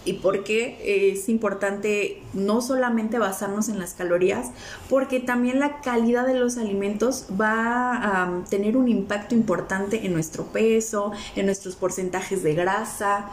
¿Y 0.05 0.13
por 0.13 0.43
qué 0.43 1.13
es 1.13 1.29
importante 1.29 2.21
no 2.33 2.61
solamente 2.61 3.19
basarnos 3.19 3.69
en 3.69 3.79
las 3.79 3.93
calorías? 3.93 4.51
Porque 4.89 5.19
también 5.19 5.59
la 5.59 5.81
calidad 5.81 6.27
de 6.27 6.33
los 6.33 6.57
alimentos 6.57 7.25
va 7.39 7.95
a 7.95 8.43
tener 8.49 8.75
un 8.75 8.89
impacto 8.89 9.33
importante 9.33 10.05
en 10.05 10.13
nuestro 10.13 10.45
peso, 10.45 11.11
en 11.35 11.45
nuestros 11.45 11.75
porcentajes 11.75 12.43
de 12.43 12.53
grasa. 12.53 13.29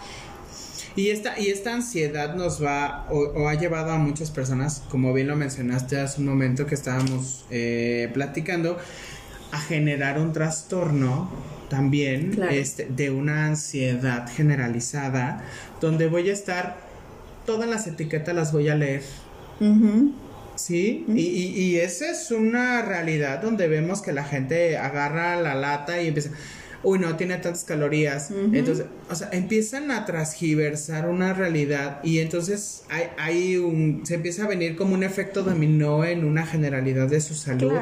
Y 0.96 1.10
esta, 1.10 1.38
y 1.38 1.48
esta 1.48 1.74
ansiedad 1.74 2.34
nos 2.34 2.62
va 2.62 3.06
o, 3.10 3.48
ha 3.48 3.54
llevado 3.54 3.92
a 3.92 3.98
muchas 3.98 4.30
personas, 4.30 4.82
como 4.90 5.12
bien 5.12 5.28
lo 5.28 5.36
mencionaste 5.36 6.00
hace 6.00 6.20
un 6.20 6.26
momento 6.26 6.66
que 6.66 6.74
estábamos 6.74 7.44
eh, 7.50 8.10
platicando, 8.12 8.76
a 9.52 9.58
generar 9.58 10.18
un 10.20 10.32
trastorno 10.32 11.30
también 11.70 12.38
este, 12.50 12.84
de 12.84 13.10
una 13.10 13.46
ansiedad 13.46 14.28
generalizada, 14.28 15.42
donde 15.80 16.08
voy 16.08 16.28
a 16.28 16.34
estar, 16.34 16.76
todas 17.46 17.70
las 17.70 17.86
etiquetas 17.86 18.34
las 18.34 18.52
voy 18.52 18.68
a 18.68 18.74
leer. 18.74 19.02
¿Sí? 20.56 21.06
y, 21.08 21.20
y, 21.20 21.46
y 21.62 21.76
esa 21.76 22.10
es 22.10 22.30
una 22.30 22.82
realidad 22.82 23.40
donde 23.40 23.66
vemos 23.66 24.02
que 24.02 24.12
la 24.12 24.24
gente 24.24 24.76
agarra 24.76 25.40
la 25.40 25.54
lata 25.54 26.02
y 26.02 26.08
empieza 26.08 26.32
uy, 26.82 26.98
no 26.98 27.16
tiene 27.16 27.36
tantas 27.36 27.64
calorías. 27.64 28.30
Entonces, 28.52 28.86
o 29.10 29.14
sea, 29.14 29.28
empiezan 29.32 29.90
a 29.90 30.06
transgiversar 30.06 31.08
una 31.08 31.32
realidad 31.34 32.00
y 32.02 32.20
entonces 32.20 32.84
hay, 32.88 33.04
hay, 33.18 33.56
un, 33.56 34.02
se 34.04 34.14
empieza 34.14 34.44
a 34.44 34.48
venir 34.48 34.76
como 34.76 34.94
un 34.94 35.02
efecto 35.02 35.42
dominó 35.42 36.04
en 36.04 36.24
una 36.24 36.46
generalidad 36.46 37.08
de 37.08 37.20
su 37.20 37.34
salud, 37.34 37.72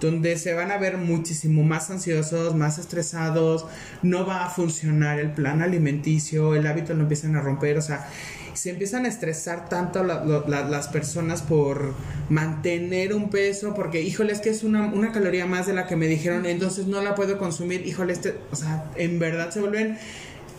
donde 0.00 0.36
se 0.36 0.54
van 0.54 0.70
a 0.70 0.78
ver 0.78 0.98
muchísimo 0.98 1.62
más 1.62 1.90
ansiosos, 1.90 2.54
más 2.54 2.78
estresados, 2.78 3.66
no 4.02 4.26
va 4.26 4.44
a 4.44 4.50
funcionar 4.50 5.18
el 5.18 5.30
plan 5.30 5.62
alimenticio, 5.62 6.54
el 6.54 6.66
hábito 6.66 6.94
lo 6.94 7.02
empiezan 7.02 7.36
a 7.36 7.40
romper, 7.40 7.78
o 7.78 7.82
sea, 7.82 8.08
se 8.56 8.70
empiezan 8.70 9.04
a 9.04 9.08
estresar 9.08 9.68
tanto 9.68 10.02
las 10.02 10.88
personas 10.88 11.42
por 11.42 11.94
mantener 12.28 13.14
un 13.14 13.30
peso, 13.30 13.74
porque, 13.74 14.02
híjole, 14.02 14.32
es 14.32 14.40
que 14.40 14.50
es 14.50 14.64
una, 14.64 14.86
una 14.86 15.12
caloría 15.12 15.46
más 15.46 15.66
de 15.66 15.74
la 15.74 15.86
que 15.86 15.96
me 15.96 16.06
dijeron, 16.06 16.46
entonces 16.46 16.86
no 16.86 17.02
la 17.02 17.14
puedo 17.14 17.38
consumir, 17.38 17.86
híjole, 17.86 18.12
este, 18.12 18.34
o 18.50 18.56
sea, 18.56 18.90
en 18.96 19.18
verdad 19.18 19.50
se 19.50 19.60
vuelven 19.60 19.98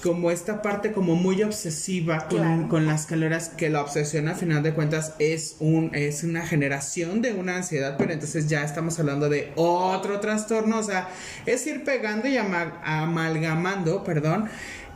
como 0.02 0.32
esta 0.32 0.62
parte 0.62 0.92
como 0.92 1.16
muy 1.16 1.42
obsesiva 1.44 2.28
con, 2.70 2.86
las 2.86 3.06
calorías 3.06 3.50
que 3.50 3.70
la 3.70 3.82
obsesión 3.82 4.28
al 4.28 4.36
final 4.36 4.64
de 4.64 4.74
cuentas 4.74 5.14
es 5.20 5.56
un 5.60 5.92
es 5.94 6.24
una 6.24 6.46
generación 6.46 7.22
de 7.22 7.34
una 7.34 7.58
ansiedad 7.58 7.96
pero 7.98 8.14
entonces 8.14 8.48
ya 8.48 8.64
estamos 8.64 9.00
hablando 9.00 9.30
de 9.30 9.52
otro 9.56 10.20
trastorno. 10.20 10.78
O 10.80 10.84
sea 10.84 11.10
es 11.46 11.66
ir 11.68 11.84
pegando 11.84 12.28
y 12.28 12.38
amalgamando 12.38 14.04
perdón 14.04 14.50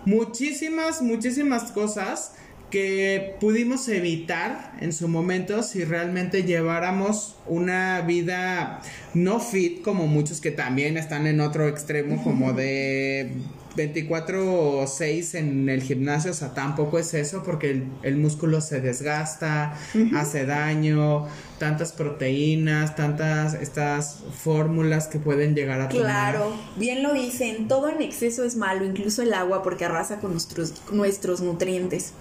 muchísimas 0.05 1.01
muchísimas 1.01 1.71
cosas 1.71 2.33
que 2.71 3.35
pudimos 3.39 3.87
evitar 3.89 4.73
en 4.79 4.93
su 4.93 5.07
momento 5.07 5.61
si 5.61 5.83
realmente 5.83 6.43
lleváramos 6.43 7.35
una 7.45 8.01
vida 8.01 8.81
no 9.13 9.39
fit 9.39 9.81
como 9.81 10.07
muchos 10.07 10.41
que 10.41 10.51
también 10.51 10.97
están 10.97 11.27
en 11.27 11.41
otro 11.41 11.67
extremo 11.67 12.23
como 12.23 12.53
de 12.53 13.31
24 13.75 14.79
o 14.79 14.87
6 14.87 15.35
en 15.35 15.69
el 15.69 15.81
gimnasio, 15.81 16.31
o 16.31 16.33
sea, 16.33 16.53
tampoco 16.53 16.99
es 16.99 17.13
eso 17.13 17.43
porque 17.43 17.83
el, 18.03 18.17
músculo 18.17 18.61
se 18.61 18.81
desgasta, 18.81 19.77
hace 20.15 20.45
daño, 20.45 21.27
tantas 21.57 21.93
proteínas, 21.93 22.95
tantas 22.95 23.53
estas 23.53 24.23
fórmulas 24.43 25.07
que 25.07 25.19
pueden 25.19 25.55
llegar 25.55 25.81
a 25.81 25.89
tomar. 25.89 26.05
Claro, 26.05 26.53
bien 26.75 27.01
lo 27.01 27.13
dicen, 27.13 27.67
todo 27.67 27.89
en 27.89 28.01
exceso 28.01 28.43
es 28.43 28.55
malo, 28.55 28.85
incluso 28.85 29.21
el 29.21 29.33
agua 29.33 29.63
porque 29.63 29.85
arrasa 29.85 30.19
con 30.19 30.31
nuestros, 30.31 30.73
nuestros 30.91 31.41
nutrientes 31.41 32.13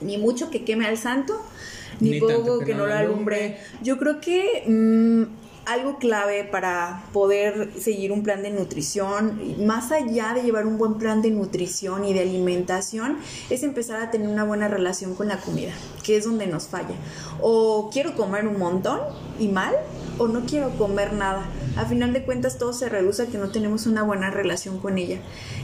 ni 0.00 0.18
mucho 0.18 0.50
que 0.50 0.64
queme 0.64 0.86
al 0.86 0.98
santo, 0.98 1.40
ni, 2.00 2.20
poco 2.20 2.60
que, 2.60 2.74
no 2.74 2.86
lo 2.86 2.94
alumbre. 2.94 3.58
Yo 3.82 3.98
creo 3.98 4.20
que 4.20 4.64
mm, 4.66 5.24
algo 5.66 5.98
clave 5.98 6.44
para 6.44 7.04
poder 7.12 7.70
seguir 7.78 8.12
un 8.12 8.22
plan 8.22 8.42
de 8.42 8.50
nutrición, 8.50 9.38
más 9.66 9.92
allá 9.92 10.34
de 10.34 10.42
llevar 10.42 10.66
un 10.66 10.78
buen 10.78 10.94
plan 10.94 11.22
de 11.22 11.30
nutrición 11.30 12.04
y 12.04 12.12
de 12.12 12.20
alimentación, 12.20 13.18
es 13.50 13.62
empezar 13.62 14.00
a 14.00 14.10
tener 14.10 14.28
una 14.28 14.44
buena 14.44 14.68
relación 14.68 15.14
con 15.14 15.28
la 15.28 15.36
comida, 15.38 15.72
que 16.02 16.16
es 16.16 16.24
donde 16.24 16.46
nos 16.46 16.66
falla. 16.66 16.94
O 17.40 17.90
quiero 17.92 18.14
comer 18.16 18.46
un 18.46 18.58
montón 18.58 19.00
y 19.38 19.48
mal, 19.48 19.74
o 20.20 20.28
no 20.28 20.42
quiero 20.44 20.68
comer 20.76 21.14
nada. 21.14 21.46
A 21.76 21.86
final 21.86 22.12
de 22.12 22.22
cuentas 22.22 22.58
todo 22.58 22.74
se 22.74 22.90
reduce 22.90 23.22
a 23.22 23.26
que 23.26 23.38
no 23.38 23.50
tenemos 23.50 23.86
una 23.86 24.02
buena 24.02 24.30
relación 24.30 24.78
con 24.78 24.98
ella. 24.98 25.18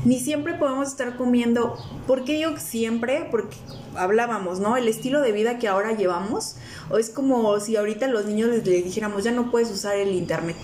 Ni 0.07 0.19
siempre 0.19 0.55
podemos 0.55 0.89
estar 0.89 1.19
comiendo, 1.19 1.77
porque 2.07 2.41
yo 2.41 2.57
siempre, 2.57 3.29
porque 3.31 3.55
hablábamos, 3.95 4.59
¿no? 4.59 4.79
El 4.79 4.89
estilo 4.89 5.21
de 5.21 5.33
vida 5.33 5.59
que 5.59 5.69
ahora 5.69 5.93
llevamos, 5.93 6.57
o 6.91 6.97
es 6.97 7.11
como 7.11 7.61
si 7.61 7.77
ahorita 7.77 8.09
los 8.09 8.25
niños 8.25 8.49
les, 8.49 8.65
dijéramos, 8.65 9.25
ya 9.25 9.31
no 9.31 9.51
puedes 9.51 9.71
usar 9.71 9.97
el 9.97 10.13
internet. 10.13 10.57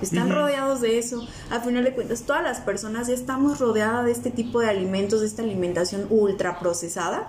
Están 0.00 0.30
rodeados 0.30 0.80
de 0.80 0.98
eso. 0.98 1.26
A 1.50 1.60
final 1.60 1.82
de 1.82 1.94
cuentas, 1.94 2.22
todas 2.22 2.44
las 2.44 2.60
personas 2.60 3.08
ya 3.08 3.14
estamos 3.14 3.58
rodeadas 3.58 4.04
de 4.04 4.12
este 4.12 4.30
tipo 4.30 4.60
de 4.60 4.68
alimentos, 4.68 5.20
de 5.20 5.26
esta 5.26 5.42
alimentación 5.42 6.06
ultra 6.10 6.60
procesada 6.60 7.28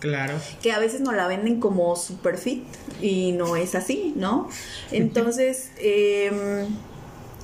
Claro. 0.00 0.34
Que 0.62 0.72
a 0.72 0.78
veces 0.78 1.00
nos 1.00 1.14
la 1.14 1.26
venden 1.26 1.60
como 1.60 1.96
super 1.96 2.38
fit 2.38 2.64
y 3.00 3.32
no 3.32 3.56
es 3.56 3.74
así, 3.74 4.12
¿no? 4.16 4.48
Entonces, 4.92 5.70
em, 5.78 6.66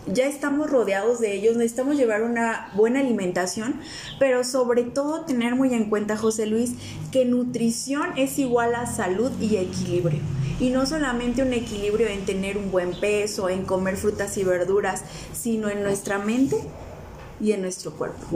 ya 0.07 0.27
estamos 0.27 0.71
rodeados 0.71 1.21
de 1.21 1.35
ellos, 1.35 1.57
necesitamos 1.57 1.97
llevar 1.97 2.23
una 2.23 2.71
buena 2.75 3.01
alimentación, 3.01 3.81
pero 4.19 4.45
sobre 4.45 4.83
todo 4.83 5.25
tener 5.25 5.55
muy 5.55 5.75
en 5.75 5.89
cuenta, 5.89 6.17
José 6.17 6.47
Luis, 6.47 6.73
que 7.13 7.25
nutrición 7.25 8.17
es 8.17 8.39
igual 8.39 8.75
a 8.75 8.87
salud 8.87 9.31
y 9.41 9.57
equilibrio. 9.57 10.21
Y 10.59 10.71
no 10.71 10.85
solamente 10.85 11.43
un 11.43 11.53
equilibrio 11.53 12.09
en 12.09 12.27
tener 12.27 12.59
un 12.59 12.71
buen 12.71 12.99
peso, 12.99 13.49
en 13.49 13.65
comer 13.65 13.97
frutas 13.97 14.37
y 14.37 14.45
verduras, 14.45 15.05
sino 15.33 15.71
en 15.71 15.83
nuestra 15.83 16.19
mente 16.19 16.57
y 17.41 17.53
en 17.53 17.63
nuestro 17.63 17.93
cuerpo. 17.93 18.27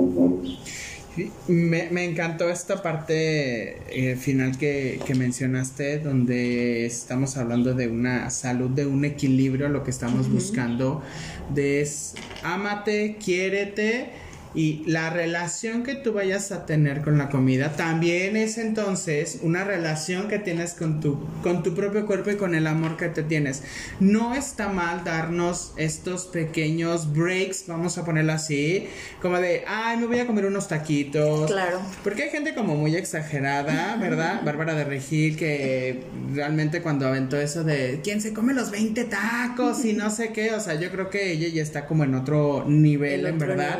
Me, 1.46 1.90
me, 1.90 2.04
encantó 2.04 2.48
esta 2.50 2.82
parte 2.82 3.78
eh, 3.88 4.16
final 4.16 4.58
que, 4.58 5.00
que, 5.06 5.14
mencionaste, 5.14 6.00
donde 6.00 6.86
estamos 6.86 7.36
hablando 7.36 7.74
de 7.74 7.86
una 7.88 8.30
salud, 8.30 8.70
de 8.70 8.86
un 8.86 9.04
equilibrio, 9.04 9.68
lo 9.68 9.84
que 9.84 9.90
estamos 9.90 10.28
buscando, 10.28 11.02
de 11.54 11.80
es, 11.80 12.14
ámate, 12.42 13.16
quiérete 13.22 14.23
Y 14.54 14.84
la 14.86 15.10
relación 15.10 15.82
que 15.82 15.96
tú 15.96 16.12
vayas 16.12 16.52
a 16.52 16.64
tener 16.64 17.02
con 17.02 17.18
la 17.18 17.28
comida 17.28 17.72
también 17.72 18.36
es 18.36 18.56
entonces 18.56 19.40
una 19.42 19.64
relación 19.64 20.28
que 20.28 20.38
tienes 20.38 20.74
con 20.74 21.00
tu, 21.00 21.26
con 21.42 21.62
tu 21.62 21.74
propio 21.74 22.06
cuerpo 22.06 22.30
y 22.30 22.36
con 22.36 22.54
el 22.54 22.66
amor 22.66 22.96
que 22.96 23.08
te 23.08 23.22
tienes. 23.24 23.62
No 23.98 24.34
está 24.34 24.68
mal 24.68 25.02
darnos 25.04 25.72
estos 25.76 26.26
pequeños 26.26 27.12
breaks, 27.12 27.66
vamos 27.66 27.98
a 27.98 28.04
ponerlo 28.04 28.32
así, 28.32 28.86
como 29.20 29.38
de, 29.38 29.64
ay, 29.66 29.96
me 29.96 30.06
voy 30.06 30.20
a 30.20 30.26
comer 30.26 30.46
unos 30.46 30.68
taquitos. 30.68 31.50
Claro. 31.50 31.80
Porque 32.04 32.24
hay 32.24 32.30
gente 32.30 32.54
como 32.54 32.76
muy 32.76 32.94
exagerada, 32.94 33.96
¿verdad? 33.96 34.42
Bárbara 34.44 34.74
de 34.74 34.84
Regil, 34.84 35.36
que 35.36 36.04
realmente 36.32 36.80
cuando 36.80 37.08
aventó 37.08 37.40
eso 37.40 37.64
de, 37.64 38.00
¿quién 38.04 38.20
se 38.20 38.32
come 38.32 38.54
los 38.54 38.70
20 38.70 39.04
tacos 39.04 39.84
y 39.84 39.94
no 39.94 40.10
sé 40.10 40.32
qué? 40.32 40.52
O 40.52 40.60
sea, 40.60 40.74
yo 40.74 40.90
creo 40.90 41.10
que 41.10 41.32
ella 41.32 41.48
ya 41.48 41.62
está 41.62 41.86
como 41.86 42.04
en 42.04 42.14
otro 42.14 42.64
nivel, 42.68 43.26
en 43.26 43.38
verdad. 43.38 43.78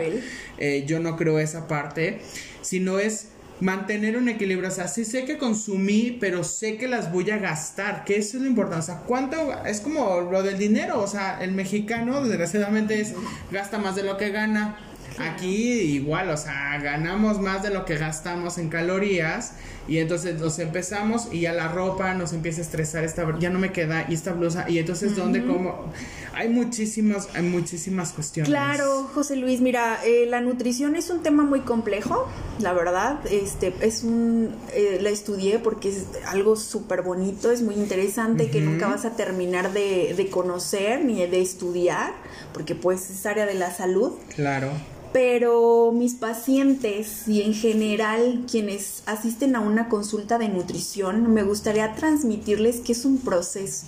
Eh, 0.65 0.85
yo 0.87 0.99
no 0.99 1.15
creo 1.17 1.39
esa 1.39 1.69
parte, 1.69 2.23
sino 2.63 2.99
es 2.99 3.29
mantener 3.61 4.17
un 4.17 4.31
equilibrio. 4.31 4.71
O 4.71 4.73
sea, 4.73 4.89
sí 4.89 5.05
sé 5.05 5.27
que 5.27 5.37
consumí, 5.37 6.17
pero 6.19 6.43
sé 6.43 6.79
que 6.79 6.89
las 6.89 7.13
voy 7.13 7.31
a 7.31 7.37
gastar, 7.37 8.05
que 8.07 8.17
eso 8.17 8.39
es 8.39 8.45
lo 8.45 8.49
importante. 8.49 8.81
O 8.81 8.87
sea, 8.87 9.01
¿cuánto? 9.01 9.37
Es 9.67 9.81
como 9.81 10.23
lo 10.23 10.43
del 10.43 10.57
dinero. 10.57 11.03
O 11.03 11.07
sea, 11.07 11.39
el 11.45 11.53
mexicano, 11.53 12.25
desgraciadamente, 12.25 12.99
es, 12.99 13.13
gasta 13.53 13.77
más 13.77 13.95
de 13.95 14.05
lo 14.05 14.17
que 14.17 14.31
gana. 14.31 14.79
Aquí 15.19 15.73
igual, 15.95 16.31
o 16.31 16.37
sea, 16.37 16.79
ganamos 16.83 17.41
más 17.41 17.63
de 17.63 17.71
lo 17.71 17.85
que 17.85 17.97
gastamos 17.97 18.59
en 18.59 18.69
calorías 18.69 19.53
y 19.87 19.99
entonces 19.99 20.41
nos 20.41 20.59
empezamos 20.59 21.29
y 21.31 21.41
ya 21.41 21.53
la 21.53 21.69
ropa 21.69 22.15
nos 22.15 22.33
empieza 22.33 22.61
a 22.61 22.65
estresar, 22.65 23.05
esta, 23.05 23.39
ya 23.39 23.51
no 23.51 23.59
me 23.59 23.71
queda 23.71 24.07
y 24.09 24.15
esta 24.15 24.33
blusa 24.33 24.69
y 24.69 24.79
entonces 24.79 25.15
¿dónde 25.15 25.45
como? 25.45 25.93
Hay 26.35 26.49
muchísimas, 26.49 27.29
hay 27.35 27.43
muchísimas 27.43 28.13
cuestiones. 28.13 28.49
Claro, 28.49 29.09
José 29.15 29.37
Luis, 29.37 29.61
mira, 29.61 30.01
eh, 30.05 30.27
la 30.27 30.41
nutrición 30.41 30.97
es 30.97 31.11
un 31.11 31.23
tema 31.23 31.45
muy 31.45 31.61
complejo, 31.61 32.27
la 32.61 32.73
verdad, 32.73 33.21
este, 33.31 33.73
es 33.83 34.03
un, 34.03 34.55
eh, 34.73 34.99
la 35.01 35.11
estudié 35.11 35.59
porque 35.59 35.91
es 35.91 36.07
algo 36.27 36.57
súper 36.57 37.03
bonito, 37.03 37.51
es 37.51 37.63
muy 37.63 37.75
interesante 37.75 38.51
que 38.51 38.61
nunca 38.61 38.89
vas 38.89 39.05
a 39.05 39.17
terminar 39.17 39.73
de, 39.73 40.15
de 40.17 40.29
conocer 40.29 41.05
ni 41.05 41.25
de 41.27 41.41
estudiar, 41.41 42.15
porque 42.53 42.75
pues 42.75 43.11
es 43.11 43.27
área 43.27 43.47
de 43.47 43.55
la 43.55 43.71
salud. 43.71 44.13
Claro 44.35 44.71
pero 45.15 45.93
mis 45.93 46.15
pacientes 46.15 47.29
y 47.29 47.43
en 47.43 47.55
general 47.55 48.47
quienes 48.51 49.05
asisten 49.07 49.55
a 49.55 49.61
una 49.61 49.89
consulta 49.89 50.39
de 50.39 50.49
nutrición, 50.49 51.33
me 51.33 51.45
gustaría 51.45 51.95
transmitirles 51.95 52.81
que 52.81 52.91
es 52.91 53.05
un 53.05 53.19
proceso, 53.19 53.87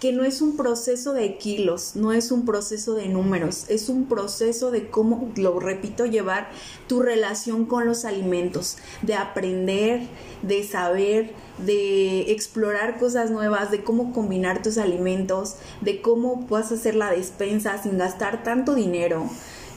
que 0.00 0.12
no 0.12 0.24
es 0.24 0.42
un 0.42 0.56
proceso 0.56 1.12
de 1.12 1.38
kilos, 1.38 1.92
no 1.94 2.12
es 2.12 2.32
un 2.32 2.44
proceso 2.44 2.94
de 2.94 3.06
números, 3.06 3.66
es 3.68 3.88
un 3.88 4.06
proceso 4.06 4.72
de 4.72 4.90
cómo, 4.90 5.30
lo 5.36 5.60
repito, 5.60 6.06
llevar 6.06 6.50
tu 6.88 7.02
relación 7.02 7.64
con 7.64 7.86
los 7.86 8.04
alimentos, 8.04 8.78
de 9.02 9.14
aprender, 9.14 10.08
de 10.42 10.64
saber, 10.64 11.34
de 11.64 12.32
explorar 12.32 12.98
cosas 12.98 13.30
nuevas, 13.30 13.70
de 13.70 13.84
cómo 13.84 14.12
combinar 14.12 14.60
tus 14.60 14.76
alimentos, 14.76 15.54
de 15.82 16.02
cómo 16.02 16.48
puedas 16.48 16.72
hacer 16.72 16.96
la 16.96 17.12
despensa 17.12 17.80
sin 17.80 17.96
gastar 17.96 18.42
tanto 18.42 18.74
dinero 18.74 19.30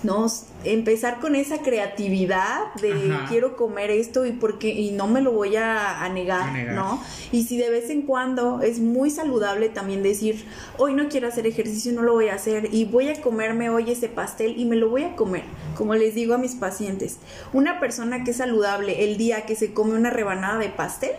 ¿no? 0.03 0.27
Empezar 0.63 1.19
con 1.19 1.35
esa 1.35 1.59
creatividad 1.61 2.73
de 2.81 2.93
quiero 3.27 3.55
comer 3.55 3.89
esto 3.89 4.25
y 4.25 4.31
porque 4.31 4.69
y 4.69 4.91
no 4.91 5.07
me 5.07 5.21
lo 5.21 5.31
voy 5.31 5.55
a, 5.55 6.07
negar, 6.13 6.73
¿no? 6.73 7.01
Y 7.31 7.43
si 7.43 7.57
de 7.57 7.69
vez 7.69 7.89
en 7.89 8.03
cuando 8.03 8.61
es 8.61 8.79
muy 8.79 9.09
saludable 9.09 9.69
también 9.69 10.03
decir, 10.03 10.45
hoy 10.77 10.93
no 10.93 11.09
quiero 11.09 11.27
hacer 11.27 11.47
ejercicio, 11.47 11.93
no 11.93 12.03
lo 12.03 12.13
voy 12.13 12.29
a 12.29 12.35
hacer 12.35 12.69
y 12.71 12.85
voy 12.85 13.09
a 13.09 13.21
comerme 13.21 13.69
hoy 13.69 13.91
ese 13.91 14.09
pastel 14.09 14.55
y 14.57 14.65
me 14.65 14.75
lo 14.75 14.89
voy 14.89 15.03
a 15.03 15.15
comer, 15.15 15.43
como 15.75 15.95
les 15.95 16.15
digo 16.15 16.33
a 16.35 16.37
mis 16.37 16.55
pacientes. 16.55 17.17
Una 17.53 17.79
persona 17.79 18.23
que 18.23 18.31
es 18.31 18.37
saludable 18.37 19.03
el 19.03 19.17
día 19.17 19.45
que 19.45 19.55
se 19.55 19.73
come 19.73 19.95
una 19.95 20.09
rebanada 20.09 20.57
de 20.59 20.69
pastel, 20.69 21.11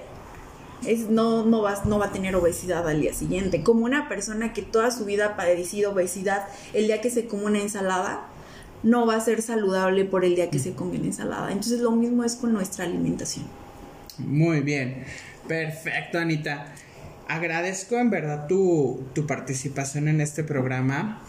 es, 0.87 1.09
no, 1.09 1.45
no, 1.45 1.63
va, 1.63 1.81
no 1.85 1.99
va 1.99 2.07
a 2.07 2.13
tener 2.13 2.35
obesidad 2.37 2.89
al 2.89 3.01
día 3.01 3.15
siguiente. 3.15 3.63
Como 3.63 3.85
una 3.85 4.09
persona 4.09 4.53
que 4.53 4.63
toda 4.63 4.91
su 4.91 5.05
vida 5.05 5.27
ha 5.27 5.37
padecido 5.37 5.93
obesidad, 5.93 6.49
el 6.73 6.87
día 6.87 7.01
que 7.01 7.11
se 7.11 7.27
come 7.27 7.45
una 7.45 7.61
ensalada, 7.61 8.27
no 8.83 9.07
va 9.07 9.17
a 9.17 9.21
ser 9.21 9.43
saludable 9.43 10.05
por 10.05 10.25
el 10.25 10.35
día 10.35 10.51
que 10.51 10.59
se 10.59 10.73
come 10.73 10.97
ensalada. 10.97 11.49
Entonces 11.49 11.81
lo 11.81 11.93
mismo 11.93 12.25
es 12.25 12.37
con 12.37 12.53
nuestra 12.53 12.85
alimentación. 12.85 13.47
Muy 14.19 14.61
bien, 14.61 15.05
perfecto 15.49 16.19
Anita. 16.19 16.67
Agradezco 17.29 17.97
en 17.99 18.11
verdad 18.11 18.47
tu, 18.47 19.05
tu 19.15 19.27
participación 19.27 20.09
en 20.09 20.21
este 20.21 20.45
programa. 20.45 21.23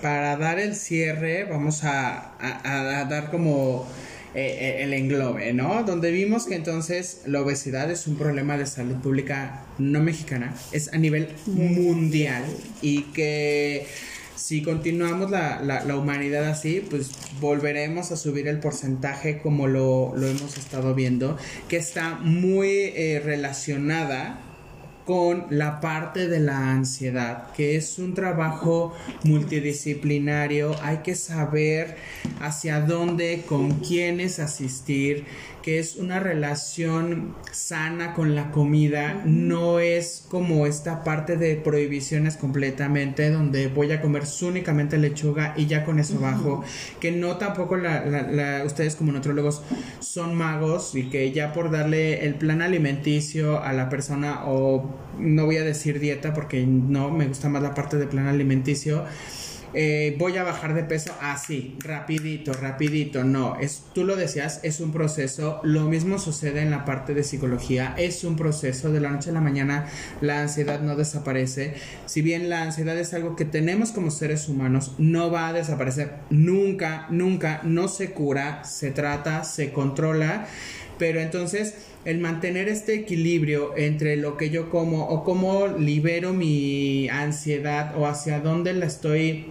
Para 0.00 0.36
dar 0.36 0.60
el 0.60 0.76
cierre, 0.76 1.44
vamos 1.44 1.82
a, 1.84 2.32
a, 2.38 3.04
dar 3.04 3.30
como 3.30 3.86
eh, 4.34 4.56
eh, 4.60 4.84
el 4.84 4.92
englobe, 4.92 5.52
¿no? 5.52 5.82
Donde 5.82 6.12
vimos 6.12 6.46
que 6.46 6.54
entonces 6.54 7.22
la 7.26 7.40
obesidad 7.40 7.90
es 7.90 8.06
un 8.06 8.16
problema 8.16 8.56
de 8.56 8.66
salud 8.66 8.96
pública 8.96 9.64
no 9.78 10.00
mexicana, 10.00 10.54
es 10.70 10.92
a 10.92 10.98
nivel 10.98 11.28
mundial 11.46 12.44
y 12.82 13.02
que 13.12 13.86
si 14.36 14.62
continuamos 14.62 15.30
la, 15.30 15.62
la, 15.62 15.96
humanidad 15.96 16.44
así, 16.44 16.84
pues 16.88 17.10
volveremos 17.40 18.10
a 18.12 18.16
subir 18.16 18.48
el 18.48 18.58
porcentaje 18.58 19.38
como 19.38 19.66
lo, 19.66 20.14
hemos 20.16 20.58
estado 20.58 20.94
viendo, 20.94 21.36
que 21.68 21.76
está 21.76 22.16
muy 22.16 22.68
eh, 22.68 23.22
relacionada 23.24 24.40
con 25.06 25.46
la 25.50 25.80
parte 25.80 26.28
de 26.28 26.40
la 26.40 26.72
ansiedad, 26.72 27.52
que 27.52 27.76
es 27.76 27.98
un 27.98 28.14
trabajo 28.14 28.94
multidisciplinario, 29.24 30.74
hay 30.82 30.98
que 30.98 31.14
saber 31.14 31.96
hacia 32.40 32.80
dónde, 32.80 33.42
con 33.46 33.80
quiénes 33.80 34.38
asistir, 34.38 35.26
que 35.64 35.78
es 35.78 35.96
una 35.96 36.20
relación 36.20 37.34
sana 37.50 38.12
con 38.12 38.34
la 38.34 38.50
comida, 38.50 39.22
no 39.24 39.78
es 39.78 40.26
como 40.28 40.66
esta 40.66 41.02
parte 41.04 41.38
de 41.38 41.56
prohibiciones 41.56 42.36
completamente, 42.36 43.30
donde 43.30 43.68
voy 43.68 43.90
a 43.92 44.02
comer 44.02 44.24
únicamente 44.42 44.98
lechuga 44.98 45.54
y 45.56 45.64
ya 45.64 45.86
con 45.86 45.98
eso 45.98 46.20
bajo, 46.20 46.62
que 47.00 47.12
no 47.12 47.38
tampoco 47.38 47.78
la, 47.78 48.62
ustedes 48.66 48.94
como 48.94 49.12
nutrólogos 49.12 49.62
son 50.00 50.34
magos 50.34 50.94
y 50.94 51.08
que 51.08 51.32
ya 51.32 51.54
por 51.54 51.70
darle 51.70 52.26
el 52.26 52.34
plan 52.34 52.60
alimenticio 52.60 53.62
a 53.62 53.72
la 53.72 53.88
persona 53.88 54.42
o 54.44 54.94
no 55.18 55.46
voy 55.46 55.56
a 55.56 55.64
decir 55.64 55.98
dieta 55.98 56.34
porque 56.34 56.66
no, 56.66 57.10
me 57.10 57.26
gusta 57.26 57.48
más 57.48 57.62
la 57.62 57.72
parte 57.72 57.96
de 57.96 58.06
plan 58.06 58.26
alimenticio, 58.26 59.06
eh, 59.74 60.14
voy 60.18 60.36
a 60.36 60.44
bajar 60.44 60.74
de 60.74 60.84
peso 60.84 61.12
así, 61.20 61.76
rapidito, 61.80 62.52
rapidito. 62.52 63.24
No, 63.24 63.58
es, 63.60 63.84
tú 63.94 64.04
lo 64.04 64.16
decías, 64.16 64.60
es 64.62 64.80
un 64.80 64.92
proceso. 64.92 65.60
Lo 65.64 65.82
mismo 65.82 66.18
sucede 66.18 66.62
en 66.62 66.70
la 66.70 66.84
parte 66.84 67.14
de 67.14 67.24
psicología. 67.24 67.94
Es 67.98 68.24
un 68.24 68.36
proceso. 68.36 68.92
De 68.92 69.00
la 69.00 69.10
noche 69.10 69.30
a 69.30 69.32
la 69.32 69.40
mañana 69.40 69.86
la 70.20 70.42
ansiedad 70.42 70.80
no 70.80 70.96
desaparece. 70.96 71.74
Si 72.06 72.22
bien 72.22 72.48
la 72.48 72.62
ansiedad 72.62 72.96
es 72.98 73.14
algo 73.14 73.36
que 73.36 73.44
tenemos 73.44 73.92
como 73.92 74.10
seres 74.10 74.48
humanos, 74.48 74.92
no 74.98 75.30
va 75.30 75.48
a 75.48 75.52
desaparecer 75.52 76.12
nunca, 76.30 77.06
nunca. 77.10 77.60
No 77.64 77.88
se 77.88 78.12
cura, 78.12 78.64
se 78.64 78.90
trata, 78.90 79.44
se 79.44 79.72
controla. 79.72 80.46
Pero 80.98 81.20
entonces 81.20 81.74
el 82.04 82.18
mantener 82.18 82.68
este 82.68 82.94
equilibrio 82.94 83.76
entre 83.76 84.16
lo 84.16 84.36
que 84.36 84.50
yo 84.50 84.70
como 84.70 85.08
o 85.08 85.24
cómo 85.24 85.66
libero 85.66 86.32
mi 86.32 87.08
ansiedad 87.08 87.98
o 87.98 88.06
hacia 88.06 88.40
dónde 88.40 88.74
la 88.74 88.86
estoy 88.86 89.46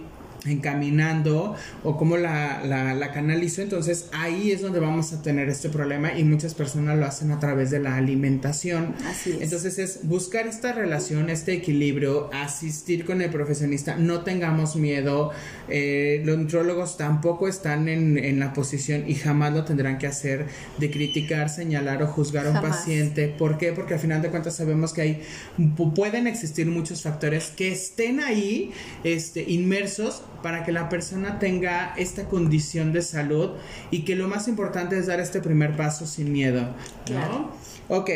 encaminando 0.46 1.56
o 1.82 1.96
cómo 1.96 2.16
la, 2.16 2.62
la, 2.64 2.94
la, 2.94 3.12
canalizo, 3.12 3.62
entonces 3.62 4.08
ahí 4.12 4.50
es 4.50 4.62
donde 4.62 4.80
vamos 4.80 5.12
a 5.12 5.22
tener 5.22 5.48
este 5.48 5.68
problema 5.68 6.18
y 6.18 6.24
muchas 6.24 6.54
personas 6.54 6.98
lo 6.98 7.06
hacen 7.06 7.30
a 7.30 7.40
través 7.40 7.70
de 7.70 7.80
la 7.80 7.96
alimentación. 7.96 8.94
Así 9.06 9.30
es. 9.30 9.42
Entonces 9.42 9.78
es 9.78 10.00
buscar 10.02 10.46
esta 10.46 10.72
relación, 10.72 11.30
este 11.30 11.52
equilibrio, 11.52 12.30
asistir 12.32 13.04
con 13.04 13.22
el 13.22 13.30
profesionista, 13.30 13.96
no 13.96 14.20
tengamos 14.20 14.76
miedo, 14.76 15.30
eh, 15.68 16.22
los 16.24 16.36
nutrólogos 16.38 16.96
tampoco 16.96 17.48
están 17.48 17.88
en, 17.88 18.18
en, 18.18 18.38
la 18.38 18.52
posición 18.52 19.08
y 19.08 19.14
jamás 19.14 19.52
lo 19.52 19.64
tendrán 19.64 19.98
que 19.98 20.06
hacer 20.06 20.46
de 20.78 20.90
criticar, 20.90 21.48
señalar 21.48 22.02
o 22.02 22.06
juzgar 22.06 22.46
a 22.46 22.50
un 22.50 22.60
paciente. 22.60 23.28
¿Por 23.28 23.58
qué? 23.58 23.72
Porque 23.72 23.94
al 23.94 24.00
final 24.00 24.20
de 24.22 24.30
cuentas 24.30 24.56
sabemos 24.56 24.92
que 24.92 25.00
hay, 25.00 25.22
pueden 25.94 26.26
existir 26.26 26.66
muchos 26.66 27.02
factores 27.02 27.48
que 27.56 27.72
estén 27.72 28.20
ahí 28.20 28.72
este, 29.04 29.42
inmersos 29.42 30.22
para 30.44 30.62
que 30.62 30.72
la 30.72 30.90
persona 30.90 31.38
tenga 31.38 31.94
esta 31.96 32.26
condición 32.26 32.92
de 32.92 33.00
salud 33.00 33.52
y 33.90 34.04
que 34.04 34.14
lo 34.14 34.28
más 34.28 34.46
importante 34.46 34.98
es 34.98 35.06
dar 35.06 35.18
este 35.18 35.40
primer 35.40 35.74
paso 35.74 36.06
sin 36.06 36.30
miedo, 36.32 36.68
¿no? 37.10 37.50
Ok, 37.88 38.10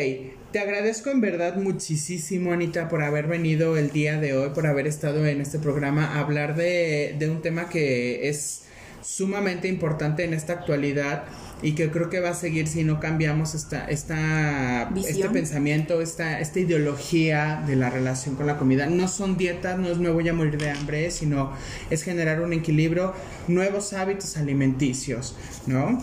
te 0.51 0.59
agradezco 0.59 1.09
en 1.09 1.21
verdad 1.21 1.55
muchísimo, 1.55 2.53
Anita, 2.53 2.87
por 2.87 3.01
haber 3.01 3.25
venido 3.25 3.77
el 3.77 3.89
día 3.89 4.19
de 4.19 4.37
hoy, 4.37 4.51
por 4.51 4.67
haber 4.67 4.85
estado 4.85 5.25
en 5.25 5.41
este 5.41 5.57
programa 5.57 6.05
a 6.05 6.19
hablar 6.19 6.55
de, 6.55 7.15
de 7.17 7.31
un 7.31 7.41
tema 7.41 7.67
que 7.67 8.29
es 8.29 8.61
sumamente 9.01 9.67
importante 9.67 10.23
en 10.23 10.33
esta 10.33 10.53
actualidad 10.53 11.23
y 11.61 11.73
que 11.73 11.91
creo 11.91 12.09
que 12.09 12.19
va 12.19 12.29
a 12.29 12.33
seguir 12.33 12.67
si 12.67 12.83
no 12.83 12.99
cambiamos 12.99 13.53
esta, 13.53 13.85
esta 13.85 14.89
este 14.95 15.29
pensamiento, 15.29 16.01
esta, 16.01 16.39
esta 16.39 16.59
ideología 16.59 17.63
de 17.67 17.75
la 17.75 17.89
relación 17.89 18.35
con 18.35 18.47
la 18.47 18.57
comida. 18.57 18.85
No 18.87 19.07
son 19.07 19.37
dietas, 19.37 19.77
no 19.77 19.89
es 19.89 19.97
me 19.97 20.09
voy 20.09 20.29
a 20.29 20.33
morir 20.33 20.57
de 20.57 20.69
hambre, 20.69 21.11
sino 21.11 21.51
es 21.89 22.03
generar 22.03 22.41
un 22.41 22.53
equilibrio, 22.53 23.13
nuevos 23.47 23.93
hábitos 23.93 24.37
alimenticios, 24.37 25.35
¿no? 25.67 26.01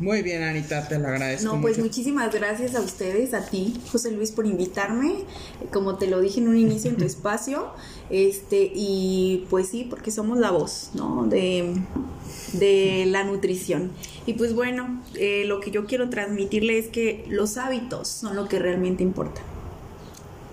Muy 0.00 0.22
bien, 0.22 0.42
Anita, 0.42 0.88
te 0.88 0.98
lo 0.98 1.06
agradezco. 1.06 1.54
No, 1.54 1.60
pues 1.60 1.78
muchísimas 1.78 2.34
gracias 2.34 2.74
a 2.74 2.80
ustedes, 2.80 3.32
a 3.32 3.46
ti, 3.46 3.80
José 3.92 4.10
Luis, 4.10 4.32
por 4.32 4.44
invitarme. 4.46 5.18
Como 5.72 5.96
te 5.96 6.08
lo 6.08 6.20
dije 6.20 6.40
en 6.40 6.48
un 6.48 6.58
inicio 6.58 6.90
en 6.90 6.96
tu 6.96 7.04
espacio, 7.06 7.72
este, 8.10 8.70
y 8.74 9.46
pues 9.50 9.68
sí, 9.68 9.86
porque 9.88 10.10
somos 10.10 10.38
la 10.38 10.50
voz, 10.50 10.90
¿no? 10.94 11.26
De, 11.26 11.74
de 12.54 13.04
la 13.06 13.22
nutrición. 13.24 13.92
Y 14.26 14.34
pues 14.34 14.54
bueno, 14.54 15.02
eh, 15.14 15.44
lo 15.46 15.60
que 15.60 15.70
yo 15.70 15.86
quiero 15.86 16.10
transmitirle 16.10 16.78
es 16.78 16.88
que 16.88 17.24
los 17.28 17.56
hábitos 17.56 18.08
son 18.08 18.34
lo 18.34 18.48
que 18.48 18.58
realmente 18.58 19.02
importa. 19.02 19.42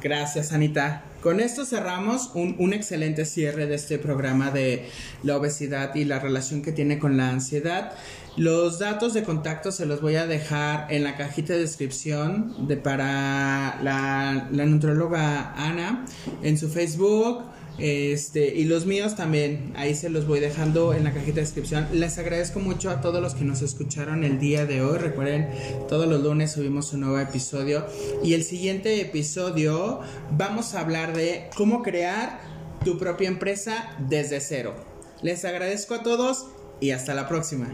Gracias, 0.02 0.52
Anita. 0.52 1.04
Con 1.22 1.40
esto 1.40 1.66
cerramos 1.66 2.32
un, 2.34 2.56
un, 2.58 2.74
excelente 2.74 3.26
cierre 3.26 3.68
de 3.68 3.76
este 3.76 4.00
programa 4.00 4.50
de 4.50 4.90
la 5.22 5.38
obesidad 5.38 5.94
y 5.94 6.04
la 6.04 6.18
relación 6.18 6.64
que 6.64 6.72
tiene 6.72 6.98
con 6.98 7.16
la 7.16 7.30
ansiedad. 7.30 7.94
Los 8.38 8.80
datos 8.80 9.14
de 9.14 9.24
contacto 9.24 9.72
se 9.72 9.86
los 9.86 10.02
voy 10.02 10.16
a 10.16 10.26
dejar 10.26 10.92
en 10.92 11.04
la 11.04 11.18
cajita 11.18 11.54
de 11.54 11.60
descripción 11.60 12.68
de, 12.68 12.78
para 12.78 13.80
la, 13.84 14.48
la 14.52 14.66
nutróloga 14.66 15.54
Ana 15.56 16.06
en 16.42 16.58
su 16.58 16.70
Facebook 16.70 17.44
este, 17.78 18.54
y 18.56 18.66
los 18.66 18.86
míos 18.86 19.16
también, 19.16 19.74
ahí 19.76 19.96
se 19.96 20.10
los 20.10 20.28
voy 20.28 20.40
dejando 20.40 20.94
en 20.94 21.04
la 21.04 21.14
cajita 21.14 21.36
de 21.36 21.42
descripción. 21.42 21.88
Les 21.94 22.18
agradezco 22.18 22.60
mucho 22.60 22.90
a 22.90 23.02
todos 23.02 23.22
los 23.22 23.34
que 23.34 23.44
nos 23.44 23.62
escucharon 23.62 24.24
el 24.24 24.40
día 24.40 24.66
de 24.66 24.82
hoy. 24.84 24.98
Recuerden, 25.00 25.50
todos 25.90 26.08
los 26.08 26.22
lunes 26.22 26.52
subimos 26.52 26.94
un 26.94 27.02
nuevo 27.02 27.20
episodio. 27.20 27.86
Y 28.24 28.34
el 28.34 28.44
siguiente 28.44 29.02
episodio 29.02 30.02
vamos 30.32 30.76
a 30.76 30.82
hablar 30.82 31.16
de 31.16 31.50
cómo 31.56 31.82
crear 31.82 32.40
tu 32.86 32.98
propia 32.98 33.28
empresa 33.28 33.96
desde 34.08 34.42
cero. 34.42 34.76
Les 35.24 35.44
agradezco 35.46 35.96
a 35.96 36.04
todos 36.04 36.48
y 36.80 36.92
hasta 36.92 37.14
la 37.14 37.28
próxima. 37.28 37.68